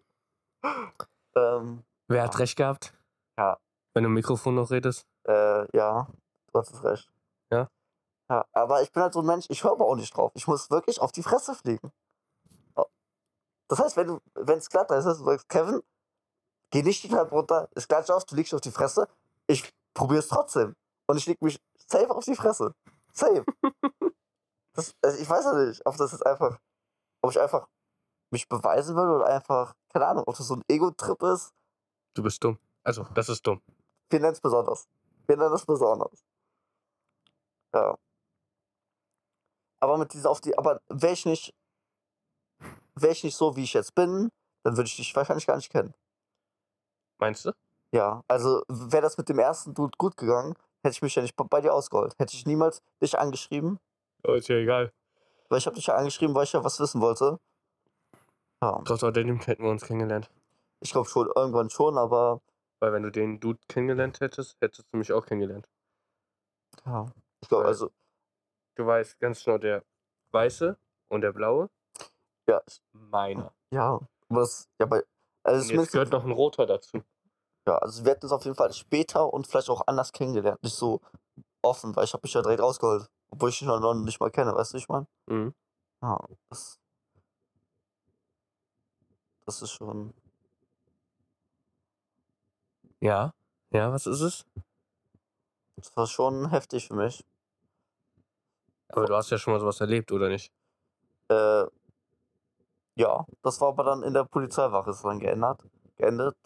ähm, 1.35 1.83
Wer 2.07 2.23
hat 2.23 2.39
recht 2.39 2.57
gehabt? 2.57 2.95
Ja. 3.37 3.59
Wenn 3.95 4.05
du 4.05 4.11
im 4.11 4.15
Mikrofon 4.15 4.55
noch 4.55 4.71
redest? 4.71 5.09
äh, 5.25 5.77
ja, 5.77 6.07
du 6.53 6.59
hast 6.61 6.85
recht. 6.85 7.13
Aber 8.73 8.81
ich 8.81 8.91
bin 8.91 9.03
halt 9.03 9.13
so 9.13 9.21
ein 9.21 9.27
Mensch, 9.27 9.45
ich 9.51 9.65
höre 9.65 9.73
aber 9.73 9.85
auch 9.85 9.97
nicht 9.97 10.17
drauf. 10.17 10.33
Ich 10.35 10.47
muss 10.47 10.71
wirklich 10.71 10.99
auf 10.99 11.13
die 11.13 11.23
Fresse 11.23 11.55
fliegen. 11.55 11.93
Oh. 12.75 12.87
Das 13.69 13.81
heißt, 13.81 13.99
wenn 13.99 14.07
du, 14.07 14.21
wenn 14.33 14.57
es 14.57 14.71
glatt 14.71 14.91
ist, 14.91 15.05
du 15.05 15.13
sagst, 15.13 15.47
Kevin, 15.51 15.83
geh 16.71 16.83
nicht 16.83 17.03
die 17.03 17.11
Treppe 17.11 17.33
runter, 17.33 17.69
ist 17.75 17.91
glatt 17.91 18.11
auf, 18.11 18.25
du 18.25 18.35
liegst 18.35 18.55
auf 18.55 18.63
die 18.63 18.71
Fresse. 18.71 19.09
Ich 19.47 19.75
probiere 19.93 20.21
es 20.21 20.29
trotzdem. 20.29 20.75
Und 21.07 21.19
ich 21.19 21.27
leg 21.27 21.43
mich 21.43 21.61
safe 21.87 22.11
auf 22.11 22.25
die 22.25 22.35
Fresse. 22.35 22.75
Safe. 23.13 23.45
das, 24.73 24.95
also 25.03 25.19
ich 25.19 25.29
weiß 25.29 25.45
ja 25.45 25.53
nicht, 25.53 25.85
ob 25.85 25.99
das 25.99 26.13
jetzt 26.13 26.25
einfach, 26.25 26.59
ob 27.21 27.31
ich 27.31 27.39
einfach 27.39 27.69
mich 28.31 28.49
beweisen 28.49 28.97
will 28.97 29.07
oder 29.07 29.27
einfach, 29.27 29.75
keine 29.91 30.07
Ahnung, 30.07 30.25
ob 30.27 30.35
das 30.35 30.47
so 30.47 30.55
ein 30.55 30.65
Ego-Trip 30.67 31.23
ist. 31.25 31.53
Du 32.15 32.23
bist 32.23 32.43
dumm. 32.43 32.59
Also, 32.85 33.05
das 33.13 33.29
ist 33.29 33.47
dumm. 33.47 33.61
Wir 34.09 34.19
nennen 34.19 34.33
es 34.33 34.41
besonders. 34.41 34.89
Wir 35.27 35.37
nennen 35.37 35.53
es 35.53 35.67
besonders. 35.67 36.25
Ja. 37.75 37.99
Aber 39.83 39.99
mit 39.99 40.13
dieser 40.13 40.31
auf 40.31 40.41
die, 40.41 40.57
aber 40.57 40.81
wäre 40.89 41.13
ich 41.13 41.27
nicht, 41.27 41.53
wäre 42.95 43.13
ich 43.13 43.25
nicht 43.25 43.37
so, 43.37 43.57
wie 43.57 43.65
ich 43.65 43.73
jetzt 43.75 43.95
bin, 43.97 44.31
dann 44.63 44.77
würde 44.77 44.87
ich 44.87 44.95
dich 44.97 45.15
wahrscheinlich 45.17 45.47
gar 45.47 45.57
nicht 45.57 45.71
kennen. 45.73 45.93
Meinst 47.19 47.45
du? 47.47 47.53
Ja, 47.93 48.23
also 48.29 48.63
wäre 48.69 49.03
das 49.03 49.19
mit 49.19 49.29
dem 49.29 49.41
ersten 49.41 49.75
Dude 49.75 49.97
gut 49.99 50.17
gegangen, 50.17 50.55
hätte 50.85 50.93
ich 50.93 51.03
mich 51.03 51.15
ja 51.17 51.23
nicht 51.23 51.35
bei 51.37 51.61
dir 51.61 51.75
ausgeholt. 51.75 52.15
Hätte 52.19 52.35
ich 52.37 52.47
niemals 52.47 52.81
dich 53.03 53.19
angeschrieben, 53.19 53.79
Oh, 54.25 54.35
ist 54.35 54.49
ja 54.49 54.55
egal. 54.57 54.93
weil 55.49 55.59
ich 55.59 55.67
habe 55.67 55.75
dich 55.75 55.87
ja 55.87 55.97
angeschrieben, 55.97 56.33
weil 56.37 56.45
ich 56.45 56.53
ja 56.53 56.63
was 56.63 56.79
wissen 56.79 57.01
wollte. 57.01 57.41
Ja, 58.63 58.81
Trotz 58.85 59.03
alledem 59.03 59.41
hätten 59.41 59.65
wir 59.65 59.71
uns 59.71 59.83
kennengelernt. 59.85 60.31
ich 60.81 60.93
glaube 60.93 61.09
schon, 61.09 61.29
irgendwann 61.35 61.71
schon, 61.71 61.99
aber 61.99 62.41
Weil 62.79 62.93
wenn 62.93 63.03
du 63.03 63.11
den 63.11 63.41
Dude 63.41 63.59
kennengelernt 63.69 64.21
hättest, 64.21 64.57
hättest 64.61 64.87
du 64.93 64.99
mich 64.99 65.13
auch 65.13 65.27
kennengelernt. 65.27 65.69
ja, 66.87 67.07
ich 67.41 67.49
glaube, 67.49 67.67
also, 67.67 67.91
Du 68.75 68.87
weißt 68.87 69.19
ganz 69.21 69.45
genau, 69.45 69.59
der 69.59 69.85
weiße 70.31 70.77
und 71.09 71.21
der 71.21 71.33
blaue, 71.33 71.69
ja, 72.49 72.63
ich- 72.67 72.83
meiner. 72.93 73.53
ja, 73.71 74.01
aber 74.29 74.41
das, 74.41 74.69
ja, 74.81 74.87
bei, 74.87 75.03
also 75.43 75.65
Und 75.73 75.79
jetzt 75.79 75.93
gehört 75.93 76.11
noch 76.11 76.25
ein 76.25 76.33
roter 76.33 76.67
dazu. 76.67 77.03
Ja, 77.67 77.77
also 77.79 78.05
wir 78.05 78.13
hätten 78.13 78.25
uns 78.25 78.33
auf 78.33 78.45
jeden 78.45 78.57
Fall 78.57 78.73
später 78.73 79.33
und 79.33 79.47
vielleicht 79.47 79.71
auch 79.71 79.87
anders 79.87 80.13
kennengelernt. 80.13 80.63
Nicht 80.63 80.75
so 80.75 81.01
offen, 81.63 81.95
weil 81.95 82.05
ich 82.05 82.13
habe 82.13 82.23
mich 82.25 82.35
ja 82.35 82.43
direkt 82.43 82.61
rausgeholt. 82.63 83.09
Obwohl 83.31 83.51
ich 83.51 83.59
dich 83.59 83.69
noch 83.69 83.79
noch 83.79 83.95
nicht 83.95 84.19
mal 84.21 84.31
kenne, 84.31 84.55
weißt 84.55 84.73
du, 84.73 84.79
ich 84.79 84.89
meine? 84.89 85.07
Mhm. 85.27 85.55
Ja, 86.03 86.19
das. 86.49 86.81
Das 89.47 89.63
ist 89.63 89.71
schon. 89.73 90.13
Ja. 93.01 93.33
Ja, 93.71 93.93
was 93.93 94.07
ist 94.07 94.21
es? 94.21 94.45
Das 95.77 95.97
war 95.97 96.07
schon 96.07 96.51
heftig 96.51 96.89
für 96.89 96.95
mich. 96.95 97.25
Aber 98.93 99.07
du 99.07 99.15
hast 99.17 99.31
ja 99.31 99.39
schon 99.39 99.53
mal 99.55 99.61
sowas 99.61 99.81
erlebt, 99.81 100.13
oder 100.13 100.29
nicht? 100.29 100.53
Äh, 101.29 101.65
ja, 102.97 103.25
das 103.43 103.61
war 103.61 103.69
aber 103.69 103.85
dann 103.85 104.03
in 104.03 104.13
der 104.15 104.25
Polizeiwache 104.25 104.91
ist 104.91 105.05
dann 105.05 105.19
geändert. 105.19 105.61
Geendet. 105.97 106.37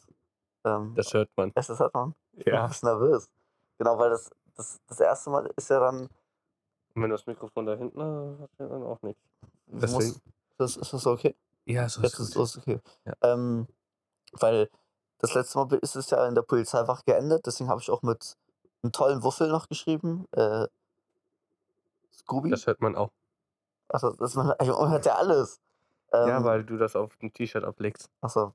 Ähm, 0.65 0.95
Das 0.95 1.13
hört 1.13 1.29
man. 1.37 1.51
es 1.55 1.69
ist 1.69 1.81
halt 1.81 1.93
man. 1.95 2.15
Ich 2.33 2.45
bin 2.45 2.55
Ja. 2.55 2.63
ein 2.65 2.69
bisschen 2.69 2.89
nervös. 2.89 3.29
Genau, 3.79 3.99
weil 3.99 4.11
das, 4.11 4.31
das, 4.55 4.79
das 4.87 5.01
erste 5.01 5.31
Mal 5.31 5.51
ist 5.57 5.69
ja 5.71 5.81
dann. 5.81 6.03
Und 6.03 7.03
wenn 7.03 7.11
du 7.11 7.17
das 7.17 7.27
Mikrofon 7.27 7.67
da 7.67 7.75
hinten 7.75 8.01
hast, 8.01 8.41
hat 8.41 8.51
er 8.59 8.69
dann 8.69 8.83
auch 8.85 9.01
nichts. 9.03 9.21
du 9.67 9.79
Deswegen- 9.79 10.21
das, 10.59 10.77
ist 10.77 10.93
das 10.93 11.07
okay? 11.07 11.35
Ja, 11.67 11.89
so 11.89 12.01
Jetzt 12.01 12.19
ist 12.19 12.35
los, 12.37 12.57
okay. 12.57 12.81
Ja. 13.05 13.13
Ähm, 13.23 13.67
weil 14.33 14.71
das 15.19 15.35
letzte 15.35 15.59
Mal 15.59 15.73
ist 15.83 15.97
es 15.97 16.09
ja 16.11 16.27
in 16.27 16.35
der 16.35 16.43
Polizeiwache 16.43 17.03
geendet, 17.05 17.45
deswegen 17.47 17.69
habe 17.69 17.81
ich 17.81 17.91
auch 17.91 18.03
mit 18.03 18.37
einem 18.83 18.93
tollen 18.93 19.23
Wuffel 19.23 19.49
noch 19.49 19.69
geschrieben. 19.69 20.27
Äh, 20.33 20.67
Scooby. 22.17 22.51
Das 22.51 22.67
hört 22.67 22.81
man 22.81 22.97
auch. 22.97 23.11
Achso, 23.89 24.12
das 24.12 24.35
man, 24.35 24.49
man 24.49 24.91
hört 24.91 25.07
ja 25.07 25.14
alles. 25.14 25.61
Ähm, 26.12 26.29
ja, 26.29 26.45
weil 26.45 26.64
du 26.64 26.77
das 26.77 26.97
auf 26.97 27.17
dem 27.17 27.33
T-Shirt 27.33 27.64
ablegst. 27.64 28.11
Achso. 28.21 28.55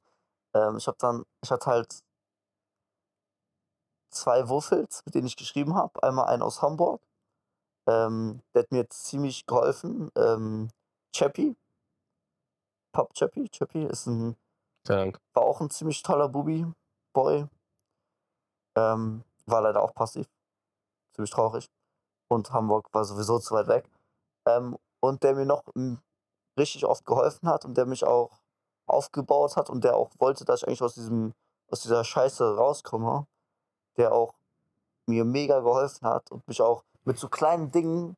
Ähm, 0.53 0.77
ich 0.77 0.87
habe 0.87 0.97
dann, 0.99 1.25
ich 1.41 1.51
hatte 1.51 1.65
halt 1.67 2.03
zwei 4.09 4.49
Wuffels, 4.49 5.03
mit 5.05 5.15
denen 5.15 5.27
ich 5.27 5.37
geschrieben 5.37 5.75
habe. 5.75 6.01
Einmal 6.03 6.25
einen 6.25 6.41
aus 6.41 6.61
Hamburg. 6.61 7.01
Ähm, 7.87 8.41
der 8.53 8.63
hat 8.63 8.71
mir 8.71 8.89
ziemlich 8.89 9.45
geholfen. 9.45 10.11
Ähm, 10.15 10.69
Chappie. 11.15 11.55
Pop 12.91 13.13
Chappie. 13.13 13.49
Chappie 13.49 13.85
ist 13.85 14.07
ein 14.07 14.35
Ahnung. 14.89 15.17
war 15.33 15.43
auch 15.43 15.61
ein 15.61 15.69
ziemlich 15.69 16.03
toller 16.03 16.27
Bubi-Boy. 16.29 17.47
Ähm, 18.75 19.23
war 19.45 19.61
leider 19.61 19.81
auch 19.81 19.93
passiv. 19.93 20.27
Ziemlich 21.13 21.31
traurig. 21.31 21.69
Und 22.31 22.53
Hamburg 22.53 22.87
war 22.93 23.03
sowieso 23.03 23.39
zu 23.39 23.53
weit 23.55 23.67
weg. 23.67 23.89
Ähm, 24.45 24.77
und 25.01 25.21
der 25.23 25.35
mir 25.35 25.45
noch 25.45 25.63
m, 25.75 25.99
richtig 26.57 26.85
oft 26.85 27.05
geholfen 27.05 27.49
hat 27.49 27.65
und 27.65 27.75
der 27.75 27.85
mich 27.85 28.05
auch 28.05 28.39
aufgebaut 28.85 29.57
hat 29.57 29.69
und 29.69 29.83
der 29.83 29.97
auch 29.97 30.11
wollte, 30.19 30.45
dass 30.45 30.61
ich 30.61 30.67
eigentlich 30.67 30.81
aus 30.81 30.93
diesem, 30.93 31.33
aus 31.69 31.81
dieser 31.81 32.03
Scheiße 32.05 32.55
rauskomme. 32.55 33.27
Der 33.97 34.13
auch 34.13 34.33
mir 35.07 35.25
mega 35.25 35.59
geholfen 35.59 36.07
hat 36.07 36.31
und 36.31 36.47
mich 36.47 36.61
auch 36.61 36.83
mit 37.03 37.19
so 37.19 37.27
kleinen 37.27 37.71
Dingen 37.71 38.15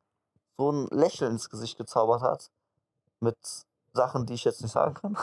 so 0.58 0.72
ein 0.72 0.88
Lächeln 0.92 1.32
ins 1.32 1.50
Gesicht 1.50 1.78
gezaubert 1.80 2.22
hat. 2.22 2.52
Mit 3.20 3.38
Sachen, 3.94 4.28
die 4.28 4.34
ich 4.36 4.44
jetzt 4.44 4.62
nicht 4.62 4.72
sagen 4.74 4.94
kann. 4.94 5.18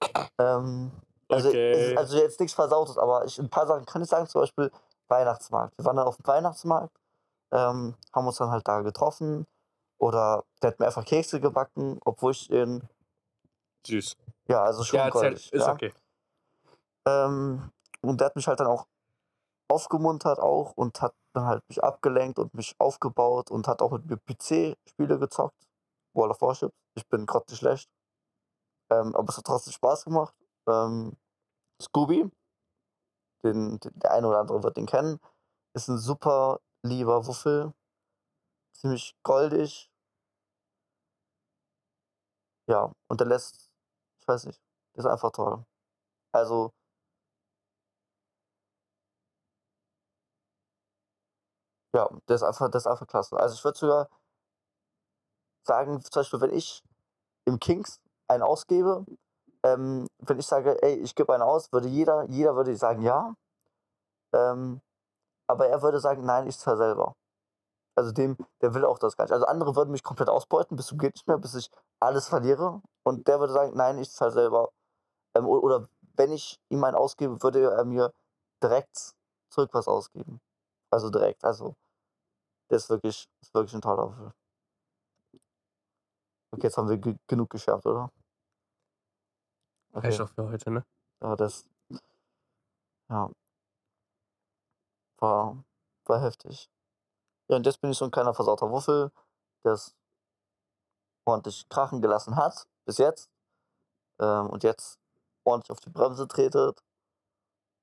ähm, 0.38 0.92
also, 1.28 1.48
Okay. 1.48 1.96
also 1.96 2.16
jetzt 2.16 2.38
nichts 2.38 2.54
Versautes, 2.54 2.96
aber 2.96 3.24
ich, 3.24 3.38
ein 3.38 3.50
paar 3.50 3.66
Sachen 3.66 3.86
kann 3.86 4.02
ich 4.02 4.08
sagen, 4.08 4.28
zum 4.28 4.42
Beispiel 4.42 4.70
Weihnachtsmarkt. 5.08 5.76
Wir 5.76 5.84
waren 5.84 5.96
dann 5.96 6.06
auf 6.06 6.16
dem 6.16 6.26
Weihnachtsmarkt, 6.26 6.96
ähm, 7.50 7.94
haben 8.12 8.26
uns 8.26 8.36
dann 8.36 8.50
halt 8.50 8.66
da 8.68 8.80
getroffen 8.80 9.46
oder 9.98 10.44
der 10.62 10.70
hat 10.70 10.80
mir 10.80 10.86
einfach 10.86 11.04
Kekse 11.04 11.40
gebacken, 11.40 11.98
obwohl 12.04 12.32
ich 12.32 12.48
den, 12.48 12.88
Süß. 13.86 14.16
ja, 14.48 14.62
also 14.62 14.84
schon 14.84 14.98
Ja, 14.98 15.06
erzähl. 15.06 15.20
goldig, 15.22 15.52
Ist 15.52 15.66
ja. 15.66 15.72
okay. 15.72 15.92
Ähm, 17.06 17.70
und 18.02 18.20
der 18.20 18.26
hat 18.26 18.36
mich 18.36 18.46
halt 18.46 18.60
dann 18.60 18.66
auch 18.66 18.86
aufgemuntert 19.70 20.38
auch 20.38 20.72
und 20.76 21.00
hat 21.02 21.14
dann 21.34 21.44
halt 21.46 21.62
mich 21.68 21.82
abgelenkt 21.82 22.38
und 22.38 22.54
mich 22.54 22.74
aufgebaut 22.78 23.50
und 23.50 23.68
hat 23.68 23.82
auch 23.82 23.92
mit 23.92 24.06
mir 24.06 24.16
PC-Spiele 24.16 25.18
gezockt. 25.18 25.56
Wall 26.14 26.30
of 26.30 26.40
Warships. 26.40 26.74
Ich 26.94 27.06
bin 27.08 27.26
grottig 27.26 27.58
schlecht. 27.58 27.88
Ähm, 28.90 29.14
aber 29.14 29.28
es 29.28 29.36
hat 29.36 29.44
trotzdem 29.44 29.72
Spaß 29.72 30.04
gemacht. 30.04 30.34
Ähm, 30.66 31.16
Scooby, 31.80 32.30
den, 33.44 33.78
den, 33.78 33.92
der 33.98 34.12
eine 34.12 34.26
oder 34.28 34.40
andere 34.40 34.62
wird 34.62 34.76
den 34.76 34.86
kennen, 34.86 35.20
ist 35.74 35.88
ein 35.88 35.98
super 35.98 36.60
lieber 36.82 37.26
Wuffel. 37.26 37.72
Ziemlich 38.72 39.14
goldig. 39.22 39.90
Ja, 42.68 42.92
und 43.08 43.20
der 43.20 43.26
lässt, 43.26 43.70
ich 44.20 44.28
weiß 44.28 44.46
nicht, 44.46 44.60
ist 44.94 45.06
einfach 45.06 45.32
toll. 45.32 45.64
Also, 46.32 46.72
ja, 51.94 52.08
der 52.28 52.36
ist 52.36 52.42
einfach, 52.42 52.70
der 52.70 52.78
ist 52.78 52.86
einfach 52.86 53.06
klasse. 53.06 53.36
Also 53.38 53.54
ich 53.54 53.64
würde 53.64 53.78
sogar 53.78 54.08
sagen, 55.66 56.00
zum 56.02 56.10
Beispiel, 56.20 56.40
wenn 56.40 56.52
ich 56.54 56.82
im 57.46 57.58
Kings 57.60 58.00
einen 58.28 58.42
ausgebe, 58.42 59.04
ähm, 59.64 60.06
wenn 60.20 60.38
ich 60.38 60.46
sage, 60.46 60.82
ey, 60.82 60.96
ich 60.96 61.14
gebe 61.14 61.34
einen 61.34 61.42
aus, 61.42 61.72
würde 61.72 61.88
jeder, 61.88 62.24
jeder 62.30 62.56
würde 62.56 62.76
sagen, 62.76 63.02
ja. 63.02 63.34
Ähm, 64.32 64.80
aber 65.48 65.68
er 65.68 65.82
würde 65.82 65.98
sagen, 66.00 66.24
nein, 66.24 66.46
ich 66.46 66.58
zahle 66.58 66.76
selber. 66.76 67.16
Also 67.96 68.12
dem, 68.12 68.36
der 68.60 68.74
will 68.74 68.84
auch 68.84 68.98
das 68.98 69.16
gar 69.16 69.24
nicht. 69.24 69.32
Also 69.32 69.46
andere 69.46 69.74
würden 69.74 69.90
mich 69.90 70.04
komplett 70.04 70.28
ausbeuten, 70.28 70.76
bis 70.76 70.86
zum 70.86 70.98
geht 70.98 71.14
nicht 71.14 71.26
mehr, 71.26 71.38
bis 71.38 71.54
ich 71.54 71.70
alles 71.98 72.28
verliere. 72.28 72.80
Und 73.02 73.26
der 73.26 73.40
würde 73.40 73.52
sagen, 73.52 73.72
nein, 73.74 73.98
ich 73.98 74.12
zahle 74.12 74.30
selber. 74.30 74.70
Ähm, 75.34 75.46
oder 75.46 75.88
wenn 76.16 76.30
ich 76.30 76.60
ihm 76.68 76.84
einen 76.84 76.96
ausgebe, 76.96 77.42
würde 77.42 77.72
er 77.72 77.84
mir 77.84 78.12
direkt 78.62 79.14
zurück 79.50 79.70
was 79.72 79.88
ausgeben. 79.88 80.40
Also 80.90 81.10
direkt. 81.10 81.44
Also, 81.44 81.74
der 82.70 82.76
ist 82.76 82.90
wirklich, 82.90 83.28
ist 83.40 83.54
wirklich 83.54 83.74
ein 83.74 83.80
toller 83.80 84.10
Würfel. 84.10 84.32
Okay, 86.52 86.64
jetzt 86.64 86.78
haben 86.78 86.88
wir 86.88 86.98
ge 86.98 87.16
genug 87.26 87.50
geschärft, 87.50 87.84
oder? 87.86 88.10
Reicht 89.92 90.20
auch 90.20 90.28
für 90.28 90.48
heute, 90.48 90.70
ne? 90.70 90.84
Aber 91.20 91.36
das. 91.36 91.64
Ja. 93.08 93.30
War, 95.20 95.64
war 96.06 96.20
heftig. 96.22 96.70
Ja, 97.48 97.56
und 97.56 97.66
jetzt 97.66 97.80
bin 97.80 97.90
ich 97.90 97.98
so 97.98 98.04
ein 98.04 98.10
kleiner 98.10 98.34
versauter 98.34 98.70
Wuffel, 98.70 99.10
der 99.64 99.72
es 99.72 99.94
ordentlich 101.26 101.68
krachen 101.68 102.00
gelassen 102.00 102.36
hat, 102.36 102.66
bis 102.86 102.98
jetzt. 102.98 103.30
Ähm, 104.20 104.48
und 104.50 104.64
jetzt 104.64 104.98
ordentlich 105.44 105.70
auf 105.70 105.80
die 105.80 105.90
Bremse 105.90 106.26
tretet, 106.28 106.82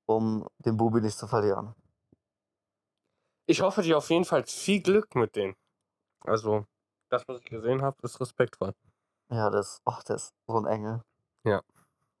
um 0.06 0.46
den 0.58 0.76
Bubi 0.76 1.00
nicht 1.00 1.18
zu 1.18 1.26
verlieren. 1.26 1.74
Ich 3.48 3.60
hoffe 3.60 3.82
dir 3.82 3.98
auf 3.98 4.10
jeden 4.10 4.24
Fall 4.24 4.44
viel 4.44 4.82
Glück 4.82 5.14
mit 5.14 5.36
denen. 5.36 5.54
Also, 6.24 6.66
das, 7.10 7.22
was 7.28 7.40
ich 7.40 7.46
gesehen 7.46 7.82
habe, 7.82 7.96
ist 8.02 8.20
respektvoll. 8.20 8.74
Ja, 9.30 9.48
ist, 9.58 9.80
ach, 9.84 10.02
der 10.04 10.16
ist 10.16 10.34
so 10.48 10.58
ein 10.58 10.66
Engel. 10.66 11.02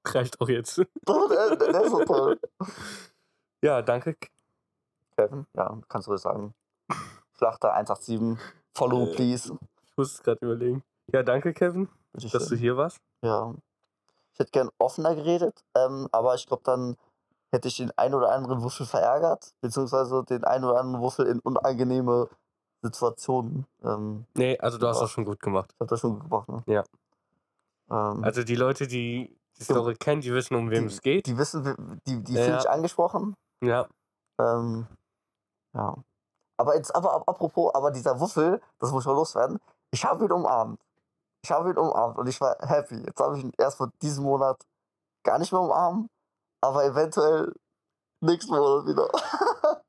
Reicht 0.06 0.40
auch 0.40 0.48
jetzt. 0.48 0.78
der, 0.78 0.86
der 1.56 1.82
ist 1.82 1.90
so 1.90 2.04
toll. 2.04 2.40
Ja, 3.62 3.82
danke. 3.82 4.16
Kevin, 5.16 5.46
ja, 5.54 5.78
kannst 5.88 6.08
du 6.08 6.12
das 6.12 6.22
sagen. 6.22 6.54
Schlachter 7.36 7.72
187, 7.74 8.38
follow 8.74 9.06
Äh, 9.06 9.14
please. 9.14 9.56
Ich 9.84 9.96
muss 9.96 10.14
es 10.14 10.22
gerade 10.22 10.44
überlegen. 10.44 10.82
Ja, 11.12 11.22
danke, 11.22 11.52
Kevin, 11.54 11.88
Bitte 12.12 12.28
dass 12.30 12.44
du 12.44 12.48
schön. 12.50 12.58
hier 12.58 12.76
warst. 12.76 12.98
Ja. 13.22 13.54
Ich 14.32 14.38
hätte 14.40 14.50
gern 14.50 14.70
offener 14.78 15.14
geredet, 15.14 15.64
ähm, 15.74 16.08
aber 16.12 16.34
ich 16.34 16.46
glaube, 16.46 16.62
dann 16.64 16.96
hätte 17.52 17.68
ich 17.68 17.76
den 17.78 17.90
einen 17.96 18.14
oder 18.14 18.32
anderen 18.32 18.62
Wuffel 18.62 18.84
verärgert, 18.84 19.54
beziehungsweise 19.62 20.22
den 20.24 20.44
einen 20.44 20.64
oder 20.64 20.80
anderen 20.80 21.00
Wuffel 21.02 21.26
in 21.26 21.40
unangenehme 21.40 22.28
Situationen. 22.82 23.66
Ähm, 23.82 24.26
Nee, 24.34 24.58
also 24.58 24.76
du 24.76 24.86
hast 24.86 25.00
das 25.00 25.10
schon 25.10 25.24
gut 25.24 25.40
gemacht. 25.40 25.70
ich 25.72 25.80
habe 25.80 25.88
das 25.88 26.00
schon 26.00 26.18
gut 26.18 26.24
gemacht, 26.24 26.48
ne? 26.48 26.62
Ja. 26.66 26.84
Ähm, 27.90 28.22
Also 28.24 28.44
die 28.44 28.56
Leute, 28.56 28.86
die 28.86 29.34
die 29.58 29.64
Story 29.64 29.94
kennen, 29.94 30.20
die 30.20 30.34
wissen, 30.34 30.54
um 30.54 30.68
wem 30.70 30.86
die, 30.88 30.92
es 30.94 31.00
geht. 31.00 31.26
Die 31.26 31.38
wissen, 31.38 32.00
die, 32.06 32.22
die 32.22 32.34
Ja, 32.34 32.42
fühlen 32.44 32.60
sich 32.60 32.68
angesprochen. 32.70 33.34
Ja, 33.64 33.88
Ähm, 34.38 34.86
ja. 35.76 35.94
Aber 36.58 36.74
jetzt, 36.74 36.94
aber 36.94 37.14
ap- 37.14 37.28
apropos, 37.28 37.74
aber 37.74 37.90
dieser 37.90 38.18
Wuffel, 38.18 38.60
das 38.78 38.90
muss 38.90 39.04
mal 39.04 39.12
loswerden, 39.12 39.58
ich 39.90 40.04
habe 40.04 40.24
ihn 40.24 40.32
umarmt. 40.32 40.80
Ich 41.44 41.50
habe 41.52 41.70
ihn 41.70 41.78
umarmt 41.78 42.16
und 42.18 42.26
ich 42.26 42.40
war 42.40 42.56
happy. 42.60 42.96
Jetzt 43.06 43.20
habe 43.20 43.36
ich 43.38 43.44
ihn 43.44 43.52
erst 43.58 43.76
vor 43.76 43.90
diesem 44.02 44.24
Monat 44.24 44.56
gar 45.22 45.38
nicht 45.38 45.52
mehr 45.52 45.60
umarmt, 45.60 46.08
aber 46.62 46.84
eventuell 46.84 47.52
nächsten 48.20 48.54
Monat 48.56 48.86
wieder. 48.86 49.08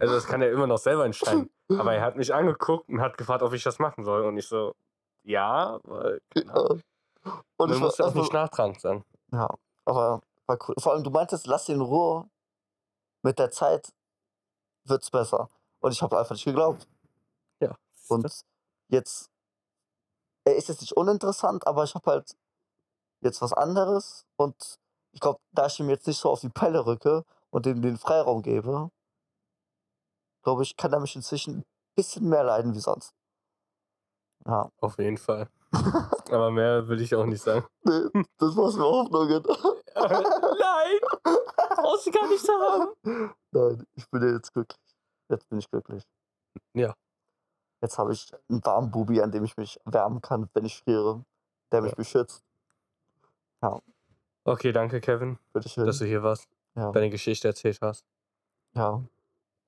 also 0.00 0.14
das 0.14 0.26
kann 0.26 0.42
er 0.42 0.50
immer 0.50 0.66
noch 0.66 0.78
selber 0.78 1.04
entscheiden. 1.04 1.50
Aber 1.68 1.92
er 1.94 2.02
hat 2.02 2.16
mich 2.16 2.34
angeguckt 2.34 2.88
und 2.88 3.00
hat 3.00 3.16
gefragt, 3.16 3.42
ob 3.42 3.52
ich 3.52 3.62
das 3.62 3.78
machen 3.78 4.04
soll. 4.04 4.22
Und 4.24 4.36
ich 4.38 4.48
so, 4.48 4.74
ja, 5.22 5.78
weil, 5.84 6.20
Ahnung. 6.48 6.80
und 7.24 7.68
Man 7.68 7.72
ich 7.72 7.78
muss 7.78 7.96
das 7.96 8.14
nicht 8.14 8.24
einfach, 8.24 8.32
nachtragend 8.32 8.80
sein. 8.80 9.04
ja, 9.32 9.48
aber 9.84 10.20
war 10.46 10.58
cool. 10.68 10.74
Vor 10.78 10.92
allem, 10.92 11.04
du 11.04 11.10
meintest, 11.10 11.46
lass 11.46 11.68
ihn 11.68 11.76
in 11.76 11.80
Ruhe. 11.82 12.28
Mit 13.22 13.38
der 13.38 13.50
Zeit 13.50 13.92
wird's 14.90 15.10
besser. 15.10 15.48
Und 15.80 15.92
ich 15.92 16.02
habe 16.02 16.18
einfach 16.18 16.34
nicht 16.34 16.44
geglaubt. 16.44 16.86
Ja. 17.60 17.76
Und 18.08 18.26
jetzt, 18.88 19.30
er 20.44 20.56
ist 20.56 20.68
jetzt 20.68 20.80
nicht 20.82 20.96
uninteressant, 20.96 21.66
aber 21.66 21.84
ich 21.84 21.94
habe 21.94 22.10
halt 22.10 22.36
jetzt 23.22 23.40
was 23.40 23.52
anderes 23.52 24.26
und 24.36 24.78
ich 25.12 25.20
glaube, 25.20 25.40
da 25.52 25.66
ich 25.66 25.80
ihm 25.80 25.90
jetzt 25.90 26.06
nicht 26.06 26.18
so 26.18 26.30
auf 26.30 26.40
die 26.40 26.48
Pelle 26.48 26.86
rücke 26.86 27.24
und 27.50 27.66
ihm 27.66 27.82
den 27.82 27.96
Freiraum 27.96 28.42
gebe, 28.42 28.90
glaube 30.42 30.62
ich, 30.62 30.76
kann 30.76 30.92
er 30.92 31.00
mich 31.00 31.16
inzwischen 31.16 31.58
ein 31.58 31.64
bisschen 31.94 32.28
mehr 32.28 32.44
leiden 32.44 32.74
wie 32.74 32.80
sonst. 32.80 33.14
Ja. 34.46 34.70
Auf 34.80 34.98
jeden 34.98 35.18
Fall. 35.18 35.48
Aber 36.30 36.50
mehr 36.50 36.88
will 36.88 37.00
ich 37.00 37.14
auch 37.14 37.26
nicht 37.26 37.42
sagen. 37.42 37.66
Nee, 37.84 38.24
das 38.38 38.56
war's 38.56 38.76
mir 38.76 38.84
Hoffnungen. 38.84 39.44
Nein! 41.80 41.90
Brauchst 41.90 42.06
du 42.06 42.10
gar 42.10 42.28
nicht 42.28 42.44
zu 42.44 42.52
haben. 42.52 43.34
Nein, 43.52 43.86
ich 43.94 44.08
bin 44.10 44.22
ja 44.22 44.32
jetzt 44.34 44.52
glücklich. 44.52 44.78
Jetzt 45.28 45.48
bin 45.48 45.58
ich 45.58 45.70
glücklich. 45.70 46.02
Ja. 46.74 46.94
Jetzt 47.82 47.98
habe 47.98 48.12
ich 48.12 48.30
einen 48.48 48.64
warmen 48.64 48.90
Bubi, 48.90 49.20
an 49.22 49.30
dem 49.32 49.44
ich 49.44 49.56
mich 49.56 49.78
wärmen 49.84 50.20
kann, 50.20 50.48
wenn 50.54 50.64
ich 50.64 50.82
friere, 50.82 51.24
der 51.72 51.80
mich 51.82 51.92
Ja. 51.92 51.96
beschützt. 51.96 52.42
Okay, 54.44 54.72
danke, 54.72 55.00
Kevin, 55.00 55.38
Bitteschön. 55.52 55.86
dass 55.86 55.98
du 55.98 56.06
hier 56.06 56.22
warst, 56.22 56.48
ja. 56.74 56.90
deine 56.92 57.10
Geschichte 57.10 57.46
erzählt 57.48 57.78
hast. 57.82 58.04
ja. 58.74 59.02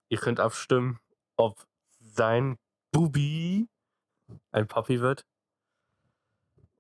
Ihr 0.08 0.18
könnt 0.18 0.40
abstimmen, 0.40 0.98
ob 1.36 1.66
sein 2.00 2.58
Bubi 2.90 3.66
ein 4.50 4.66
Papi 4.68 5.00
wird. 5.00 5.24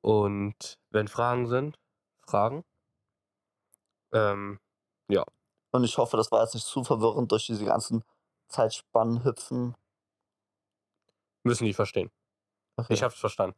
Und 0.02 0.78
wenn 0.90 1.08
Fragen 1.08 1.46
sind, 1.46 1.78
Fragen. 2.20 2.62
Ähm, 4.12 4.58
Und 5.70 5.84
ich 5.84 5.96
hoffe, 5.98 6.16
das 6.16 6.30
war 6.30 6.42
jetzt 6.42 6.54
nicht 6.54 6.66
zu 6.66 6.84
verwirrend 6.84 7.32
durch 7.32 7.46
diese 7.46 7.64
ganzen 7.64 8.04
Zeitspannen 8.48 9.24
hüpfen. 9.24 9.74
müssen 11.44 11.64
die 11.64 11.72
verstehen. 11.72 12.10
Okay, 12.76 12.92
Ich 12.94 13.02
hab's 13.02 13.18
verstanden. 13.18 13.56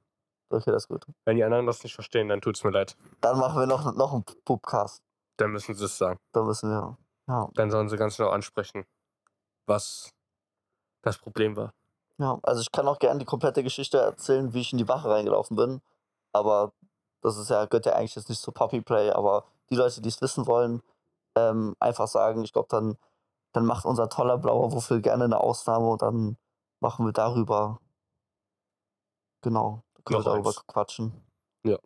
okay, 0.50 0.70
das 0.70 0.84
ist 0.84 0.88
gut. 0.88 1.04
Wenn 1.24 1.36
die 1.36 1.44
anderen 1.44 1.66
das 1.66 1.82
nicht 1.82 1.94
verstehen, 1.94 2.28
dann 2.28 2.40
tut's 2.40 2.62
mir 2.64 2.70
leid. 2.70 2.96
Dann 3.20 3.38
machen 3.38 3.58
wir 3.60 3.66
noch, 3.66 3.94
noch 3.94 4.12
einen 4.12 4.24
Pupcast. 4.44 5.02
Dann 5.36 5.50
müssen 5.50 5.74
sie 5.74 5.84
es 5.84 5.98
sagen. 5.98 6.18
Da 6.32 6.42
müssen 6.42 6.70
wir. 6.70 6.96
Ja, 7.26 7.48
Dann 7.54 7.70
sollen 7.70 7.88
sie 7.88 7.96
ganz 7.96 8.16
genau 8.16 8.30
ansprechen, 8.30 8.84
was 9.66 10.10
das 11.02 11.18
Problem 11.18 11.56
war. 11.56 11.72
ja. 12.18 12.38
Also 12.42 12.60
ich 12.60 12.70
kann 12.70 12.86
auch 12.86 12.98
gerne 12.98 13.18
die 13.18 13.24
komplette 13.24 13.62
Geschichte 13.62 13.98
erzählen, 13.98 14.52
wie 14.54 14.60
ich 14.60 14.72
in 14.72 14.78
die 14.78 14.88
Wache 14.88 15.08
reingelaufen 15.08 15.56
bin. 15.56 15.80
Aber 16.32 16.72
das 17.22 17.36
ist 17.38 17.50
ja, 17.50 17.64
gehört 17.66 17.86
ja 17.86 17.94
eigentlich 17.94 18.14
jetzt 18.14 18.28
nicht 18.28 18.40
zu 18.42 18.52
Puppy 18.52 18.80
Play. 18.82 19.10
Aber 19.10 19.44
die 19.70 19.76
Leute, 19.76 20.00
die 20.00 20.08
es 20.08 20.20
wissen 20.20 20.46
wollen, 20.46 20.82
ähm, 21.36 21.74
einfach 21.80 22.08
sagen, 22.08 22.44
ich 22.44 22.52
glaube, 22.52 22.68
dann, 22.70 22.96
dann 23.52 23.66
macht 23.66 23.84
unser 23.84 24.08
toller 24.08 24.38
blauer 24.38 24.72
Wuffel 24.72 25.00
gerne 25.00 25.24
eine 25.24 25.40
Ausnahme 25.40 25.88
und 25.88 26.02
dann 26.02 26.36
machen 26.80 27.06
wir 27.06 27.12
darüber. 27.12 27.80
Genau. 29.42 29.82
Können 30.04 30.18
Noch 30.18 30.26
wir 30.26 30.32
darüber 30.32 30.50
eins. 30.50 30.66
quatschen. 30.66 31.12
Ja. 31.64 31.78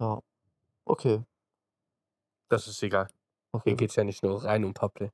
Ja. 0.00 0.20
Okay. 0.84 1.22
Das 2.48 2.66
ist 2.66 2.82
egal. 2.82 3.06
Hier 3.52 3.60
okay. 3.60 3.74
geht's 3.74 3.96
ja 3.96 4.04
nicht 4.04 4.22
nur 4.22 4.44
rein 4.44 4.64
um 4.64 4.74
Papi. 4.74 5.10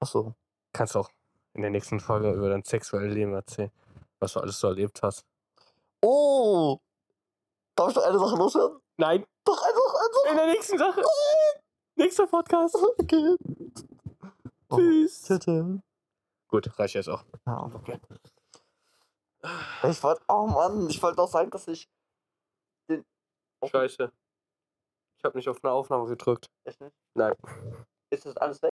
Achso. 0.00 0.34
Kannst 0.72 0.96
auch 0.96 1.10
in 1.54 1.62
der 1.62 1.70
nächsten 1.70 2.00
Folge 2.00 2.32
über 2.32 2.48
dein 2.48 2.62
sexuelles 2.64 3.12
Leben 3.12 3.34
erzählen, 3.34 3.70
was 4.20 4.32
du 4.32 4.40
alles 4.40 4.58
so 4.58 4.68
erlebt 4.68 5.02
hast. 5.02 5.26
Oh! 6.02 6.78
Darf 7.76 7.90
ich 7.90 7.96
noch 7.96 8.04
eine 8.04 8.18
Sache 8.18 8.36
loswerden? 8.36 8.80
Nein, 8.96 9.26
Doch, 9.44 9.62
eine 9.62 9.74
Sache, 9.74 9.98
eine 9.98 10.14
Sache. 10.14 10.28
in 10.30 10.36
der 10.36 10.46
nächsten 10.46 10.78
Sache. 10.78 11.02
Nächster 11.96 12.26
Podcast. 12.26 12.76
Okay. 12.98 13.36
Oh, 14.68 14.76
Tschüss. 14.76 15.22
Tschüss. 15.24 15.80
Gut, 16.48 16.78
reicht 16.78 16.94
jetzt 16.94 17.08
auch. 17.08 17.24
Ja, 17.46 17.64
okay. 17.74 18.00
Ich 19.90 20.02
wollte, 20.02 20.22
oh 20.28 20.46
Mann, 20.46 20.88
ich 20.88 21.02
wollte 21.02 21.20
auch 21.20 21.28
sagen, 21.28 21.50
dass 21.50 21.68
ich 21.68 21.88
den. 22.88 23.04
Scheiße. 23.64 24.10
Ich 25.18 25.24
habe 25.24 25.36
nicht 25.36 25.48
auf 25.48 25.62
eine 25.62 25.72
Aufnahme 25.72 26.06
gedrückt. 26.08 26.46
Echt 26.64 26.80
nicht? 26.80 26.94
Nein. 27.14 27.34
Ist 28.10 28.26
das 28.26 28.36
alles 28.36 28.56
weg? 28.56 28.60